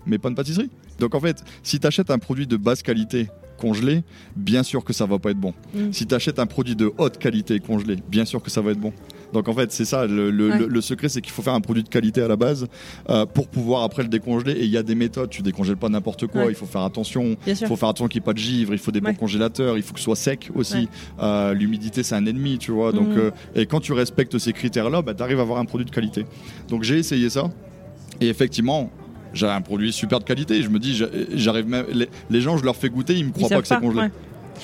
[0.06, 0.70] mais pas de pâtisserie.
[0.98, 3.28] Donc en fait, si tu achètes un produit de basse qualité
[3.58, 4.02] congelé,
[4.36, 5.52] bien sûr que ça va pas être bon.
[5.74, 5.92] Mm.
[5.92, 8.80] Si tu achètes un produit de haute qualité congelé, bien sûr que ça va être
[8.80, 8.92] bon.
[9.34, 10.58] Donc en fait, c'est ça, le, le- Ouais.
[10.60, 12.66] le- le secret, c'est qu'il faut faire un produit de qualité à la base
[13.10, 14.52] euh, pour pouvoir après le décongeler.
[14.52, 16.50] Et il y a des méthodes, tu décongèles pas n'importe quoi, Ouais.
[16.50, 17.36] il faut faire attention.
[17.46, 19.12] Il faut faire attention qu'il n'y ait pas de givre, il faut des Ouais.
[19.12, 20.88] bons congélateurs, il faut que ce soit sec aussi.
[21.20, 22.92] Euh, L'humidité, c'est un ennemi, tu vois.
[22.92, 23.18] Donc, Mhm.
[23.18, 25.90] euh, et quand tu respectes ces critères-là, bah, tu arrives à avoir un produit de
[25.90, 26.24] qualité.
[26.68, 27.50] Donc j'ai essayé ça.
[28.20, 28.90] Et effectivement,
[29.32, 30.62] j'ai un produit super de qualité.
[30.62, 31.86] Je me dis, j'a- j'arrive même.
[32.30, 34.02] Les, gens, je leur fais goûter, ils me croient pas que c'est congelé.
[34.02, 34.10] ouais.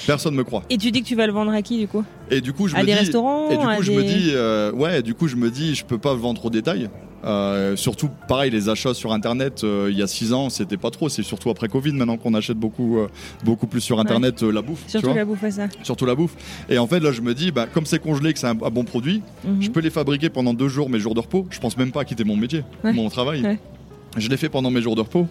[0.06, 0.62] Personne me croit.
[0.70, 2.04] Et tu dis que tu vas le vendre à qui, du coup?
[2.30, 2.98] Et du coup, je À me des dis.
[2.98, 5.84] restaurants Et du coup, je me dis, euh, ouais, du coup, je me dis, je
[5.84, 6.88] peux pas vendre au détail.
[7.22, 10.90] Euh, surtout, pareil, les achats sur Internet, euh, il y a 6 ans, c'était pas
[10.90, 11.10] trop.
[11.10, 13.08] C'est surtout après Covid, maintenant qu'on achète beaucoup, euh,
[13.44, 14.82] beaucoup plus sur Internet la bouffe.
[14.86, 15.68] tu Surtout vois la bouffe à ça.
[15.82, 16.34] surtout la bouffe.
[16.70, 18.70] Et en fait, là, je me dis, bah, comme c'est congelé, que c'est un, un
[18.70, 19.60] bon produit, Mhm.
[19.60, 21.46] je peux les fabriquer pendant deux jours, mes jours de repos.
[21.50, 22.94] Je pense même pas à quitter mon métier, Ouais.
[22.94, 23.58] mon travail.
[24.16, 25.26] Je l'ai fait pendant mes jours de repos.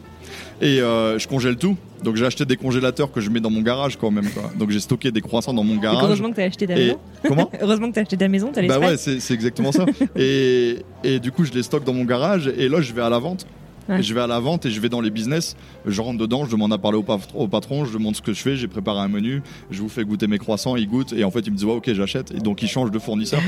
[0.61, 1.75] Et euh, je congèle tout.
[2.03, 4.30] Donc j'ai acheté des congélateurs que je mets dans mon garage quand même.
[4.30, 4.51] Quoi.
[4.57, 6.03] Donc j'ai stocké des croissants dans mon garage.
[6.03, 6.99] heureusement que t'as acheté ta Et maison.
[7.27, 7.49] comment?
[7.61, 9.86] Heureusement que t'as acheté ta maison, t'as les Bah ouais, c'est exactement ça.
[10.15, 12.47] et, et du coup, je les stocke dans mon garage.
[12.57, 13.45] Et là, je vais à la vente.
[13.89, 14.03] Ouais.
[14.03, 15.55] Je vais à la vente et je vais dans les business.
[15.86, 18.34] Je rentre dedans, je demande à parler au, pa- au patron, je demande ce que
[18.34, 18.55] je fais.
[18.55, 19.41] J'ai préparé un menu.
[19.71, 20.75] Je vous fais goûter mes croissants.
[20.75, 22.32] Il goûte et en fait, il me dit ouais, ok, j'achète.
[22.32, 23.41] Et donc, il change de fournisseur.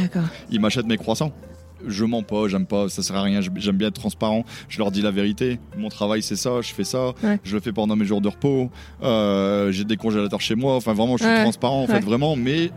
[0.50, 1.32] Ils m'achètent mes croissants.
[1.88, 4.44] Je mens pas, j'aime pas, ça sert à rien, j'aime bien être transparent.
[4.70, 5.60] Je leur dis la vérité.
[5.78, 7.14] Mon travail, c'est ça, je fais ça.
[7.24, 7.40] Ouais.
[7.44, 8.70] Je le fais pendant mes jours de repos.
[9.04, 10.76] Euh, J'ai des congélateurs chez moi.
[10.76, 11.44] Enfin, vraiment, je suis Ouais.
[11.44, 11.94] transparent, en Ouais.
[11.96, 12.72] fait, vraiment, mais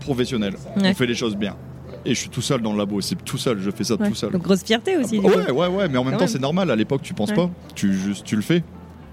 [0.00, 0.54] professionnel.
[0.76, 1.56] On fait les choses bien.
[2.04, 4.14] Et je suis tout seul dans le labo, c'est tout seul, je fais ça tout
[4.16, 4.32] seul.
[4.32, 5.18] Donc grosse fierté aussi.
[5.18, 5.28] coup.
[5.28, 6.68] Ouais, ouais, ouais, mais en même Quand temps, c'est normal.
[6.70, 7.48] À l'époque, tu penses pas.
[7.76, 8.64] Tu, juste, tu le fais.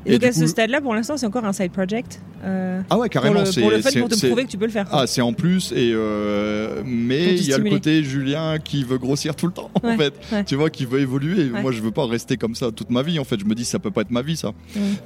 [0.05, 2.21] Et, donc à ce stade-là, pour l'instant, c'est encore un side project.
[2.45, 3.39] euh, Ah ouais, pour carrément.
[3.41, 4.87] le, c'est pour le fun, pour te prouver que tu peux le faire.
[4.91, 8.83] Ah, c'est en plus, et euh, mais Pour il y a le côté Julien qui
[8.83, 10.13] veut grossir tout le temps, Ouais, en fait.
[10.31, 10.43] ouais.
[10.45, 11.49] Tu vois, qui veut évoluer.
[11.51, 11.61] Ouais.
[11.61, 13.39] Moi, je veux pas rester comme ça toute ma vie, en fait.
[13.39, 14.53] Je me dis, ça peut pas être ma vie, ça.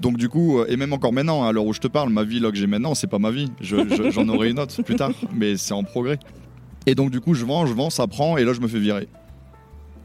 [0.01, 2.23] Donc, du coup, euh, et même encore maintenant, à l'heure où je te parle, ma
[2.23, 3.51] vie là que j'ai maintenant, c'est pas ma vie.
[3.61, 6.19] Je- je- J'en aurai une autre plus tard, mais c'est en progrès.
[6.85, 8.79] Et donc, du coup, je vends, je vends, ça prend, et là, je me fais
[8.79, 9.07] virer.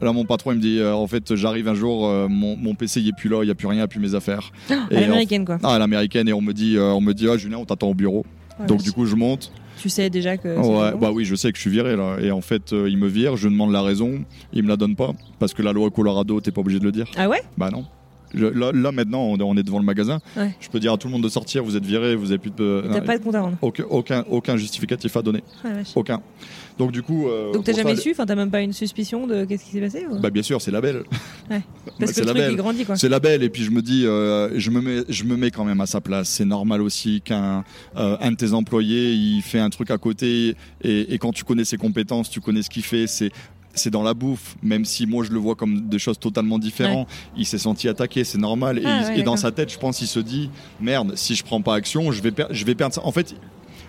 [0.01, 2.73] Là, mon patron, il me dit, euh, en fait, j'arrive un jour, euh, mon, mon
[2.75, 4.15] PC, il est plus là, il y a plus rien, il y a plus mes
[4.15, 4.51] affaires.
[4.91, 5.57] Et en- l'américaine, quoi.
[5.63, 7.87] Ah, à l'américaine, et on me dit, euh, on me dit, ah, Julien, on t'attend
[7.89, 8.25] au bureau.
[8.59, 9.51] Ouais, Donc, du coup, je monte.
[9.81, 10.47] tu sais déjà que.
[10.57, 12.17] Ouais, bah oui, je sais que je suis viré là.
[12.21, 15.11] Et en fait, il me vire, je demande la raison, il me la donne pas.
[15.39, 17.05] Parce que la loi Colorado, t'es pas obligé de le dire.
[17.17, 17.41] Ah ouais?
[17.57, 17.85] Bah non.
[18.33, 20.19] Je- là, là, maintenant, on on est devant le magasin.
[20.37, 20.51] Ouais.
[20.59, 22.51] Je peux dire à tout le monde de sortir, vous êtes viré, vous avez plus
[22.51, 22.83] de.
[22.91, 23.57] T'as pas de compte à rendre.
[23.61, 25.43] aucun, aucun, aucun justificatif à donner.
[25.63, 25.69] Ah.
[25.95, 26.21] Aucun.
[26.77, 27.27] Donc du coup.
[27.27, 29.71] euh, Donc t'as jamais ça, su Enfin, t'as même pas une suspicion de qu'est-ce qui
[29.71, 31.03] s'est passé ou- Bah bien sûr, c'est la belle.
[31.49, 31.61] Ouais.
[31.99, 32.51] Bah, Parce que c'est le la truc belle.
[32.53, 32.95] il grandit, quoi.
[32.95, 35.51] C'est la belle et puis je me dis, euh, je, me mets, je me mets
[35.51, 36.29] quand même à sa place.
[36.29, 37.65] C'est normal aussi qu'un
[37.97, 41.43] euh, un de tes employés, il fait un truc à côté et, et quand tu
[41.43, 43.31] connais ses compétences, tu connais ce qu'il fait, c'est
[43.73, 47.07] c'est dans la bouffe, même si moi je le vois comme des choses totalement différentes.
[47.37, 48.79] Il s'est senti attaqué, c'est normal.
[48.79, 50.49] Et, Ah il- ouais, et dans sa tête, je pense, il se dit
[50.81, 53.05] merde, si je prends pas action, je vais, je vais perdre ça.
[53.05, 53.33] En fait,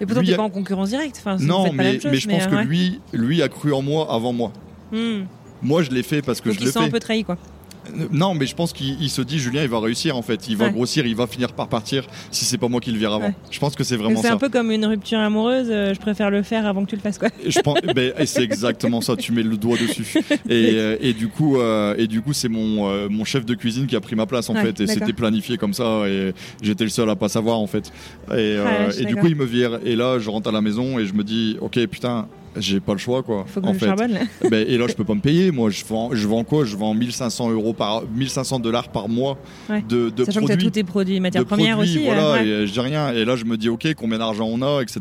[0.01, 1.17] Et pourtant, t'es a- pas en concurrence directe.
[1.19, 2.65] Enfin, non, mais, chose, mais je pense euh, que ouais.
[2.65, 4.53] lui, lui a cru en moi avant moi.
[4.93, 5.23] Hmm.
[5.63, 6.79] Moi, je l'ai fait parce que Donc je le fais.
[6.81, 7.37] un peu trahi, quoi.
[8.13, 10.49] Non, mais je pense qu'il il se dit Julien, il va réussir en fait.
[10.49, 10.73] Il va Ouais.
[10.73, 13.27] grossir, il va finir par partir si c'est pas moi qui le vire avant.
[13.27, 13.35] Ouais.
[13.51, 14.35] Je pense que c'est vraiment C'est ça.
[14.35, 15.69] un peu comme une rupture amoureuse.
[15.71, 17.29] euh, je préfère le faire avant que tu le fasses, quoi.
[17.47, 19.17] Je pense, ben, et c'est exactement ça.
[19.17, 20.15] Tu mets le doigt dessus.
[20.49, 23.87] Et, euh, et du coup, euh, et du coup, c'est mon mon chef de cuisine
[23.87, 24.81] qui a pris ma place en Ouais, fait.
[24.81, 26.07] Et c'était planifié comme ça.
[26.09, 26.33] Et
[26.63, 27.93] j'étais le seul à pas savoir en fait.
[28.37, 29.79] Et, Ah, et du coup, il me vire.
[29.85, 32.27] Et là, je rentre à la maison et je me dis, ok, putain.
[32.57, 33.45] J'ai pas le choix quoi.
[33.47, 33.87] Faut que en je fait.
[33.87, 34.21] charbonne, là.
[34.51, 35.51] Ben, et là, je peux pas me payer.
[35.53, 36.65] Moi, je vends, je vends quoi?
[36.65, 39.39] Je vends 1500 euros par 1500 dollars par mois
[39.69, 39.85] Ouais.
[39.89, 42.09] de, de Sachant que t'as produits tous tes produits, matières premières produits, aussi.
[42.09, 42.47] euh, voilà, ouais.
[42.47, 43.13] et euh, je dis rien.
[43.13, 45.01] Et là, je me dis, ok, combien d'argent on a, etc.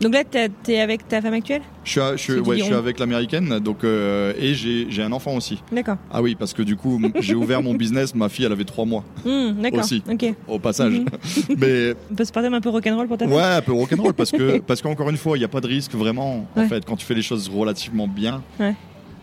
[0.00, 0.24] Donc là,
[0.62, 1.62] t'es avec ta femme actuelle?
[1.82, 2.78] Je suis, à- je suis, C'est du ouais, je suis Giron.
[2.78, 5.62] avec l'américaine, donc euh, et j'ai un enfant aussi.
[5.72, 5.96] D'accord.
[6.12, 8.14] Ah oui, parce que du coup, j'ai ouvert mon business.
[8.14, 9.80] Ma fille, elle avait trois mois Hmm, D'accord.
[9.80, 10.02] Aussi.
[10.46, 10.92] Au passage.
[10.92, 11.06] Mhm.
[11.58, 14.12] Mais On peut se parler un peu rock'n'roll pour ta femme ouais, un peu rock'n'roll
[14.12, 16.46] parce que parce qu'encore une fois, il n'y a pas de risque vraiment.
[16.54, 18.74] En fait, quand tu fais les choses relativement bien, Ouais.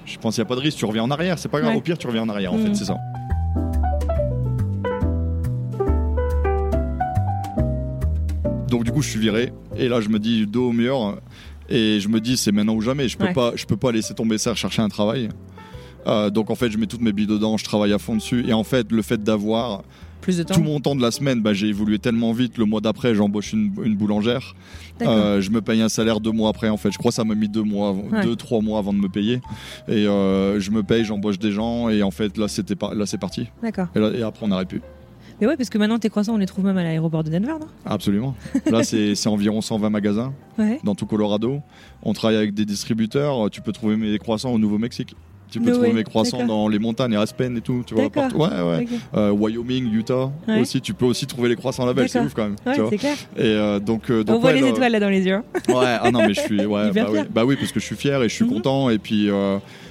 [0.05, 0.77] je pense qu'il n'y a pas de risque.
[0.79, 1.75] Tu reviens en arrière, c'est pas grave.
[1.75, 2.53] Au pire, tu reviens en arrière.
[2.53, 2.97] En fait, c'est ça.
[8.69, 9.53] Donc du coup, je suis viré.
[9.77, 11.17] Et là, je me dis dos au mur.
[11.69, 13.07] Et je me dis, c'est maintenant ou jamais.
[13.09, 13.33] Je peux Ouais.
[13.33, 15.29] pas, je peux pas laisser tomber ça, chercher un travail.
[16.05, 18.45] Euh, donc en fait, je mets toutes mes billes dedans, je travaille à fond dessus.
[18.47, 19.83] Et en fait, le fait d'avoir
[20.21, 20.53] Plus de temps.
[20.55, 22.57] tout mon temps de la semaine, bah, j'ai évolué tellement vite.
[22.57, 24.55] Le mois d'après, j'embauche une, une boulangère.
[25.01, 26.69] Euh, je me paye un salaire deux mois après.
[26.69, 28.23] En fait, je crois que ça m'a mis deux mois, Ouais.
[28.23, 29.41] deux trois mois avant de me payer.
[29.89, 31.89] Et euh, je me paye, j'embauche des gens.
[31.89, 33.47] Et en fait, là, c'était pas, là, c'est parti.
[33.61, 33.87] D'accord.
[33.95, 34.81] Et, et après, on n'arrête plus.
[35.39, 37.53] Mais ouais, parce que maintenant, tes croissants, on les trouve même à l'aéroport de Denver,
[37.59, 37.67] non?
[37.85, 38.35] Absolument.
[38.65, 40.79] Là, c'est environ 120 magasins Ouais.
[40.83, 41.59] dans tout Colorado.
[42.01, 43.49] On travaille avec des distributeurs.
[43.51, 45.15] Tu peux trouver mes croissants au Nouveau-Mexique.
[45.49, 47.83] Tu peux trouver mes croissants dans les montagnes, à Aspen et tout.
[47.85, 48.37] Tu vois, partout.
[48.37, 48.81] Ouais, ouais.
[48.83, 48.99] Ok.
[49.15, 50.59] Euh, Wyoming, Utah Ouais.
[50.61, 50.81] aussi.
[50.81, 52.07] Tu peux aussi trouver les croissants là-bas.
[52.07, 52.55] C'est ouf quand même.
[52.61, 52.89] tu Ouais, vois.
[52.89, 53.15] c'est clair.
[53.37, 55.35] Et euh, donc, euh, donc On voit les étoiles là dans les yeux.
[55.35, 55.43] hein.
[55.69, 57.19] Ouais, ah non, mais je suis, ouais, bah, oui.
[57.33, 58.51] bah oui, parce que je suis fier et je suis Mhm.
[58.53, 58.89] content.
[58.89, 59.29] Et puis,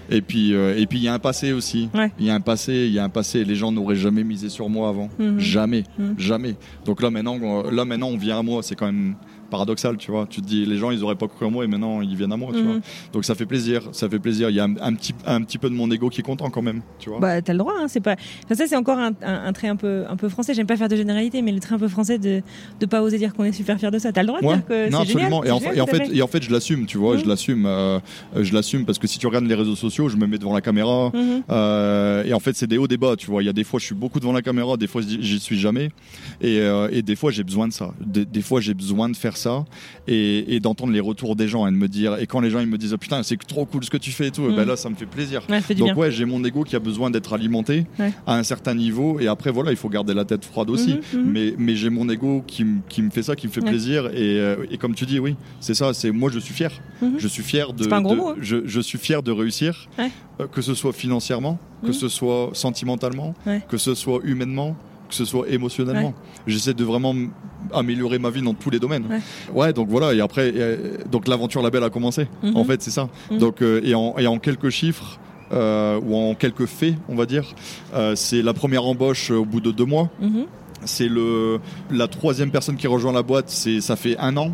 [0.08, 1.88] et puis, euh, et puis, il y a un passé aussi.
[1.94, 2.12] Ouais.
[2.20, 3.44] Il y a un passé, il y a un passé.
[3.44, 5.40] Les gens n'auraient jamais misé sur moi avant, Mhm.
[5.40, 6.14] jamais, Mhm.
[6.18, 6.54] jamais.
[6.84, 7.38] Donc là maintenant,
[7.72, 8.62] là maintenant, on vient à moi.
[8.62, 9.14] C'est quand même
[9.50, 10.26] paradoxal, tu vois.
[10.28, 12.32] Tu te dis, les gens, ils auraient pas cru en moi et maintenant, ils viennent
[12.32, 12.66] à moi, tu Mhm.
[12.66, 12.80] vois.
[13.12, 14.50] Donc ça fait plaisir, ça fait plaisir.
[14.50, 16.50] Il y a un, un petit, un petit peu de mon ego qui est content
[16.50, 17.18] quand même, tu vois.
[17.20, 18.16] Bah, t'as le droit, hein, c'est pas.
[18.44, 20.54] Enfin, ça, c'est encore un, trait un peu, un peu français.
[20.54, 22.42] J'aime pas faire de généralité, mais le trait un peu français de
[22.80, 24.12] de pas oser dire qu'on est super fier de ça.
[24.12, 24.54] T'as le droit de Ouais.
[24.56, 25.26] dire que non, génial.
[25.26, 25.40] absolument.
[25.42, 27.14] c'est Et en, génial et en fait, et en fait, je l'assume, tu vois.
[27.16, 27.22] Mhm.
[27.24, 27.66] Je l'assume.
[27.66, 27.98] euh,
[28.36, 30.60] je l'assume parce que si tu regardes les réseaux sociaux, je me mets devant la
[30.60, 31.10] caméra.
[31.14, 31.42] Mhm.
[31.50, 33.42] Euh, et en fait, c'est des hauts, des bas, tu vois.
[33.42, 35.58] Il y a des fois, je suis beaucoup devant la caméra, des fois, j'y suis
[35.58, 35.90] jamais.
[36.40, 37.92] Et, euh, et des fois, j'ai besoin de ça.
[38.04, 39.64] Des, des fois, j'ai besoin de faire ça
[40.08, 42.16] et, et d'entendre les retours des gens et de me dire.
[42.18, 44.10] Et quand les gens ils me disent, oh, putain, c'est trop cool ce que tu
[44.12, 44.56] fais et tout, Mhm.
[44.56, 45.42] ben là, ça me fait plaisir.
[45.48, 45.96] Ouais, fait Donc bien.
[45.96, 48.12] ouais, j'ai mon ego qui a besoin d'être alimenté Ouais.
[48.26, 50.98] à un certain niveau et après voilà, il faut garder la tête froide aussi.
[51.14, 51.30] Mhm, mhm.
[51.32, 53.70] Mais, mais j'ai mon ego qui, qui me fait ça, qui me fait Ouais.
[53.70, 55.92] plaisir et, euh, et comme tu dis, oui, c'est ça.
[55.94, 56.70] C'est moi, je suis fier.
[57.02, 57.14] Mhm.
[57.18, 57.82] Je suis fier de.
[57.82, 58.36] C'est pas un gros de- mot, hein.
[58.40, 63.34] je, je suis fier de réussir, euh, que ce soit financièrement, que ce soit sentimentalement,
[63.68, 64.76] que ce soit humainement,
[65.08, 66.14] que ce soit émotionnellement.
[66.46, 67.14] J'essaie de vraiment
[67.72, 69.04] améliorer ma vie dans tous les domaines.
[69.52, 70.14] Ouais, donc voilà.
[70.14, 72.28] Et après, euh, donc l'aventure la belle a commencé.
[72.42, 72.56] Mhm.
[72.56, 73.08] En fait, c'est ça.
[73.30, 73.38] Mhm.
[73.38, 75.18] Donc euh, et, en, et en quelques chiffres.
[75.52, 77.44] euh, ou en quelques faits, on va dire,
[77.94, 80.10] euh, c'est la première embauche au bout de deux mois.
[80.20, 80.46] Mhm.
[80.84, 83.48] C'est le la troisième personne qui rejoint la boîte.
[83.48, 84.50] C'est ça fait un an.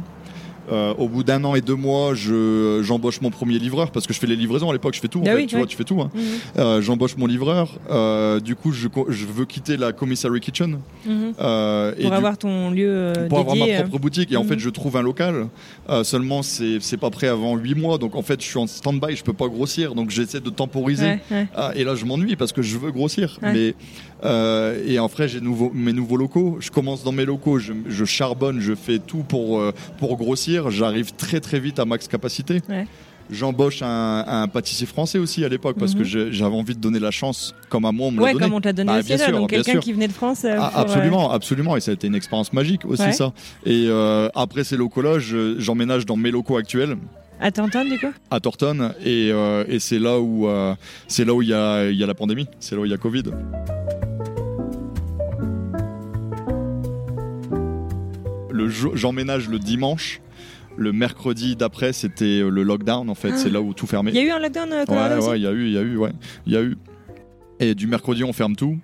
[0.71, 4.15] Euh, au bout d'un an et deux mois, je, j'embauche mon premier livreur parce que
[4.15, 5.19] je fais les livraisons à l'époque, je fais tout.
[5.19, 6.01] En Ah fait, oui, tu vois, tu fais tout.
[6.01, 6.11] hein.
[6.15, 6.23] Mhm.
[6.59, 7.69] Euh, j'embauche mon livreur.
[7.91, 10.79] Euh, du coup, je, je veux quitter la commissary kitchen.
[11.05, 11.33] Mhm.
[11.39, 14.31] Et Pour du- avoir ton lieu pour avoir ma propre boutique.
[14.31, 14.49] Et en Mhm.
[14.51, 15.49] fait, je trouve un local.
[16.05, 17.99] Seulement, c'est c'est pas prêt avant huit mois.
[17.99, 19.95] Donc en fait, je suis en stand-by, je peux pas grossir.
[19.97, 21.07] Donc j'essaie de temporiser.
[21.07, 21.47] ouais, ouais.
[21.57, 23.39] Ah, et là, je m'ennuie parce que je veux grossir.
[23.43, 23.53] Ouais.
[23.53, 23.75] Mais
[24.87, 26.59] et après, j'ai nouveau, mes nouveaux locaux.
[26.61, 29.61] Je commence dans mes locaux, je, je charbonne, je fais tout pour
[29.99, 30.52] pour grossir.
[30.71, 32.61] J'arrive très très vite à max capacité.
[32.69, 32.87] Ouais.
[33.31, 35.99] J'embauche un, un pâtissier français aussi à l'époque parce Mhm.
[35.99, 38.33] que j'ai- j'avais envie de donner la chance comme à moi on me l'a Ouais,
[38.33, 38.45] donné.
[38.45, 40.13] comme on te l'a donné Bah, aussi bien là, sûr, donc quelqu'un qui venait de
[40.13, 40.45] France.
[40.45, 43.13] euh, Ah, pour, euh, absolument, absolument, et ça a été une expérience magique aussi Ouais.
[43.13, 43.33] ça.
[43.65, 46.97] Et euh, après ces locaux-là, je- j'emménage dans mes locaux actuels
[47.41, 48.13] À Tanton, du coup?
[48.31, 49.29] À Torton, et,
[49.69, 50.49] et c'est là où
[51.09, 52.95] c'est là où il y a, y a la pandémie, c'est là où il y
[52.95, 53.23] a Covid.
[58.95, 60.21] J'emménage le dimanche.
[60.77, 63.33] Le mercredi d'après, c'était euh, le lockdown en fait.
[63.33, 63.37] Ah.
[63.37, 64.11] C'est là où tout fermait.
[64.11, 65.73] Il y a eu un lockdown euh, Colorado Ouais, ouais, il y a eu, il
[65.73, 66.13] y a eu, ouais,
[66.47, 66.77] il y a eu.
[67.61, 68.79] Et du mercredi, on ferme tout.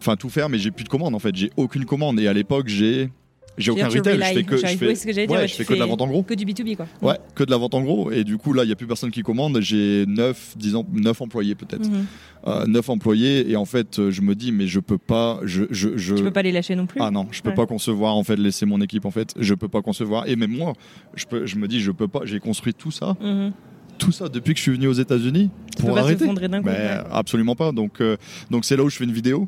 [0.00, 1.34] Enfin, tout ferme, mais j'ai plus de commande en fait.
[1.34, 2.18] J'ai aucune commande.
[2.18, 3.10] Et à l'époque, j'ai,
[3.58, 4.18] j'ai aucun retail.
[4.18, 5.52] Je fais que, je j'arrive- fais, oui, c'est ce que j'allais dire, ouais, ouais, je
[5.54, 6.22] tu fais que de la vente en gros.
[6.22, 6.86] Que du B2B, quoi.
[7.02, 8.10] Ouais, que de la vente en gros.
[8.10, 9.60] Et du coup, là, il n'y a plus personne qui commande.
[9.60, 11.88] J'ai 9, disons, 9 employés peut-être.
[11.88, 12.06] Mhm.
[12.46, 13.50] Euh, 9 employés.
[13.50, 15.40] Et en fait, euh, je me dis, mais je peux pas.
[15.44, 16.14] Je, je, je...
[16.14, 17.00] Tu peux pas les lâcher non plus?
[17.02, 17.54] Ah non, je peux Ouais.
[17.54, 19.34] pas concevoir en fait laisser mon équipe en fait.
[19.38, 20.26] Je peux pas concevoir.
[20.28, 20.72] Et même moi,
[21.14, 22.20] je, peux, je me dis, je peux pas.
[22.24, 23.52] J'ai construit tout ça, Mhm.
[23.98, 26.20] tout ça depuis que je suis venu aux États-Unis pour pas arrêter.
[26.20, 26.68] s'effondrer d'un coup.
[26.68, 26.98] Ouais.
[27.12, 27.70] Absolument pas.
[27.72, 28.16] Donc, euh,
[28.50, 29.46] donc c'est là où je fais une vidéo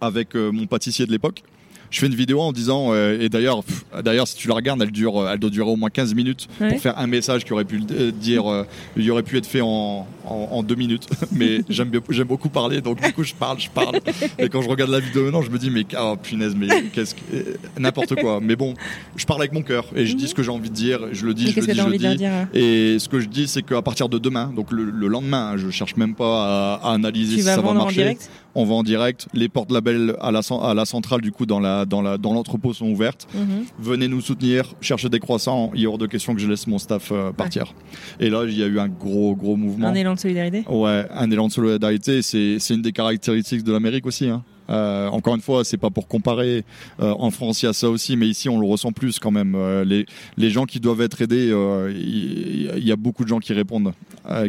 [0.00, 1.42] avec euh, mon pâtissier de l'époque.
[1.90, 3.62] Je fais une vidéo en disant euh, et d'ailleurs
[4.04, 6.46] d'ailleurs si tu la regardes elle dure euh, elle doit durer au moins 15 minutes
[6.60, 6.68] Ouais.
[6.68, 8.64] pour faire un message qui aurait pu euh, dire euh,
[8.96, 11.06] il aurait pu être fait en, en, en deux minutes.
[11.32, 14.00] Mais j'aime bien- j'aime beaucoup parler donc du coup je parle je parle.
[14.38, 17.14] Et quand je regarde la vidéo maintenant je me dis mais oh, punaise mais qu'est-ce
[17.14, 18.40] que euh, n'importe quoi.
[18.42, 18.74] Mais bon
[19.16, 21.24] je parle avec mon cœur et je dis ce que j'ai envie de dire je
[21.26, 22.16] le dis Mais je le dis je le dis.
[22.16, 25.06] dire euh et ce que je dis, c'est qu'à partir de demain, donc le, le
[25.08, 27.84] lendemain, hein, je cherche même pas à, à analyser Tu si ça va vendre en
[27.84, 27.96] marcher.
[28.02, 28.30] direct?
[28.60, 29.28] On va en direct.
[29.34, 32.34] Les portes labels à la, à la centrale, du coup, dans la dans la dans
[32.34, 33.28] l'entrepôt sont ouvertes.
[33.32, 33.64] Mhm.
[33.78, 35.70] Venez nous soutenir, cherchez des croissants.
[35.76, 37.72] Il est hors de question que je laisse mon staff euh, partir.
[38.18, 39.86] Et là, il y a eu un gros gros mouvement.
[39.86, 40.64] Un élan de solidarité?
[40.68, 44.28] Ouais, un élan de solidarité, c'est une des caractéristiques de l'Amérique aussi.
[44.28, 44.42] Hein.
[44.70, 46.64] Euh, encore une fois, c'est pas pour comparer.
[47.00, 49.30] Euh, en France, il y a ça aussi, mais ici, on le ressent plus quand
[49.30, 49.54] même.
[49.54, 50.04] Euh, les,
[50.36, 51.54] les gens qui doivent être aidés,
[51.94, 53.92] il il y, a beaucoup de gens qui répondent,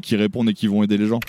[0.01, 1.19] qui répondent et qui vont aider les gens.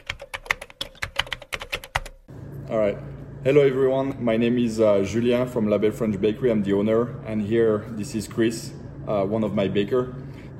[2.70, 2.96] All right.
[3.42, 4.22] Hello everyone.
[4.22, 6.52] My name is uh, Julien from Label French Bakery.
[6.52, 8.72] I'm the owner, and here this is Chris,
[9.08, 10.14] uh, one of my baker.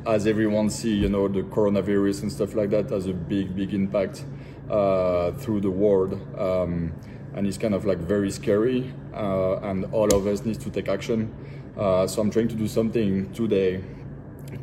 [0.05, 3.73] As everyone see, you know, the coronavirus and stuff like that has a big, big
[3.74, 4.24] impact
[4.69, 6.93] uh, through the world, um,
[7.37, 8.93] and it's kind of like very scary.
[9.15, 11.32] Uh, and all of us need to take action.
[11.78, 13.85] Uh, so I'm trying to do something today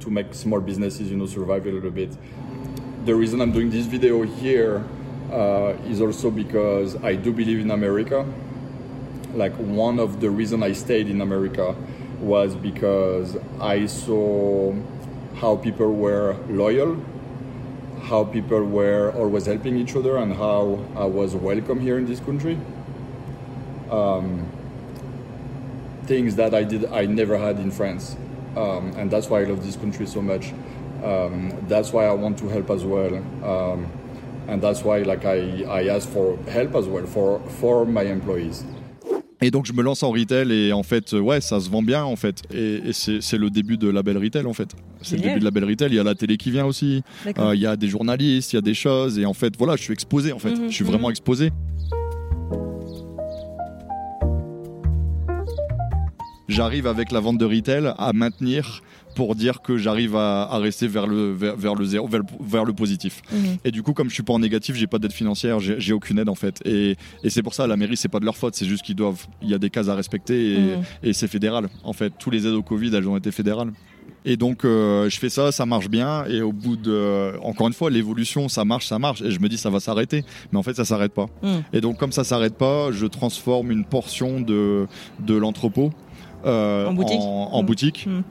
[0.02, 2.14] to make small businesses, you know, survive a little bit
[3.06, 4.84] the reason I'm doing this video here
[5.86, 8.26] is also because I do believe in America.
[9.34, 11.76] Like one of the reason I stayed in America
[12.20, 14.74] was because I saw
[15.36, 16.98] how people were loyal,
[18.04, 22.20] how people were always helping each other, and how I was welcome here in this
[22.20, 22.58] country.
[23.92, 24.48] Um,
[26.06, 28.16] things that I did I never had in France,
[28.56, 30.54] um, and that's why I love this country so much.
[31.04, 33.92] Um, that's why I want to help as well, um,
[34.48, 38.66] and that's why like I, I ask for help as well for for my employees.
[39.40, 41.84] Et donc je me lance en retail et en fait euh, ouais ça se vend
[41.84, 42.42] bien en fait.
[42.52, 44.70] Et, et c'est le début de la belle retail en fait.
[45.02, 45.90] C'est le début de la belle retail.
[45.92, 47.04] Il y a la télé qui vient aussi.
[47.38, 49.20] Euh, il y a des journalistes il y a des choses.
[49.20, 50.52] Et en fait voilà je suis exposé en fait.
[50.52, 50.92] Mhm, je suis mhm.
[50.92, 51.52] vraiment exposé
[56.58, 58.82] j'arrive avec la vente de retail à maintenir
[59.16, 62.26] pour dire que j'arrive à, à rester vers le, vers, vers le zéro, vers le,
[62.40, 63.22] vers le positif.
[63.32, 63.58] Mhm.
[63.66, 66.18] Et du coup, comme je suis pas en négatif, j'ai pas d'aide financière, j'ai aucune
[66.20, 66.62] aide en fait.
[66.66, 68.96] Et, et c'est pour ça, la mairie, c'est pas de leur faute, c'est juste qu'ils
[68.96, 70.84] doivent, il y a des cases à respecter et, Mhm.
[71.04, 71.70] et c'est fédéral.
[71.84, 73.72] En fait, tous les aides au Covid, elles ont été fédérales.
[74.26, 76.26] Et donc, euh, je fais ça, ça marche bien.
[76.26, 79.22] Et au bout de, encore une fois, l'évolution, ça marche, ça marche.
[79.22, 80.26] Et je me dis, ça va s'arrêter.
[80.52, 81.28] Mais en fait, ça s'arrête pas.
[81.44, 81.64] Mhm.
[81.72, 84.86] Et donc, comme ça s'arrête pas, je transforme une portion de,
[85.20, 85.92] de l'entrepôt
[86.46, 88.06] En boutique en, en boutique.
[88.08, 88.24] Mhm.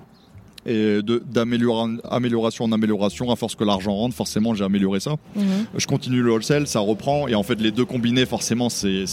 [0.68, 5.12] Et de- d'améliora- amélioration en amélioration, à force que l'argent rentre, forcément, j'ai amélioré ça.
[5.36, 5.44] Mhm.
[5.76, 7.28] Je continue le wholesale, ça reprend.
[7.28, 9.04] Et en fait, les deux combinés, forcément, c'est-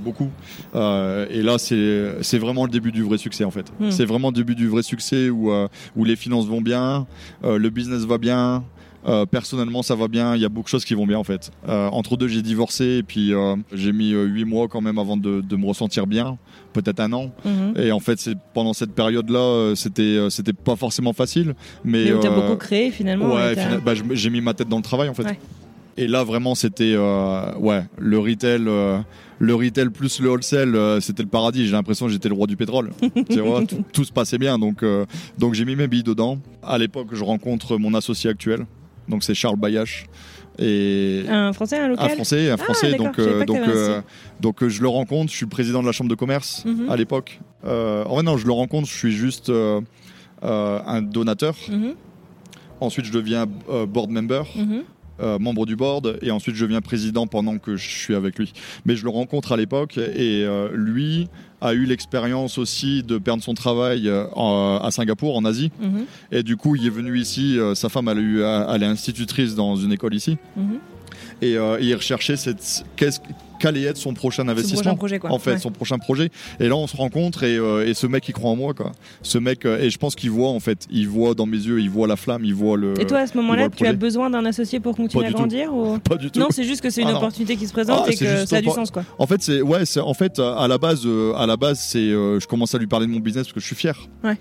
[0.00, 0.30] beaucoup.
[0.74, 3.70] Euh, et là, c'est vraiment le début du vrai succès, en fait.
[3.78, 3.90] Hmm.
[3.90, 7.06] C'est vraiment le début du vrai succès où, euh, où les finances vont bien,
[7.44, 8.64] euh, le business va bien.
[9.06, 10.36] Euh, personnellement, ça va bien.
[10.36, 11.50] Il y a beaucoup de choses qui vont bien en fait.
[11.68, 15.16] Euh, entre deux, j'ai divorcé et puis euh, j'ai mis huit mois quand même avant
[15.16, 16.38] de, de me ressentir bien,
[16.72, 17.32] peut-être un an.
[17.44, 17.74] Mhm.
[17.76, 21.54] Et en fait, c'est pendant cette période-là, c'était c'était pas forcément facile,
[21.84, 23.34] mais, Mais t'as beaucoup créé finalement.
[23.34, 25.24] Ouais, fina- bah, j'ai mis ma tête dans le travail en fait.
[25.24, 25.38] Ouais.
[25.98, 28.98] Et là vraiment c'était euh, ouais le retail, euh,
[29.38, 31.66] le retail plus le wholesale, euh, c'était le paradis.
[31.66, 32.92] J'ai l'impression que j'étais le roi du pétrole.
[33.30, 34.82] tu vois, tout, tout se passait bien donc
[35.38, 36.38] donc j'ai mis mes billes dedans.
[36.62, 38.64] À l'époque, je rencontre mon associé actuel,
[39.08, 40.06] donc c'est Charles Bayache
[40.58, 42.90] et Un français, un local un français, un français.
[42.90, 44.00] d'accord, donc euh, donc euh,
[44.40, 45.30] donc euh, je le rencontre.
[45.32, 46.90] Je suis président de la chambre de commerce Mhm.
[46.90, 47.40] à l'époque.
[47.64, 48.86] En vrai non, je le rencontre.
[48.88, 49.50] Je suis juste
[50.42, 51.56] un donateur.
[51.68, 51.94] Mhm,
[52.80, 53.46] Ensuite, je deviens
[53.86, 54.82] board member, mhm.
[55.20, 58.52] euh, membre du board, et ensuite je deviens président pendant que je suis avec lui.
[58.84, 61.28] Mais je le rencontre à l'époque, et euh, lui
[61.62, 65.70] a eu l'expérience aussi de perdre son travail euh, en- à Singapour, en Asie.
[65.80, 67.58] Mhm, Et du coup, il est venu ici.
[67.58, 68.42] euh, sa femme, elle, a eu,
[68.74, 70.78] elle est institutrice dans une école ici, mhm.
[71.40, 73.20] et euh, il recherchait cette, qu'est-ce
[73.62, 74.80] qu'allait être son prochain Son investissement.
[74.82, 75.30] prochain projet quoi.
[75.32, 75.58] En fait, Ouais.
[75.58, 76.30] son prochain projet.
[76.60, 78.92] Et là, on se rencontre et, euh, et ce mec, il croit en moi, quoi.
[79.22, 81.80] Ce mec, euh, et je pense qu'il voit, en fait, il voit dans mes yeux,
[81.80, 83.00] il voit la flamme, il voit le.
[83.00, 85.98] Et toi à ce moment-là, tu as besoin d'un associé pour continuer à grandir ou...
[86.10, 86.40] Pas du tout.
[86.40, 88.56] Non, c'est juste que c'est une Ah opportunité qui se présente Ah, et que ça
[88.56, 89.04] a du sens quoi.
[89.18, 91.98] En fait, c'est ouais, c'est en fait à la base, euh, à la base, c'est
[91.98, 93.96] euh, je commence à lui parler de mon business parce que je suis fier.
[94.24, 94.36] Ouais.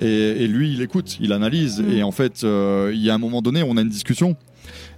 [0.00, 0.06] Et,
[0.44, 1.92] et lui, il écoute, il analyse, Mhm.
[1.92, 4.36] et en fait, il y a un moment donné, on a une discussion,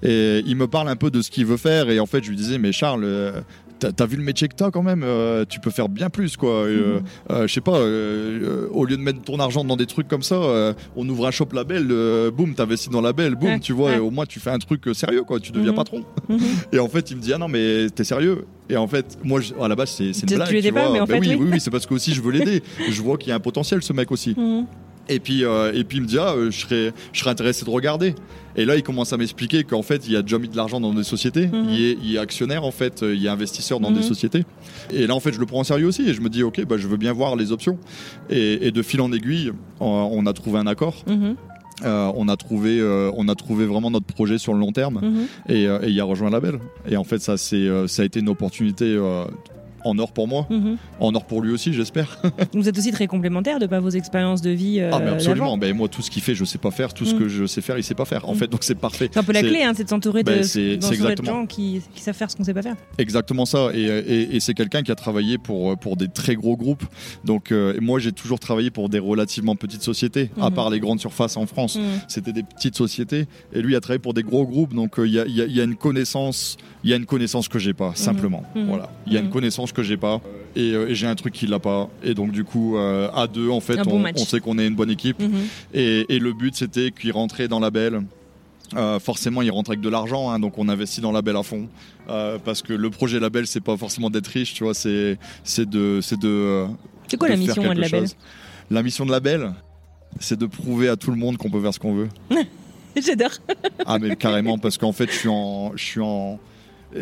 [0.02, 2.30] et il me parle un peu de ce qu'il veut faire, et en fait, je
[2.30, 3.04] lui disais, mais Charles.
[3.04, 3.40] euh,
[3.78, 6.50] T'as vu le métier que t'as quand même, euh, tu peux faire bien plus quoi.
[6.50, 7.02] Euh, Mhm.
[7.30, 10.40] euh, je sais pas, au lieu de mettre ton argent dans des trucs comme ça,
[10.96, 11.86] on ouvre un shop label,
[12.36, 13.96] boum, t'investis dans label, boum, Ouais, tu vois, ouais.
[13.96, 15.76] et au moins tu fais un truc sérieux quoi, tu deviens Mhm.
[15.76, 16.04] patron.
[16.28, 16.38] Mhm.
[16.72, 19.40] Et en fait, il me dit ah non mais t'es sérieux Et en fait, moi
[19.40, 20.50] je- à la base c'est Tu- une tu blague.
[20.50, 20.92] l'étais pas, vois.
[20.94, 21.44] mais en Ben fait, oui, oui.
[21.44, 22.64] oui, oui, c'est parce que aussi je veux l'aider.
[22.90, 24.34] je vois qu'il y a un potentiel ce mec aussi.
[25.08, 25.14] Mhm.
[25.16, 27.64] Et puis euh, et puis il me dit ah euh, je serais je serais intéressé
[27.64, 28.14] de regarder.
[28.56, 30.92] Et là il commence à m'expliquer qu'en fait il a déjà mis de l'argent dans
[30.94, 31.46] des sociétés.
[31.46, 31.66] Mhm.
[31.70, 33.96] Il, est, il est actionnaire en fait, il est investisseur dans Mhm.
[33.98, 34.44] des sociétés.
[34.92, 36.64] Et là en fait je le prends en sérieux aussi et je me dis ok
[36.66, 37.78] bah je veux bien voir les options.
[38.30, 41.04] Et, et de fil en aiguille on, a trouvé un accord.
[41.06, 41.36] Mhm.
[41.84, 44.98] Euh, on a trouvé euh, on a trouvé vraiment notre projet sur le long terme
[45.02, 45.26] Mhm.
[45.50, 46.58] et, euh, et il a rejoint la belle.
[46.88, 48.96] Et en fait, ça, c'est, ça a été une opportunité
[49.86, 50.76] en or pour moi, Mhm.
[51.00, 52.18] en or pour lui aussi, j'espère.
[52.54, 54.80] Vous êtes aussi très complémentaires de par vos expériences de vie.
[54.80, 55.56] euh, ah, mais absolument.
[55.58, 56.92] Ben, moi, tout ce qu'il fait, je sais pas faire.
[56.94, 57.18] Tout ce Mm.
[57.18, 58.28] que je sais faire, il sait pas faire.
[58.28, 58.38] En Mm.
[58.38, 59.08] fait, donc c'est parfait.
[59.12, 62.02] C'est un peu la clé, hein, c'est de s'entourer de, Ben, de gens qui, qui
[62.02, 62.76] savent faire ce qu'on sait pas faire.
[62.98, 63.70] Exactement ça.
[63.74, 66.84] Et, et- et c'est quelqu'un qui a travaillé pour, pour des très gros groupes.
[67.24, 70.54] Donc, euh, moi, j'ai toujours travaillé pour des relativement petites sociétés, à Mhm.
[70.56, 71.76] part les grandes surfaces en France.
[71.76, 71.82] Mhm.
[72.08, 73.26] C'était des petites sociétés.
[73.52, 74.74] Et lui a travaillé pour des gros groupes.
[74.74, 76.96] Donc, euh, il y, a, il y a- y a une connaissance, il y a
[76.96, 78.42] une connaissance que j'ai pas, simplement.
[78.54, 78.66] Mhm.
[78.66, 78.90] Voilà.
[79.06, 79.26] Il y a Mhm.
[79.26, 80.20] une connaissance que j'ai pas.
[80.56, 81.88] Et, euh, et j'ai un truc qu'il n'a pas.
[82.02, 84.74] Et donc, du coup, euh, à deux, en fait, bon on, sait qu'on est une
[84.74, 85.20] bonne équipe.
[85.20, 85.46] Mhm.
[85.74, 88.02] Et, et le but, c'était qu'il rentrait dans la belle.
[88.74, 91.42] Euh, forcément, il rentre avec de l'argent, hein, donc on investit dans la belle à
[91.42, 91.68] fond.
[92.08, 95.68] Euh, parce que le projet label, c'est pas forcément d'être riche, tu vois, c'est c'est
[95.68, 96.66] de c'est de.
[97.06, 98.16] C'est quoi de la mission de la belle chose.
[98.70, 99.52] La mission de la belle,
[100.18, 102.08] c'est de prouver à tout le monde qu'on peut faire ce qu'on veut.
[102.96, 103.32] J'adore.
[103.84, 106.40] Ah mais carrément parce qu'en fait je suis en je suis en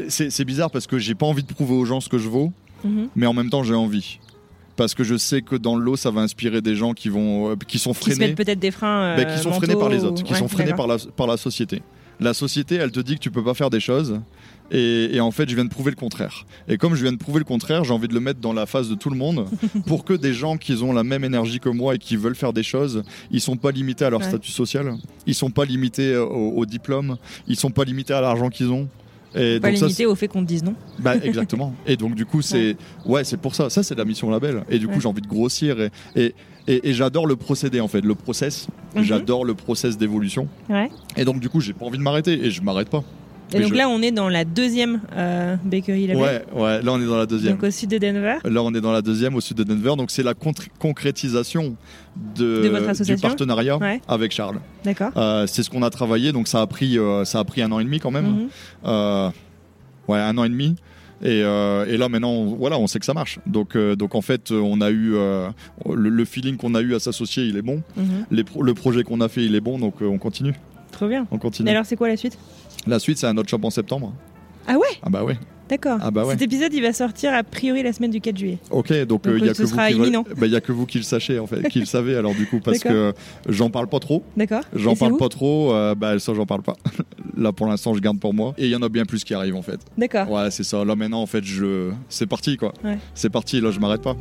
[0.09, 2.29] c'est c'est bizarre parce que j'ai pas envie de prouver aux gens ce que je
[2.29, 2.53] vaux,
[2.85, 3.09] Mhm.
[3.17, 4.19] mais en même temps j'ai envie.
[4.77, 7.55] Parce que je sais que dans l'eau ça va inspirer des gens qui vont euh,
[7.67, 9.03] qui sont freinés peut-être des freins.
[9.05, 10.97] euh, bah, qui sont freinés par les autres, ou- qui Ouais, sont freinés par la,
[11.17, 11.83] par la société.
[12.21, 14.21] La société, elle te dit que tu peux pas faire des choses.
[14.71, 16.47] Et, et en fait, je viens de prouver le contraire.
[16.69, 18.67] Et comme je viens de prouver le contraire, j'ai envie de le mettre dans la
[18.67, 19.47] face de tout le monde
[19.87, 22.53] pour que des gens qui ont la même énergie que moi et qui veulent faire
[22.53, 23.03] des choses,
[23.33, 24.29] ils sont pas limités à leur Ouais.
[24.29, 24.95] statut social,
[25.27, 27.17] ils sont pas limités euh, au, au diplôme,
[27.49, 28.89] ils sont pas limités à l'argent qu'ils ont.
[29.35, 30.75] Et Pas donc ça, limité au fait qu'on te dise non.
[31.01, 31.75] bah, exactement.
[31.87, 33.69] Et donc du coup c'est ouais c'est pour ça.
[33.71, 34.65] Ça c'est la mission label.
[34.71, 35.01] Et du coup Ouais.
[35.01, 36.35] j'ai envie de grossir et et,
[36.69, 38.69] et, et j'adore le procédé en fait, le process.
[38.95, 39.03] Mhm.
[39.03, 40.49] J'adore le process d'évolution.
[40.71, 40.89] Ouais.
[41.17, 43.03] Et donc du coup j'ai pas envie de m'arrêter et je m'arrête pas.
[43.55, 46.15] Et donc je- là, on est dans la deuxième euh, bakery.
[46.15, 46.83] Ouais ouais.
[46.83, 47.55] Là on est dans la deuxième.
[47.55, 48.37] Donc au sud de Denver.
[48.45, 49.95] Là on est dans la deuxième au sud de Denver.
[49.97, 50.35] Donc c'est la
[50.79, 51.77] concrétisation
[52.37, 54.01] de, De votre du partenariat Ouais.
[54.09, 54.61] avec Charles.
[54.85, 55.11] D'accord.
[55.17, 56.33] Euh, c'est ce qu'on a travaillé.
[56.33, 58.27] Donc ça a pris euh, ça a pris un an et demi quand même.
[58.27, 58.49] Mhm.
[58.87, 59.31] Euh,
[60.09, 60.77] ouais, un an et demi.
[61.23, 63.39] Et, euh, et là maintenant, on- voilà, on sait que ça marche.
[63.47, 65.49] Donc, euh, donc en fait, on a eu euh,
[65.95, 67.83] le, le feeling qu'on a eu à s'associer, il est bon.
[67.97, 68.27] Mhm.
[68.31, 69.79] Les pro- le projet qu'on a fait, il est bon.
[69.79, 70.55] Donc on continue,
[70.91, 71.27] Trop bien.
[71.31, 71.71] on Et continue.
[71.71, 72.37] alors, c'est quoi la suite?
[72.87, 74.13] La suite, c'est un autre shop en septembre.
[74.67, 75.37] Ah ouais Ah bah ouais.
[75.69, 75.99] D'accord.
[76.03, 76.33] Ah bah ouais.
[76.33, 78.59] Cet épisode, il va sortir a priori la semaine du 4 juillet.
[78.71, 80.25] Ok, donc euh, il y a ce que vous sera qui imminent.
[80.37, 82.61] bah, a que vous qui le sachez en fait, qui le savez alors du coup
[82.61, 83.15] parce que
[83.49, 84.23] j'en parle pas trop.
[84.37, 84.63] D'accord.
[84.75, 85.73] J'en parle pas trop.
[85.73, 86.77] euh, bah ça, j'en parle pas.
[87.37, 88.55] Là pour l'instant, je garde pour moi.
[88.59, 89.81] Et il y en a bien plus qui arrivent en fait.
[89.97, 90.31] D'accord.
[90.31, 90.85] Ouais, c'est ça.
[90.85, 92.73] Là maintenant, en fait, je, c'est parti quoi.
[92.85, 92.99] Ouais.
[93.15, 93.61] C'est parti.
[93.61, 94.17] Là, je m'arrête pas.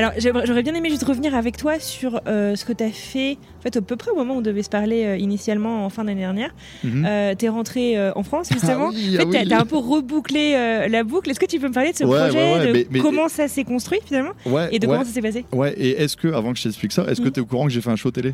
[0.00, 0.12] Alors,
[0.46, 3.62] j'aurais bien aimé juste revenir avec toi sur euh, ce que tu as fait, en
[3.62, 6.04] fait, à peu près au moment où on devait se parler euh, initialement en fin
[6.04, 6.54] d'année dernière.
[6.82, 7.04] Mhm.
[7.06, 8.88] Euh, t'es rentré euh, en France, justement.
[8.88, 9.48] Ah oui, en fait, ah t'as oui.
[9.48, 10.52] t'as un peu rebouclé
[10.88, 11.28] la boucle.
[11.28, 12.98] Est-ce que tu peux me parler de ce Ouais, projet, ouais, ouais, de mais- mais-
[13.00, 15.44] comment ça s'est construit finalement, Ouais, et de comment ça s'est passé?
[15.52, 15.74] Ouais.
[15.76, 17.32] Et est-ce que, avant que je t'explique ça, est-ce que Mhm.
[17.32, 18.32] tu es au courant que j'ai fait un show télé?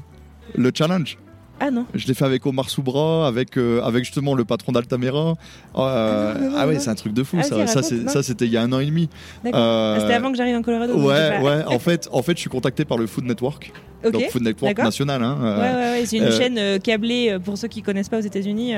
[0.55, 1.19] Le challenge?
[1.59, 1.87] Ah non.
[1.95, 5.31] Je l'ai fait avec Omar Soubra, avec, euh, avec justement le patron d'Altamera.
[5.31, 5.35] Euh,
[5.75, 7.39] Ah, non, non, ah ouais, c'est un truc de fou.
[7.41, 9.09] Ah, ça, ça, c'était il y a un an et demi.
[9.43, 9.61] D'accord.
[9.61, 10.95] Euh, Ah, C'était avant que j'arrive en Colorado.
[10.95, 11.65] Ouais, ouais.
[11.67, 13.73] En fait, en fait, je suis contacté par le Food Network.
[14.05, 14.13] Ok.
[14.13, 15.23] Donc Food Network national.
[15.23, 15.57] Hein, Ouais, euh,
[15.95, 18.75] ouais, ouais, c'est une chaîne câblée pour ceux qui connaissent pas aux États-Unis.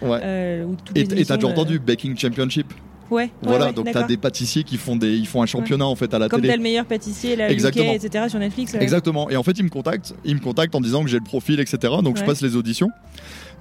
[0.00, 0.62] ouais.
[0.66, 2.72] où toutes Et t'as déjà entendu Baking Championship?
[3.12, 3.30] Ouais.
[3.42, 4.08] Voilà, ouais, donc t'as d'accord.
[4.08, 6.52] des pâtissiers qui font, des, ils font un championnat en fait à la Comme télé.
[6.52, 7.92] t'as le meilleur pâtissier, la Exactement.
[7.92, 8.24] UK, etc.
[8.28, 8.74] sur Netflix.
[8.74, 9.28] euh, Exactement.
[9.30, 10.14] Et en fait, ils me contactent.
[10.24, 11.78] Ils me contactent en disant que j'ai le profil, etc.
[12.02, 12.26] Donc je Ouais.
[12.26, 12.88] passe les auditions.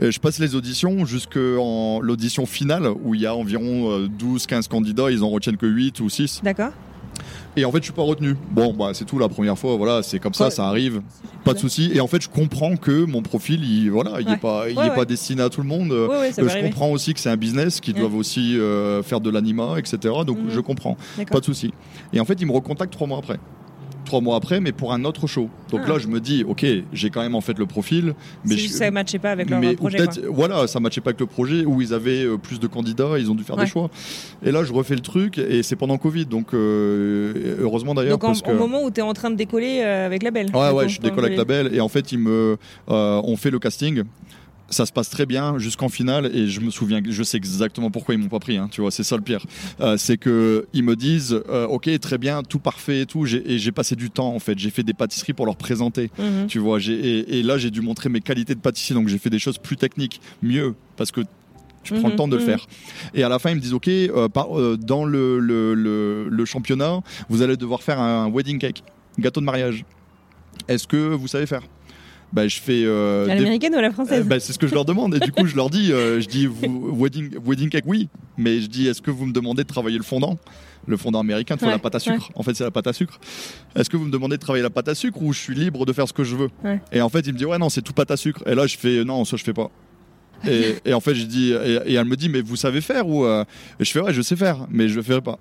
[0.01, 5.11] Euh, Je passe les auditions jusqu'en l'audition finale où il y a environ 12-15 candidats.
[5.11, 6.41] Ils en retiennent que 8 ou 6.
[6.43, 6.71] D'accord.
[7.57, 8.35] Et en fait, je suis pas retenu.
[8.51, 9.75] Bon, bah, c'est tout la première fois.
[9.75, 10.51] Voilà, c'est comme ça, Ouais.
[10.51, 11.01] ça arrive.
[11.43, 11.91] Pas de souci.
[11.93, 14.33] Et en fait, je comprends que mon profil, il, voilà, il Ouais.
[14.33, 15.91] est pas, il Ouais, est pas destiné à tout le monde.
[15.91, 16.07] Euh,
[16.37, 16.69] je arriver.
[16.69, 17.99] comprends aussi que c'est un business, qu'ils Ouais.
[17.99, 19.97] doivent aussi euh, faire de l'anima, etc.
[20.25, 20.49] Donc Mhm.
[20.49, 20.95] je comprends.
[21.29, 21.73] Pas de souci.
[22.13, 23.37] Et en fait, il me recontacte trois mois après.
[24.11, 25.47] Trois mois après, mais pour un autre show.
[25.69, 25.89] Donc Ah.
[25.91, 28.13] là, je me dis, ok, j'ai quand même en fait le profil,
[28.43, 29.99] mais C'est je- ça matchait pas avec leur mais projet.
[29.99, 30.07] quoi.
[30.29, 33.31] voilà, ça matchait pas avec le projet où ils avaient euh, plus de candidats, ils
[33.31, 33.63] ont dû faire Ouais.
[33.63, 33.89] des choix.
[34.45, 38.25] Et là, je refais le truc et c'est pendant Covid, donc euh, heureusement d'ailleurs Donc
[38.25, 38.51] en, parce que.
[38.51, 40.47] au moment où tu es en train de décoller euh, avec la belle.
[40.53, 42.57] Ouais, ouais, je décolle avec la belle et en fait, ils me,
[42.89, 44.03] euh, on fait le casting.
[44.71, 48.15] Ça se passe très bien jusqu'en finale et je me souviens, je sais exactement pourquoi
[48.15, 48.57] ils m'ont pas pris.
[48.57, 49.45] hein, tu vois, c'est ça le pire.
[49.81, 53.25] Euh, c'est que ils me disent, euh, ok, très bien, tout parfait et tout.
[53.27, 54.57] Et j'ai passé du temps en fait.
[54.57, 56.09] J'ai fait des pâtisseries pour leur présenter.
[56.17, 56.47] Mhm.
[56.47, 59.29] Tu vois, et, et là j'ai dû montrer mes qualités de pâtissier, donc j'ai fait
[59.29, 61.21] des choses plus techniques, mieux, parce que
[61.83, 62.45] tu prends Mhm, le temps de le mhm.
[62.45, 62.67] faire.
[63.13, 66.29] Et à la fin, ils me disent, ok, euh, par- euh, dans le, le, le-
[66.29, 68.83] le championnat, vous allez devoir faire un wedding cake,
[69.19, 69.83] gâteau de mariage.
[70.67, 71.63] Est-ce que vous savez faire?
[72.33, 72.83] Bah, je fais.
[72.85, 74.85] euh, À des- l'américaine ou à la française euh, bah, c'est ce que je leur
[74.85, 78.09] demande et du coup je leur dis, euh, je dis vous, wedding, wedding cake oui,
[78.37, 80.37] mais je dis est-ce que vous me demandez de travailler le fondant,
[80.87, 82.29] le fondant américain, tu Ouais, la pâte à sucre.
[82.35, 83.19] En fait c'est la pâte à sucre.
[83.75, 85.85] Est-ce que vous me demandez de travailler la pâte à sucre ou je suis libre
[85.85, 86.49] de faire ce que je veux?
[86.63, 86.79] Ouais.
[86.91, 88.41] Et en fait il me dit ouais non c'est tout pâte à sucre.
[88.47, 89.69] Et là je fais non ça je fais pas.
[90.47, 93.07] Et, et en fait je dis et, et elle me dit mais vous savez faire
[93.07, 93.43] ou euh?
[93.79, 95.37] Et je fais ouais je sais faire mais je le ferai pas.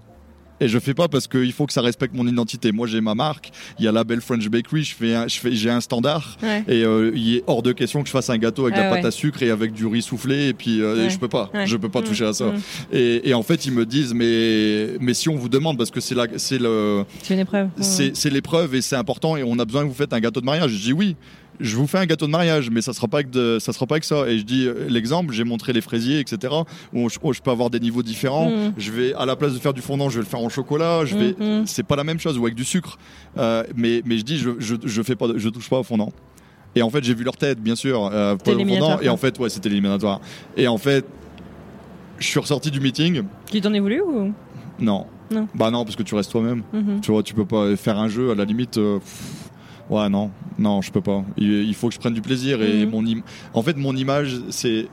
[0.60, 2.70] Et je fais pas parce qu'il faut que ça respecte mon identité.
[2.72, 3.50] Moi, j'ai ma marque.
[3.78, 4.84] Il y a la belle French Bakery.
[4.84, 6.36] Je fais, un- je fais, j'ai un standard.
[6.42, 6.62] Ouais.
[6.68, 8.84] Et euh, il est hors de question que je fasse un gâteau avec de Ah
[8.84, 9.08] la pâte ouais.
[9.08, 10.48] à sucre et avec du riz soufflé.
[10.48, 11.10] Et puis, euh, Ouais.
[11.10, 11.50] je peux pas.
[11.64, 12.46] Je peux pas Mm, toucher à ça.
[12.46, 12.60] mm.
[12.92, 16.00] Et, et en fait, ils me disent, mais, mais si on vous demande, parce que
[16.00, 17.68] c'est la, c'est le, C'est une épreuve.
[17.80, 20.40] c'est, c'est l'épreuve et c'est important et on a besoin que vous faites un gâteau
[20.40, 20.70] de mariage.
[20.72, 21.16] Je dis oui.
[21.60, 23.96] Je vous fais un gâteau de mariage, mais ça sera pas de, ça sera pas
[23.96, 24.26] avec ça.
[24.28, 26.54] Et je dis euh, l'exemple, j'ai montré les fraisiers, etc.
[26.94, 28.50] Où je, où je peux avoir des niveaux différents.
[28.50, 28.72] Mm.
[28.78, 31.04] Je vais à la place de faire du fondant, je vais le faire en chocolat.
[31.04, 31.66] Je vais, Mhm.
[31.66, 32.98] c'est pas la même chose ou avec du sucre.
[33.38, 36.12] Euh, mais, mais je dis, je, je, je fais pas, je touche pas au fondant.
[36.74, 39.00] Et en fait, j'ai vu leur tête, bien sûr, euh, fondant.
[39.00, 40.20] Et en fait, ouais, c'était éliminatoire.
[40.56, 41.04] Et en fait,
[42.18, 43.22] je suis ressorti du meeting.
[43.50, 44.32] Tu t'en es voulu ou?
[44.78, 45.06] Non.
[45.30, 45.46] Non.
[45.54, 46.62] Bah non, parce que tu restes toi-même.
[46.72, 47.00] Mhm.
[47.02, 48.78] Tu vois, tu peux pas faire un jeu à la limite.
[48.78, 49.49] euh, pff,
[49.90, 51.22] ouais, non, non, je peux pas.
[51.36, 52.90] Il, il faut que je prenne du plaisir et Mhm.
[52.90, 53.04] mon
[53.54, 54.86] en fait, mon image, c'est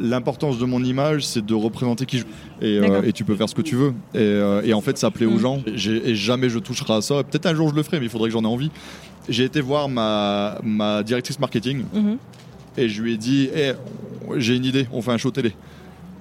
[0.00, 2.24] l'importance de mon image, c'est de représenter qui je
[2.60, 3.92] et, euh, et tu peux faire ce que tu veux.
[4.14, 5.38] Et, euh, et en fait, ça plaît aux Mhm.
[5.38, 5.62] gens.
[5.66, 7.24] Et jamais je toucherai à ça.
[7.24, 8.70] Peut-être un jour je le ferai, mais il faudrait que j'en ai envie.
[9.28, 12.18] J'ai été voir ma, ma directrice marketing Mhm.
[12.76, 13.72] et je lui ai dit Eh,
[14.36, 15.52] j'ai une idée, on fait un show télé.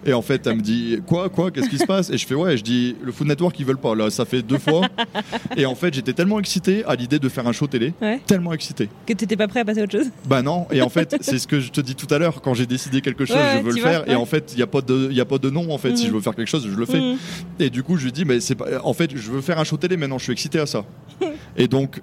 [0.08, 2.10] Et en fait, elle me dit Quoi Quoi Qu'est-ce qui se passe?
[2.10, 3.94] Et je fais Ouais, je dis Le Food Network, ils veulent pas.
[3.94, 4.88] Là, ça fait deux fois.
[5.58, 7.94] Et en fait, j'étais tellement excité à l'idée de faire un show télé.
[8.02, 8.20] Ouais.
[8.26, 8.88] Tellement excité.
[9.06, 10.66] Que t'étais pas prêt à passer à autre chose Bah non.
[10.72, 12.42] Et en fait, c'est ce que je te dis tout à l'heure.
[12.42, 14.10] Quand j'ai décidé quelque chose, Ouais, je veux tu le vois, faire.
[14.10, 15.70] Et en fait, il n'y a, pas de- y a pas de non.
[15.72, 16.10] En fait, si Mhm.
[16.10, 17.02] je veux faire quelque chose, je le fais.
[17.02, 17.18] Mhm.
[17.60, 18.66] Et du coup, je lui dis, mais c'est pas.
[18.84, 20.86] En fait, je veux faire un show télé maintenant, je suis excité à ça.
[21.58, 22.02] et donc,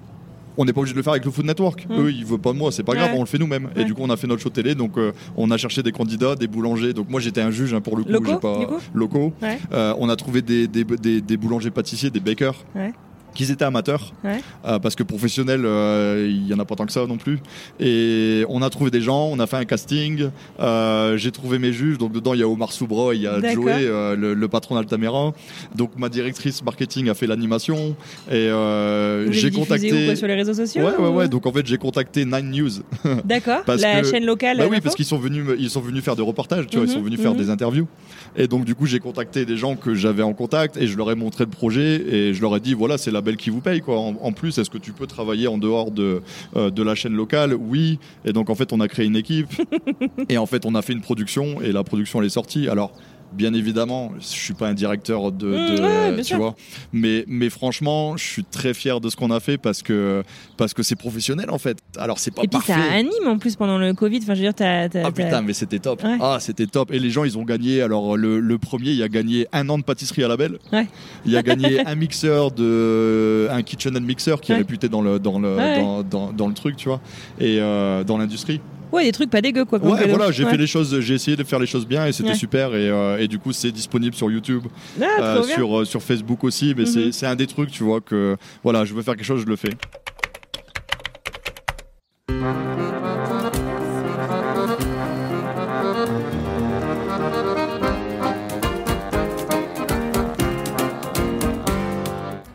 [0.57, 1.85] on n'est pas obligé de le faire avec le Food Network.
[1.89, 1.93] Mm.
[1.99, 3.17] Eux, ils veulent pas de moi, c'est pas grave, Ouais.
[3.17, 3.69] on le fait nous-mêmes.
[3.75, 5.91] Et du coup, on a fait notre show télé, donc euh, on a cherché des
[5.91, 6.93] candidats, des boulangers.
[6.93, 9.33] Donc, moi, j'étais un juge hein, pour le coup, Locaux, j'ai pas locaux.
[9.41, 9.59] Ouais.
[9.73, 12.55] Euh, on a trouvé des, des, des- des boulangers pâtissiers, des bakers.
[13.35, 14.39] Qu'ils étaient amateurs, Ouais.
[14.65, 17.39] Euh, parce que professionnels, euh, il y en a pas tant que ça non plus.
[17.79, 20.29] Et on a trouvé des gens, on a fait un casting.
[20.59, 23.39] euh, J'ai trouvé mes juges, donc dedans il y a Omar Soubra, il y a.
[23.53, 23.83] Joey,
[24.17, 25.33] le, le patron d'Altamera.
[25.75, 27.95] Donc ma directrice marketing a fait l'animation
[28.31, 28.49] et
[29.31, 30.05] j'ai contacté.
[30.05, 31.27] quoi, sur les réseaux sociaux Ouais, ouais, ou- ouais.
[31.27, 32.69] Donc en fait, j'ai contacté Nine News.
[33.25, 33.59] D'accord.
[33.67, 34.57] La que- chaîne locale.
[34.57, 36.91] Bah oui, parce qu'ils sont venus, ils sont venus faire des reportages, tu vois, ils
[36.91, 37.37] sont Mhm, venus faire mhm.
[37.37, 37.87] des interviews.
[38.37, 41.11] Et donc du coup, j'ai contacté des gens que j'avais en contact et je leur
[41.11, 43.61] ai montré le projet et je leur ai dit voilà, c'est la belle qui vous
[43.61, 43.97] paye quoi.
[43.97, 46.21] En, en plus, est-ce que tu peux travailler en dehors de
[46.55, 47.53] euh, de la chaîne locale?
[47.53, 47.99] Oui.
[48.25, 49.49] Et donc en fait, on a créé une équipe
[50.29, 52.67] et en fait, on a fait une production et la production elle est sortie.
[52.67, 52.91] Alors
[53.35, 54.11] bien évidemment.
[54.19, 56.37] Je suis pas un directeur de, Mmh, de- ouais, tu sûr.
[56.37, 56.55] vois.
[56.93, 60.23] Mais, mais franchement, je suis très fier de ce qu'on a fait parce que
[60.57, 61.77] parce que c'est professionnel en fait.
[61.97, 62.73] Alors c'est pas Et puis parfait.
[62.73, 64.19] ça anime en plus pendant le Covid.
[64.23, 66.03] Enfin, je veux dire, Ah putain, mais c'était top.
[66.03, 66.17] Ouais.
[66.21, 66.91] Ah, c'était top.
[66.93, 67.81] Et les gens, ils ont gagné.
[67.81, 70.57] Alors, le, le premier, il a gagné un an de pâtisserie à la belle.
[70.71, 70.87] Ouais.
[71.25, 73.47] Il a gagné un mixeur de.
[73.51, 76.75] un KitchenAid mixer qui est réputé dans le, dans le, dans, dans- dans le truc,
[76.77, 77.01] tu vois.
[77.39, 78.61] Et euh, dans l'industrie.
[78.95, 79.77] Ouais, des trucs pas dégueux quoi.
[79.79, 80.51] Ouais, voilà, j'ai Ouais.
[80.51, 82.35] fait les choses, j'ai essayé de faire les choses bien et c'était Ouais.
[82.35, 82.73] super.
[82.75, 84.63] Et, euh, et du coup, c'est disponible sur YouTube,
[85.01, 86.73] Ah, euh, sur, euh, sur Facebook aussi.
[86.77, 89.41] Mais c'est- c'est un des trucs, tu vois, que voilà, je veux faire quelque chose,
[89.41, 89.71] je le fais.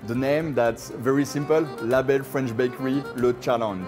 [0.06, 3.86] The name that's very simple, Label French Bakery Le Challenge.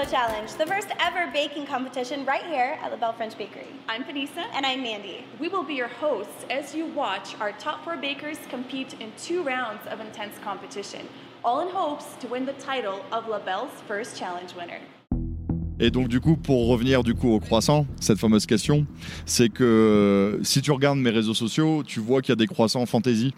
[0.00, 3.66] Welcome to Challenge, the first ever baking competition right here at La Belle French Bakery.
[3.86, 5.24] I'm Panisa, And I'm Mandy.
[5.38, 9.42] we will be your hosts as you watch our top four bakers compete in two
[9.42, 11.06] rounds of intense competition,
[11.44, 14.80] all in hopes to win the title of La Belle's first challenge winner.
[15.78, 18.86] Et donc du coup, pour revenir du coup au croissant, cette fameuse question,
[19.26, 22.86] c'est que si tu regardes mes réseaux sociaux, tu vois qu'il y a des croissants
[22.86, 23.34] fantaisie.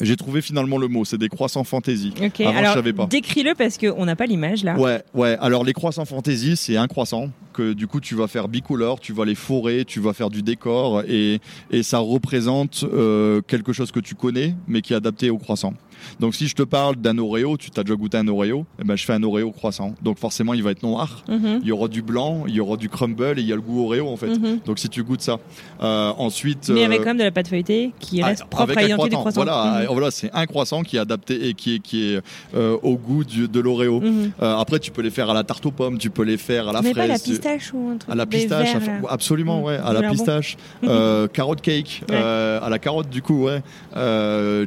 [0.00, 2.12] J'ai trouvé finalement le mot, c'est des croissants fantaisie.
[2.22, 3.06] Ok, Avant, je alors savais pas.
[3.06, 4.78] décris-le parce qu'on n'a pas l'image là.
[4.78, 5.36] Ouais, ouais.
[5.40, 9.12] Alors les croissants fantaisie, c'est un croissant que du coup tu vas faire bicolore, tu
[9.14, 11.40] vas les forer, tu vas faire du décor et,
[11.70, 15.72] et ça représente euh, quelque chose que tu connais mais qui est adapté au croissant.
[16.20, 18.96] Donc si je te parle d'un Oreo, tu t'as déjà goûté un Oreo, eh ben
[18.96, 19.94] je fais un Oreo croissant.
[20.02, 21.24] Donc forcément il va être noir.
[21.28, 23.56] Mhm, Il y aura du blanc, il y aura du crumble et il y a
[23.56, 24.28] le goût Oreo en fait.
[24.38, 24.60] mhm.
[24.66, 25.38] Donc si tu goûtes ça.
[25.82, 26.70] Euh, ensuite.
[26.70, 29.10] Mais avec euh, quand même de la pâte feuilletée qui ah, reste propre à l'identité
[29.10, 29.42] du croissant.
[29.44, 29.82] Voilà, Mhm.
[29.82, 32.20] euh, voilà c'est un croissant qui est adapté et qui est, qui est
[32.54, 34.00] euh, au goût du- de l'Oreo.
[34.00, 34.32] Mhm.
[34.42, 36.68] Euh, après, tu peux les faire à la tarte aux pommes, tu peux les faire
[36.68, 37.06] à la Mais fraise.
[37.06, 39.76] pas la tu- pistache ou un truc à la pistache, verts, à- absolument, Mm, ouais,
[39.84, 40.10] à la bon.
[40.10, 40.56] pistache,
[41.32, 43.62] carotte cake, à la carotte du coup, ouais,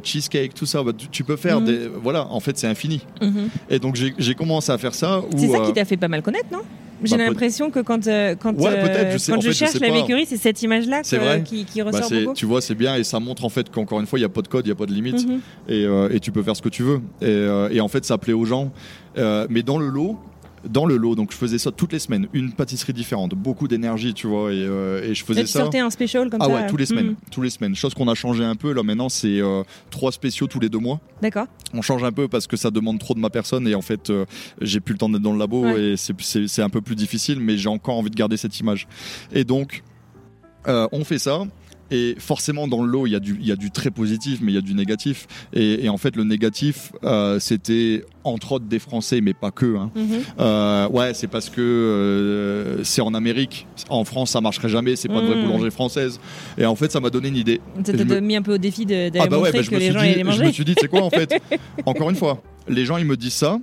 [0.04, 0.82] cheesecake, tout ça.
[0.82, 1.66] Bah, tu, tu peux faire Mhm.
[1.66, 3.04] des, voilà, en fait, c'est infini.
[3.20, 3.50] Mhm.
[3.68, 5.20] Et donc j'ai j'ai commencé à faire ça.
[5.36, 6.60] C'est ça euh, qui t'a fait pas mal connaître, non?
[7.04, 9.48] J'ai bah, peut- l'impression que quand, euh, quand, Ouais, euh, je sais, quand en je
[9.48, 12.34] fait, cherche la bakery, c'est cette image-là vrai qui, qui bah, ressort c'est- beaucoup.
[12.36, 14.30] tu vois, c'est bien et ça montre en fait qu'encore une fois, il n'y a
[14.30, 15.26] pas de code, il n'y a pas de limite.
[15.26, 15.40] Mhm.
[15.68, 17.00] et, euh, et tu peux faire ce que tu veux.
[17.20, 18.72] Et, euh, et en fait, ça plaît aux gens.
[19.18, 20.18] Euh, mais dans le lot,
[20.68, 24.12] dans le lot, donc je faisais ça toutes les semaines, une pâtisserie différente, beaucoup d'énergie,
[24.12, 25.60] tu vois, et, euh, et je faisais tu ça.
[25.60, 27.16] sortais un special comme Ah ça ouais, tous les semaines, Mhm.
[27.30, 27.74] tous les semaines.
[27.74, 28.72] Chose qu'on a changé un peu.
[28.74, 31.00] Là maintenant, c'est euh, trois spéciaux tous les deux mois.
[31.22, 31.46] D'accord.
[31.72, 34.10] On change un peu parce que ça demande trop de ma personne et en fait,
[34.10, 34.26] euh,
[34.60, 35.92] j'ai plus le temps d'être dans le labo Ouais.
[35.92, 38.86] et c'est- un peu plus difficile, mais j'ai encore envie de garder cette image.
[39.32, 39.82] Et donc,
[40.68, 41.42] euh, on fait ça.
[41.90, 44.40] Et forcément, dans le lot, il y, a du, il y a du très positif,
[44.42, 45.26] mais il y a du négatif.
[45.52, 49.76] Et, et en fait, le négatif, euh, c'était entre autres des Français, mais pas que.
[49.76, 49.90] hein.
[49.94, 50.04] Mhm.
[50.40, 53.66] Euh, ouais, c'est parce que euh, c'est en Amérique.
[53.88, 54.96] En France, ça marcherait jamais.
[54.96, 55.44] C'est pas une vraie Mhm.
[55.46, 56.20] boulangerie française.
[56.58, 57.60] Et en fait, ça m'a donné une idée.
[57.84, 59.76] Ça je t'a mis un peu au défi d'aller ah bah ouais, bah, je que
[59.76, 60.44] les gens allaient les dit, je manger.
[60.46, 61.34] me suis dit, c'est quoi en fait
[61.86, 63.58] Encore une fois, les gens ils me disent ça,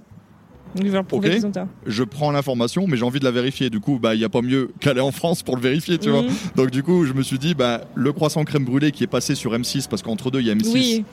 [1.85, 3.69] Je prends l'information, mais j'ai envie de la vérifier.
[3.69, 6.09] Du coup, bah il y a pas mieux qu'aller en France pour le vérifier, tu
[6.09, 6.21] vois.
[6.23, 6.29] Mhm.
[6.55, 9.35] Donc du coup, je me suis dit, bah le croissant crème brûlée qui est passé
[9.35, 11.05] sur M6, parce qu'entre deux il y a M6 Oui,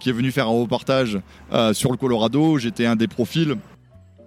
[0.00, 1.18] qui est venu faire un reportage
[1.52, 2.58] euh, sur le Colorado.
[2.58, 3.56] J'étais un des profils.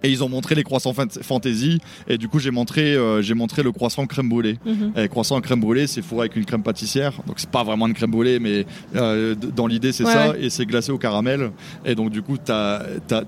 [0.04, 1.78] Et ils ont montré les croissants fant- fantasy.
[2.08, 4.58] Et du coup, j'ai montré, euh, j'ai montré le croissant crème brûlée.
[4.66, 4.94] Mhm.
[4.96, 7.12] Et croissant crème brûlée, c'est fourré avec une crème pâtissière.
[7.28, 10.30] Donc c'est pas vraiment une crème brûlée, mais euh, dans l'idée c'est Ouais, ça.
[10.30, 10.42] ouais.
[10.44, 11.52] Et c'est glacé au caramel.
[11.84, 12.82] Et donc du coup, t'as
[13.12, 13.22] as,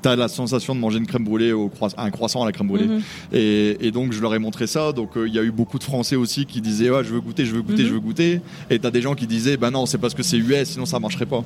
[0.00, 2.68] T'as la sensation de manger une crème brûlée au croi- un croissant à la crème
[2.68, 2.86] brûlée.
[2.86, 3.00] Mhm.
[3.32, 4.92] Et, et donc je leur ai montré ça.
[4.92, 7.20] Donc euh, il y a eu beaucoup de Français aussi qui disaient ouais, je veux
[7.20, 7.88] goûter, je veux goûter, Mhm.
[7.88, 8.40] je veux goûter.
[8.70, 11.00] Et t'as des gens qui disaient bah non, c'est parce que c'est US, sinon ça
[11.00, 11.44] marcherait pas.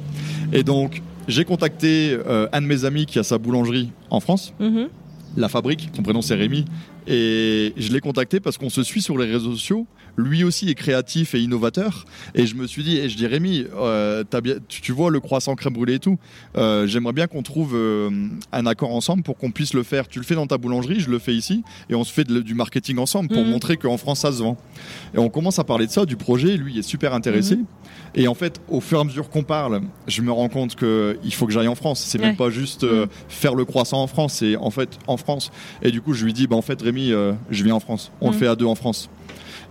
[0.52, 4.52] Et donc j'ai contacté euh, un de mes amis qui a sa boulangerie en France,
[4.60, 4.88] Mhm.
[5.36, 5.88] la fabrique.
[5.96, 6.64] Son prénom c'est Rémi.
[7.06, 9.86] Et je l'ai contacté parce qu'on se suit sur les réseaux sociaux.
[10.18, 12.04] Lui aussi est créatif et innovateur.
[12.34, 15.54] Et je me suis dit, et je dis Rémi, euh, bien, tu, vois le croissant
[15.56, 16.18] crème brûlée et tout.
[16.56, 18.10] euh, J'aimerais bien qu'on trouve euh,
[18.52, 20.06] un accord ensemble pour qu'on puisse le faire.
[20.08, 22.40] Tu le fais dans ta boulangerie, je le fais ici, et on se fait de-
[22.40, 23.50] du marketing ensemble pour Mhm.
[23.50, 24.58] montrer qu'en France ça se vend.
[25.14, 26.56] Et on commence à parler de ça, du projet.
[26.58, 27.56] Lui il est super intéressé.
[27.56, 27.64] Mhm.
[28.14, 31.18] Et en fait, au fur et à mesure qu'on parle, je me rends compte que
[31.24, 32.04] il faut que j'aille en France.
[32.06, 32.26] C'est Ouais.
[32.26, 33.06] même pas juste Mhm.
[33.28, 35.50] faire le croissant en France, c'est en fait en France.
[35.80, 38.12] Et du coup, je lui dis, bah en fait, Rémi, euh, je viens en France.
[38.20, 39.08] On le fait à deux en France.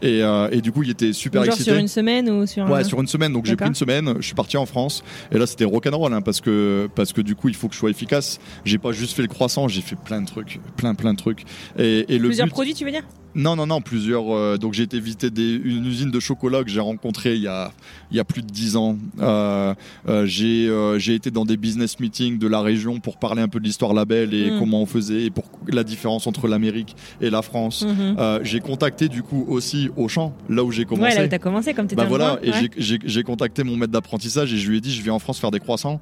[0.04, 1.72] Et, euh, et du coup, il était super Genre excité.
[1.72, 2.72] sur une semaine ou sur un...
[2.72, 3.34] Ouais, sur une semaine.
[3.34, 4.16] Donc j'ai pris une semaine.
[4.20, 5.04] Je suis parti en France.
[5.32, 7.80] Et là, c'était rock'n'roll hein, parce que parce que du coup, il faut que je
[7.80, 8.40] sois efficace.
[8.66, 11.44] J'ai pas juste fait le croissant, j'ai fait plein de trucs, plein plein de trucs.
[11.78, 13.04] Et, et le Plusieurs but, produits, tu veux dire?
[13.34, 14.34] Non, non, non, plusieurs.
[14.36, 17.48] euh, donc j'ai été visiter des- une usine de chocolat que j'ai rencontrée il y
[17.48, 17.72] a,
[18.12, 18.98] il y a plus de 10 ans.
[19.20, 19.74] Euh,
[20.10, 23.60] euh, j'ai euh, été dans des business meetings de la région pour parler un peu
[23.60, 24.60] de l'histoire label et Mm.
[24.60, 27.86] comment on faisait et pour la différence entre l'Amérique et la France.
[27.86, 28.16] Mhm.
[28.20, 31.14] Euh, j'ai contacté du coup aussi Auchan, là où j'ai commencé.
[31.14, 32.56] Ouais, là où t'as commencé, comme t'étais Bah voilà, et ouais.
[32.60, 35.20] j'ai- j'ai j'ai contacté mon maître d'apprentissage et je lui ai dit je viens en
[35.20, 36.02] France faire des croissants.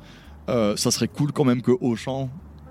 [0.49, 2.29] Euh, ça serait cool quand même que Auchan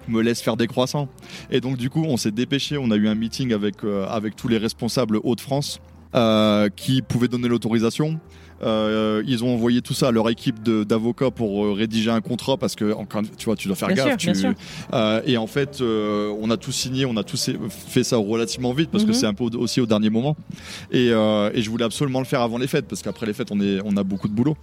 [0.09, 1.09] me laisse faire des croissants.
[1.51, 4.37] Et donc du coup, on s'est dépêché, on a eu un meeting avec, euh, avec
[4.37, 5.81] tous les responsables Hauts-de-France
[6.15, 8.19] euh, qui pouvaient donner l'autorisation.
[8.61, 12.57] Euh, ils ont envoyé tout ça à leur équipe d'avocats pour euh, rédiger un contrat
[12.57, 14.21] parce que encore, tu vois tu dois faire Bien gaffe.
[14.21, 14.47] sûr, tu-
[14.95, 18.91] euh, et en fait, on a tout signé, on a tous fait ça relativement vite
[18.91, 19.11] parce Mhm.
[19.11, 20.37] que c'est un peu au- aussi au dernier moment.
[20.91, 23.61] Et, et je voulais absolument le faire avant les fêtes parce qu'après les fêtes, on,
[23.61, 24.57] est, on a beaucoup de boulot.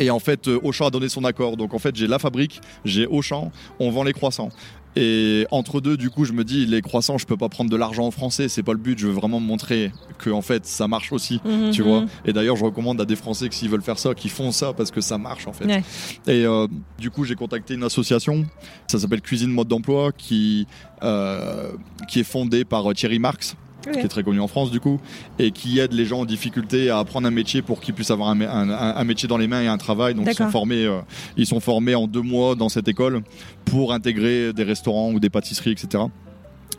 [0.00, 1.56] Et en fait, euh, Auchan a donné son accord.
[1.56, 4.48] Donc en fait, j'ai la fabrique, j'ai Auchan, on vend les croissants.
[4.96, 7.76] Et entre deux, du coup, je me dis, les croissants, je peux pas prendre de
[7.76, 8.98] l'argent en français, c'est pas le but.
[8.98, 11.88] Je veux vraiment montrer que en fait, ça marche aussi, Mhm, tu mhm.
[11.88, 12.04] vois.
[12.24, 14.72] Et d'ailleurs, je recommande à des Français que s'ils veulent faire ça, qu'ils font ça
[14.72, 15.66] parce que ça marche en fait.
[15.66, 15.84] Ouais.
[16.26, 16.66] Et euh,
[16.98, 18.44] du coup, j'ai contacté une association,
[18.88, 20.66] ça s'appelle Cuisine Mode d'Emploi, qui
[21.04, 21.70] euh,
[22.08, 23.54] qui est fondée par Thierry Marx
[23.92, 25.00] Qui est très connu en France du coup,
[25.38, 28.28] et qui aide les gens en difficulté à apprendre un métier pour qu'ils puissent avoir
[28.28, 30.14] un, mé- un- un- un métier dans les mains et un travail.
[30.14, 31.00] Donc ils sont formés, euh,
[31.36, 33.22] ils sont formés en deux mois dans cette école
[33.64, 36.04] pour intégrer des restaurants ou des pâtisseries, etc.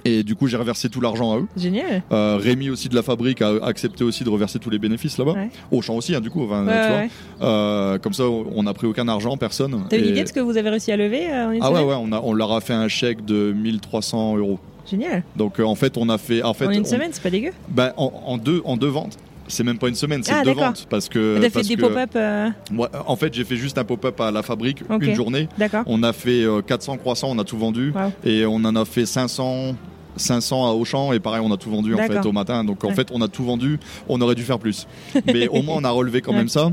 [0.04, 1.48] Et du coup, j'ai reversé tout l'argent à eux.
[1.56, 2.02] Génial.
[2.12, 5.34] Euh, Rémi aussi de la fabrique a accepté aussi de reverser tous les bénéfices là-bas.
[5.34, 5.50] Ouais.
[5.70, 6.44] Auchan aussi, hein, du coup.
[6.44, 6.98] enfin, Ouais, tu vois.
[7.02, 7.10] ouais.
[7.44, 9.84] Euh, comme ça, on n'a pris aucun argent, personne.
[9.90, 11.60] T'as une Et- idée de ce que vous avez réussi à lever euh, en une
[11.62, 14.60] Ah ouais, ouais, on, a, on leur a fait un chèque de 1300 euros.
[14.92, 15.24] Génial.
[15.36, 16.44] Donc euh, en fait, on a fait.
[16.44, 17.52] En fait, en une on- semaine, c'est pas dégueu.
[17.70, 19.18] bah, en, en deux, en deux ventes.
[19.48, 20.88] C'est même pas une semaine, c'est Ah, deux ventes.
[20.90, 21.38] Parce que.
[21.42, 22.12] T'as fait des pop-up.
[22.16, 25.50] euh, Moi, en fait, j'ai fait juste un pop-up à la fabrique une journée.
[25.58, 25.84] D'accord.
[25.88, 27.92] On a fait euh, 400 croissants, on a tout vendu.
[27.94, 28.12] Wow.
[28.24, 29.76] Et on en a fait 500.
[30.18, 32.90] 500 à Auchan et pareil on a tout vendu en fait au matin donc en
[32.90, 32.96] Ouais.
[32.96, 34.86] fait on a tout vendu on aurait dû faire plus
[35.26, 36.40] mais au moins on a relevé quand Ouais.
[36.40, 36.70] même ça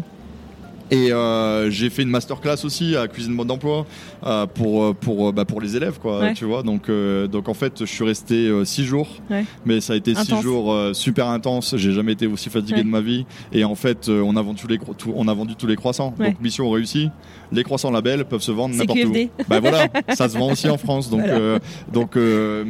[0.91, 3.87] et euh, j'ai fait une masterclass aussi à Cuisine Mode d'Emploi
[4.25, 6.35] euh, pour, euh, pour, euh, bah, pour les élèves, quoi, Ouais.
[6.35, 6.63] tu vois.
[6.63, 9.45] Donc, euh, donc en fait, je suis resté euh, six jours, Ouais.
[9.67, 10.43] mais ça a été six Intense.
[10.43, 11.75] jours euh, super intenses.
[11.77, 12.85] J'ai jamais été aussi fatigué Ouais.
[12.85, 13.27] de ma vie.
[13.53, 15.77] Et en fait, euh, on, a vendu tous les, tout- on a vendu tous les
[15.77, 16.15] croissants.
[16.19, 17.11] Donc, mission réussie.
[17.53, 19.13] Les croissants label peuvent se vendre n'importe où.
[19.49, 21.11] Bah voilà, ça se vend aussi en France.
[21.11, 21.35] Donc, Voilà.
[21.39, 21.59] euh,
[21.93, 22.65] donc euh,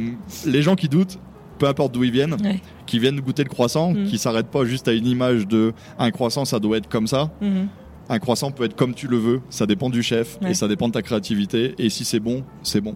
[0.45, 1.17] les gens qui doutent,
[1.57, 2.61] peu importe d'où ils viennent, Ouais.
[2.85, 4.05] qui viennent goûter le croissant, Mm.
[4.05, 7.29] qui s'arrêtent pas juste à une image de un croissant, ça doit être comme ça.
[7.41, 7.67] Mhm.
[8.09, 10.51] Un croissant peut être comme tu le veux, ça dépend du chef Ouais.
[10.51, 11.75] et ça dépend de ta créativité.
[11.77, 12.95] Et si c'est bon, c'est bon.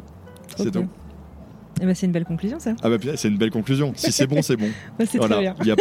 [0.58, 0.86] C'est tout.
[1.82, 2.74] Eh ben, c'est une belle conclusion, ça.
[2.84, 3.94] Ah bah c'est une belle conclusion.
[3.96, 4.70] Si c'est bon, c'est bon.
[5.06, 5.56] Trop Voilà, bien.
[5.60, 5.76] il n'y a, a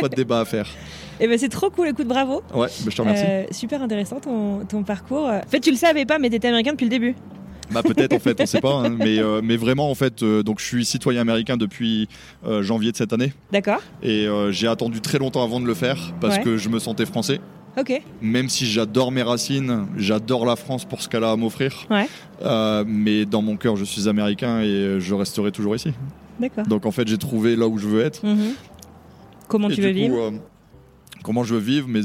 [0.00, 0.66] pas de débat à faire.
[1.20, 1.88] Eh ben, c'est trop cool.
[1.88, 2.42] Écoute, bravo.
[2.54, 3.24] Ouais, bah, je te remercie.
[3.26, 5.24] Euh, super intéressant ton, ton parcours.
[5.28, 7.14] En fait, tu le savais pas, mais t'étais américain depuis le début.
[7.72, 8.74] Bah peut-être en fait, on sait pas.
[8.74, 12.06] hein, mais, euh, mais vraiment en fait, euh, donc je suis citoyen américain depuis
[12.60, 13.32] janvier de cette année.
[13.50, 13.80] D'accord.
[14.02, 16.42] Et j'ai attendu très longtemps avant de le faire parce Ouais.
[16.42, 17.40] que je me sentais français.
[18.22, 21.86] Même si j'adore mes racines, j'adore la France pour ce qu'elle a à m'offrir.
[21.90, 22.08] Ouais.
[22.42, 25.92] Euh, mais dans mon cœur, je suis américain et je resterai toujours ici.
[26.40, 26.66] D'accord.
[26.66, 28.24] Donc en fait, j'ai trouvé là où je veux être.
[28.24, 28.54] Mhm.
[29.48, 30.30] Comment Et tu veux coup, vivre euh,
[31.22, 32.00] Comment je veux vivre, mais,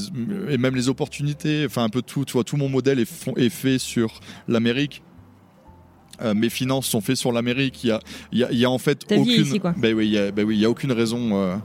[0.49, 3.77] et même les opportunités, enfin un peu tout, tu vois, tout mon modèle est, fait
[3.77, 5.03] sur l'Amérique.
[6.21, 7.83] Euh, mes finances sont faites sur l'Amérique.
[7.83, 7.99] Il y a,
[8.31, 9.41] y a- y a en fait Ta aucune.
[9.41, 9.73] ici, quoi.
[9.77, 11.35] Ben oui, il y ben oui, il y a aucune raison.
[11.35, 11.55] euh,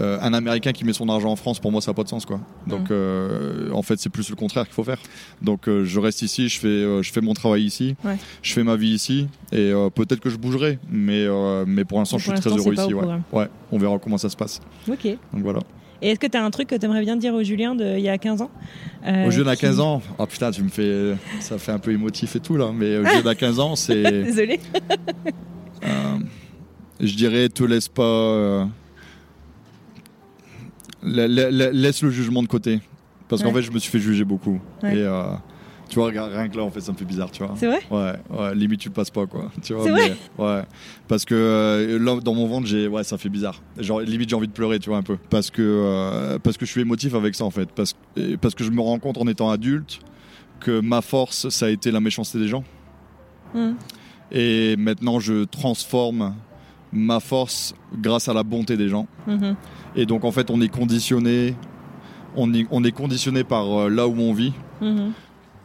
[0.00, 2.08] euh, un Américain qui met son argent en France, pour moi, ça n'a pas de
[2.08, 2.40] sens, quoi.
[2.66, 2.92] Donc, Mm.
[2.92, 4.98] euh, en fait, c'est plus le contraire qu'il faut faire.
[5.42, 8.16] Donc, euh, je reste ici, je fais, je fais mon travail ici, Ouais.
[8.42, 11.26] je fais ma vie ici, et peut-être que je bougerai, mais,
[11.66, 12.94] mais pour l'instant, je suis très heureux ici.
[13.32, 13.46] Ouais.
[13.72, 14.60] on verra comment ça se passe.
[14.90, 15.04] Ok.
[15.32, 15.60] Donc voilà.
[16.00, 18.08] Et est-ce que t'as un truc que t'aimerais bien dire au Julien de il y
[18.08, 18.50] a 15 ans?
[19.04, 21.80] Euh, Au jeune à qui- 15 ans, oh putain, tu me fais, ça fait un
[21.80, 24.60] peu émotif et tout là, mais au jeune à 15 ans, c'est, Désolé.
[25.84, 26.18] euh,
[27.00, 28.68] je dirais, te laisse pas,
[31.02, 32.80] la- la- la- laisse le jugement de côté,
[33.28, 33.54] parce qu'en Ouais.
[33.56, 34.96] fait, je me suis fait juger beaucoup, Ouais.
[34.96, 35.22] et euh,
[35.88, 37.54] tu vois, rien que là, en fait, ça me fait bizarre, tu vois.
[37.56, 39.50] C'est vrai Ouais, ouais, limite tu le passes pas quoi.
[39.62, 40.62] Tu vois, mais- Ouais,
[41.08, 43.62] parce que euh, là dans mon ventre j'ai, ouais, ça fait bizarre.
[43.78, 46.66] Genre limite j'ai envie de pleurer, tu vois un peu, parce que euh, parce que
[46.66, 47.94] je suis émotif avec ça en fait, parce
[48.40, 50.00] parce que je me rends compte en étant adulte
[50.60, 52.64] que ma force ça a été la méchanceté des gens,
[53.54, 53.76] Mhm.
[54.32, 56.34] et maintenant je transforme
[56.92, 59.06] ma force grâce à la bonté des gens.
[59.26, 59.56] Mhm.
[59.96, 61.54] Et donc en fait on est conditionné,
[62.36, 65.12] on est, on est conditionné par euh, là où on vit, Mhm.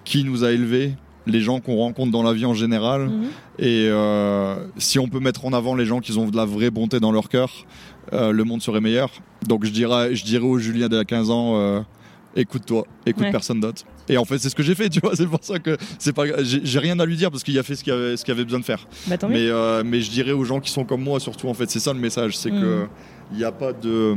[0.05, 0.95] qui nous a élevés,
[1.27, 3.07] les gens qu'on rencontre dans la vie en général.
[3.09, 3.23] Mhm.
[3.59, 6.71] Et euh, si on peut mettre en avant les gens qui ont de la vraie
[6.71, 7.49] bonté dans leur cœur,
[8.11, 9.09] euh, le monde serait meilleur.
[9.47, 11.83] Donc je dirais, je dirais au Julien de 15 ans,
[12.35, 13.31] écoute-toi, écoute Ouais.
[13.31, 13.83] personne d'autre.
[14.09, 15.15] Et en fait, c'est ce que j'ai fait, tu vois.
[15.15, 17.75] C'est pour ça que c'est pas, j'ai rien à lui dire parce qu'il a fait
[17.75, 18.85] ce qu'il avait, besoin de faire.
[19.07, 19.15] Bah.
[19.29, 21.79] Mais, euh, mais je dirais aux gens qui sont comme moi, surtout, en fait, c'est
[21.79, 22.61] ça le message, c'est Mm.
[22.61, 22.87] que
[23.31, 24.15] il n'y a pas de,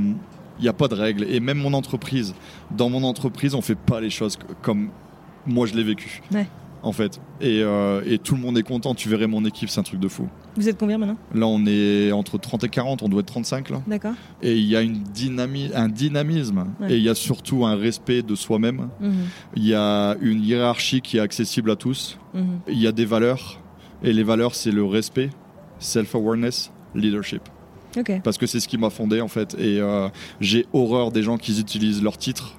[0.60, 1.24] il a pas de règles.
[1.30, 2.34] Et même mon entreprise,
[2.70, 4.90] dans mon entreprise, on fait pas les choses comme
[5.46, 6.20] moi je l'ai vécu.
[6.32, 6.46] Ouais.
[6.82, 8.94] En fait, et, euh, et tout le monde est content.
[8.94, 10.28] Tu verrais mon équipe, c'est un truc de fou.
[10.56, 11.16] Vous êtes combien maintenant?
[11.34, 13.82] Là, on est entre 30 et 40, on doit être 35 là.
[13.86, 14.14] D'accord.
[14.42, 16.92] Et il y a une dynami- un dynamisme Ouais.
[16.92, 18.88] et il y a surtout un respect de soi-même.
[19.00, 19.12] Mhm.
[19.56, 22.18] Il y a une hiérarchie qui est accessible à tous.
[22.34, 22.60] Mhm.
[22.68, 23.60] Il y a des valeurs
[24.02, 25.30] et les valeurs, c'est le respect,
[25.78, 27.42] self-awareness, leadership.
[27.98, 28.20] Ok.
[28.22, 29.54] Parce que c'est ce qui m'a fondé en fait.
[29.58, 30.08] Et euh,
[30.40, 32.54] j'ai horreur des gens qui utilisent leur titre.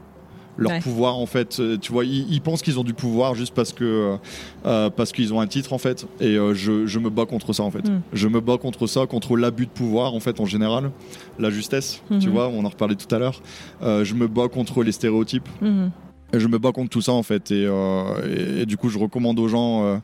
[0.59, 0.79] Leur Ouais.
[0.79, 3.73] pouvoir en fait, euh, tu vois, ils, ils pensent qu'ils ont du pouvoir juste parce
[3.73, 4.17] que euh,
[4.65, 6.07] euh, parce qu'ils ont un titre en fait.
[6.19, 7.87] Et euh, je, je me bats contre ça en fait.
[7.87, 8.01] Mm.
[8.13, 10.91] Je me bats contre ça, contre l'abus de pouvoir en fait en général,
[11.37, 12.33] la justesse, tu Mhm.
[12.33, 13.41] vois, on en reparlait tout à l'heure.
[13.83, 15.47] Euh, je me bats contre les stéréotypes.
[15.61, 15.91] Mhm.
[16.33, 17.51] Et je me bats contre tout ça en fait.
[17.51, 20.01] Et, et- et du coup, je recommande aux gens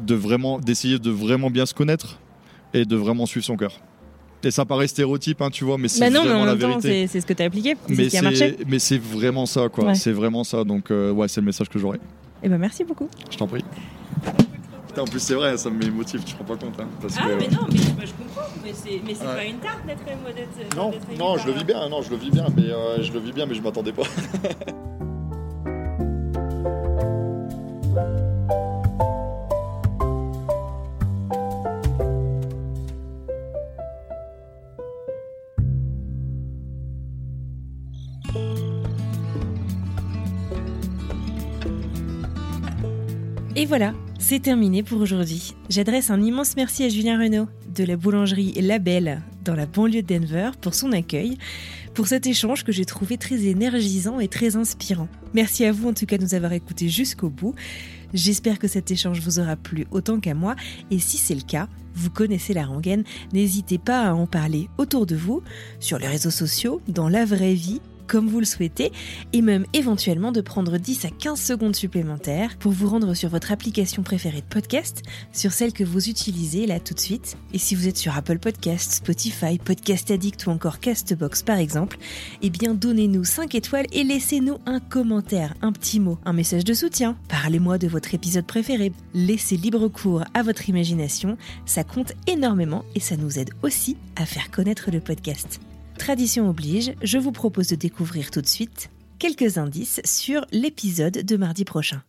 [0.00, 2.18] de vraiment, d'essayer de vraiment bien se connaître
[2.74, 3.72] et de vraiment suivre son cœur.
[4.46, 6.52] Et ça paraît stéréotype, hein, tu vois, mais c'est Bah non, mais vraiment en la
[6.52, 7.06] même temps, vérité.
[7.08, 7.74] c'est c'est ce que tu as appliqué.
[7.88, 8.56] Mais qui a marché.
[8.58, 9.86] c'est, mais c'est vraiment ça, quoi.
[9.86, 9.94] Ouais.
[9.96, 10.62] C'est vraiment ça.
[10.62, 11.98] Donc, euh, ouais, c'est le message que j'aurais.
[12.44, 13.08] Et ben merci beaucoup.
[13.30, 13.64] Je t'en prie.
[14.86, 16.78] Putain, en plus, c'est vrai, ça me m'émotive, tu te rends pas compte.
[16.80, 17.22] Hein, parce que...
[17.22, 18.48] non, mais je comprends.
[18.64, 18.90] Mais c'est
[19.26, 19.34] Ouais.
[19.34, 20.76] pas une tarte d'être modeste.
[20.76, 23.18] Non, non, je le vis bien, non, je le vis bien, mais euh, je le
[23.18, 24.04] vis bien, mais je m'attendais pas.
[43.58, 45.54] Et voilà, c'est terminé pour aujourd'hui.
[45.70, 50.02] J'adresse un immense merci à Julien Renaud de la boulangerie La Belle dans la banlieue
[50.02, 51.38] de Denver pour son accueil,
[51.94, 55.08] pour cet échange que j'ai trouvé très énergisant et très inspirant.
[55.32, 57.54] Merci à vous en tout cas de nous avoir écoutés jusqu'au bout.
[58.12, 60.54] J'espère que cet échange vous aura plu autant qu'à moi
[60.90, 65.06] et si c'est le cas, vous connaissez la rengaine, n'hésitez pas à en parler autour
[65.06, 65.42] de vous,
[65.80, 68.92] sur les réseaux sociaux, dans la vraie vie comme vous le souhaitez,
[69.32, 73.52] et même éventuellement de prendre 10 à 15 secondes supplémentaires pour vous rendre sur votre
[73.52, 75.02] application préférée de podcast,
[75.32, 77.36] sur celle que vous utilisez là tout de suite.
[77.52, 81.98] Et si vous êtes sur Apple Podcasts, Spotify, Podcast Addict ou encore Castbox par exemple,
[82.42, 86.74] eh bien donnez-nous 5 étoiles et laissez-nous un commentaire, un petit mot, un message de
[86.74, 87.16] soutien.
[87.28, 88.92] Parlez-moi de votre épisode préféré.
[89.14, 94.26] Laissez libre cours à votre imagination, ça compte énormément et ça nous aide aussi à
[94.26, 95.60] faire connaître le podcast.
[95.98, 101.36] Tradition oblige, je vous propose de découvrir tout de suite quelques indices sur l'épisode de
[101.36, 102.02] mardi prochain.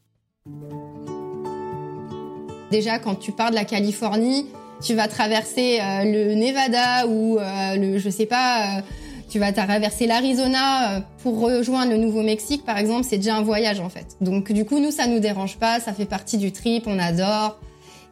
[2.70, 4.46] Déjà, quand tu pars de la Californie,
[4.84, 8.82] tu vas traverser euh, le Nevada ou euh, le, je sais pas, euh,
[9.30, 13.90] tu vas traverser l'Arizona pour rejoindre le Nouveau-Mexique, par exemple, c'est déjà un voyage en
[13.90, 14.18] fait.
[14.22, 17.60] Donc du coup, nous, ça nous dérange pas, ça fait partie du trip, on adore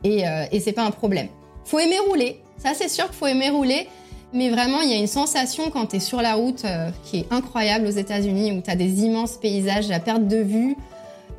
[0.03, 1.27] et, et c'est pas un problème.
[1.63, 3.87] Faut aimer rouler, ça c'est sûr qu'il faut aimer rouler.
[4.35, 7.19] Mais vraiment, il y a une sensation quand tu es sur la route euh, qui
[7.19, 10.75] est incroyable aux États-Unis, où tu as des immenses paysages à perte de vue,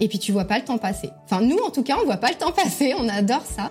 [0.00, 1.10] et puis tu vois pas le temps passer.
[1.26, 3.70] Enfin, nous, en tout cas, on voit pas le temps passer, on adore ça.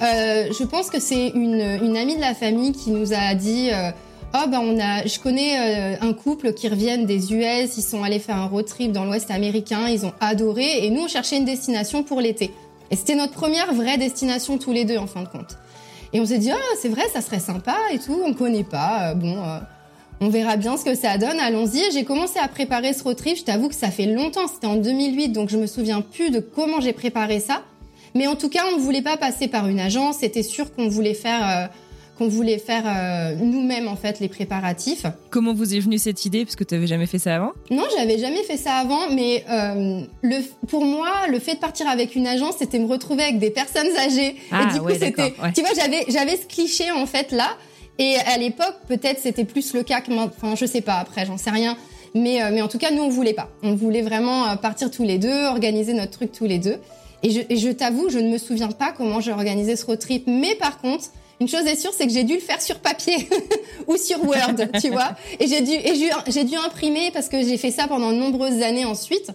[0.00, 3.90] Euh, je pense que c'est une, amie de la famille qui nous a dit euh,
[4.34, 8.18] Oh, ben on a, je connais un couple qui reviennent des US, ils sont allés
[8.18, 11.44] faire un road trip dans l'Ouest américain, ils ont adoré, et nous, on cherchait une
[11.44, 12.50] destination pour l'été.
[12.90, 15.58] Et c'était notre première vraie destination tous les deux, en fin de compte.
[16.12, 19.10] Et on s'est dit, ah, c'est vrai, ça serait sympa et tout, on connaît pas,
[19.10, 19.58] euh, bon, euh,
[20.20, 21.90] on verra bien ce que ça donne, allons-y.
[21.92, 24.76] J'ai commencé à préparer ce road trip, je t'avoue que ça fait longtemps, c'était en
[24.76, 27.62] 2008, donc je me souviens plus de comment j'ai préparé ça.
[28.14, 30.88] Mais en tout cas, on ne voulait pas passer par une agence, c'était sûr qu'on
[30.88, 31.66] voulait faire, euh,
[32.18, 35.06] qu'on voulait faire euh, nous-mêmes, en fait, les préparatifs.
[35.30, 37.52] Comment vous est venue cette idée Parce que tu n'avais jamais fait ça avant?
[37.70, 41.88] Non, j'avais jamais fait ça avant, mais euh, le, pour moi, le fait de partir
[41.88, 44.36] avec une agence, c'était me retrouver avec des personnes âgées.
[44.50, 45.52] Ah, et du coup, ouais, c'était, ouais.
[45.54, 47.56] tu vois, j'avais, j'avais ce cliché en fait là.
[47.98, 50.32] Et à l'époque, peut-être c'était plus le cas que maintenant.
[50.36, 50.94] Enfin, je sais pas.
[50.94, 51.76] Après, j'en sais rien.
[52.14, 53.48] Mais, euh, mais en tout cas, nous, on voulait pas.
[53.62, 56.76] On voulait vraiment euh, partir tous les deux, organiser notre truc tous les deux.
[57.22, 59.98] Et je, et je t'avoue, je ne me souviens pas comment j'ai organisé ce road
[59.98, 60.24] trip.
[60.26, 61.06] Mais par contre,
[61.42, 63.28] une chose est sûre, c'est que j'ai dû le faire sur papier
[63.88, 65.16] ou sur Word, tu vois.
[65.40, 65.72] Et j'ai dû,
[66.28, 69.30] j'ai, dû imprimer parce que j'ai fait ça pendant de nombreuses années ensuite.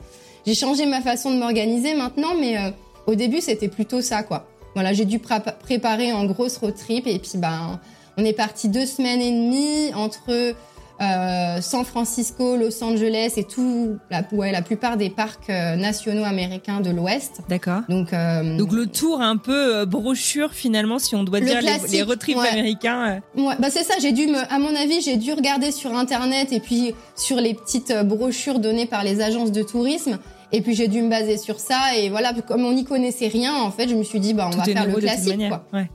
[0.45, 2.71] J'ai changé ma façon de m'organiser maintenant, mais euh,
[3.07, 4.47] au début, c'était plutôt ça, quoi.
[4.73, 7.79] Voilà, j'ai dû pré- préparer en grosse road trip et puis ben,
[8.15, 10.53] on est parti deux semaines et demie entre
[11.02, 16.24] euh, San Francisco, Los Angeles et tout, la, ouais, la plupart des parcs euh, nationaux
[16.24, 17.41] américains de l'Ouest.
[17.49, 17.82] D'accord.
[17.90, 21.61] Donc, euh, Donc le tour un peu euh, brochure finalement, si on doit Le dire
[21.61, 22.49] les, les road trips ouais.
[22.49, 23.22] américains.
[23.38, 23.41] euh.
[23.41, 26.52] Ouais, bah c'est ça, j'ai dû me, à mon avis, j'ai dû regarder sur internet
[26.52, 30.18] et puis sur les petites brochures données par les agences de tourisme.
[30.53, 33.53] Et puis j'ai dû me baser sur ça et voilà, comme on n'y connaissait rien,
[33.53, 35.65] en fait, je me suis dit bah on Tout va faire le classique quoi.
[35.74, 35.90] Ouais.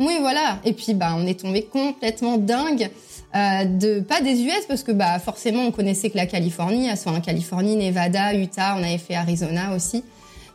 [0.00, 0.58] Oui, voilà.
[0.64, 2.88] Et puis bah on est tombé complètement dingue
[3.34, 7.12] euh, de pas des US parce que bah forcément on connaissait que la Californie, soit
[7.12, 10.02] en Californie, Nevada, Utah, on avait fait Arizona aussi.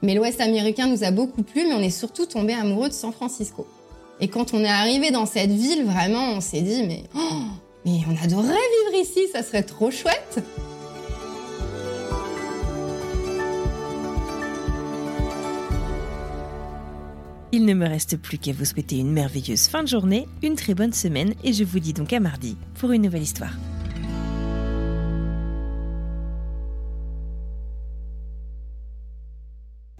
[0.02, 3.14] Mais l'Ouest américain nous a beaucoup plu, mais on est surtout tombé amoureux de San
[3.14, 3.68] Francisco.
[4.20, 7.44] Et quand on est arrivé dans cette ville, vraiment, on s'est dit mais oh,
[7.86, 10.44] mais on adorerait vivre ici, ça serait trop chouette.
[17.56, 20.74] Il ne me reste plus qu'à vous souhaiter une merveilleuse fin de journée, une très
[20.74, 23.54] bonne semaine et je vous dis donc à mardi pour une nouvelle histoire.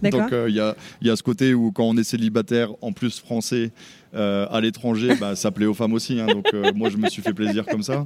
[0.02, 2.92] Donc euh, il y, a, y a ce côté où quand on est célibataire, en
[2.92, 3.72] plus français,
[4.14, 6.20] euh, à l'étranger, bah, ça plaît aux femmes aussi.
[6.20, 6.26] hein.
[6.28, 8.06] donc euh, moi je me suis fait plaisir comme ça.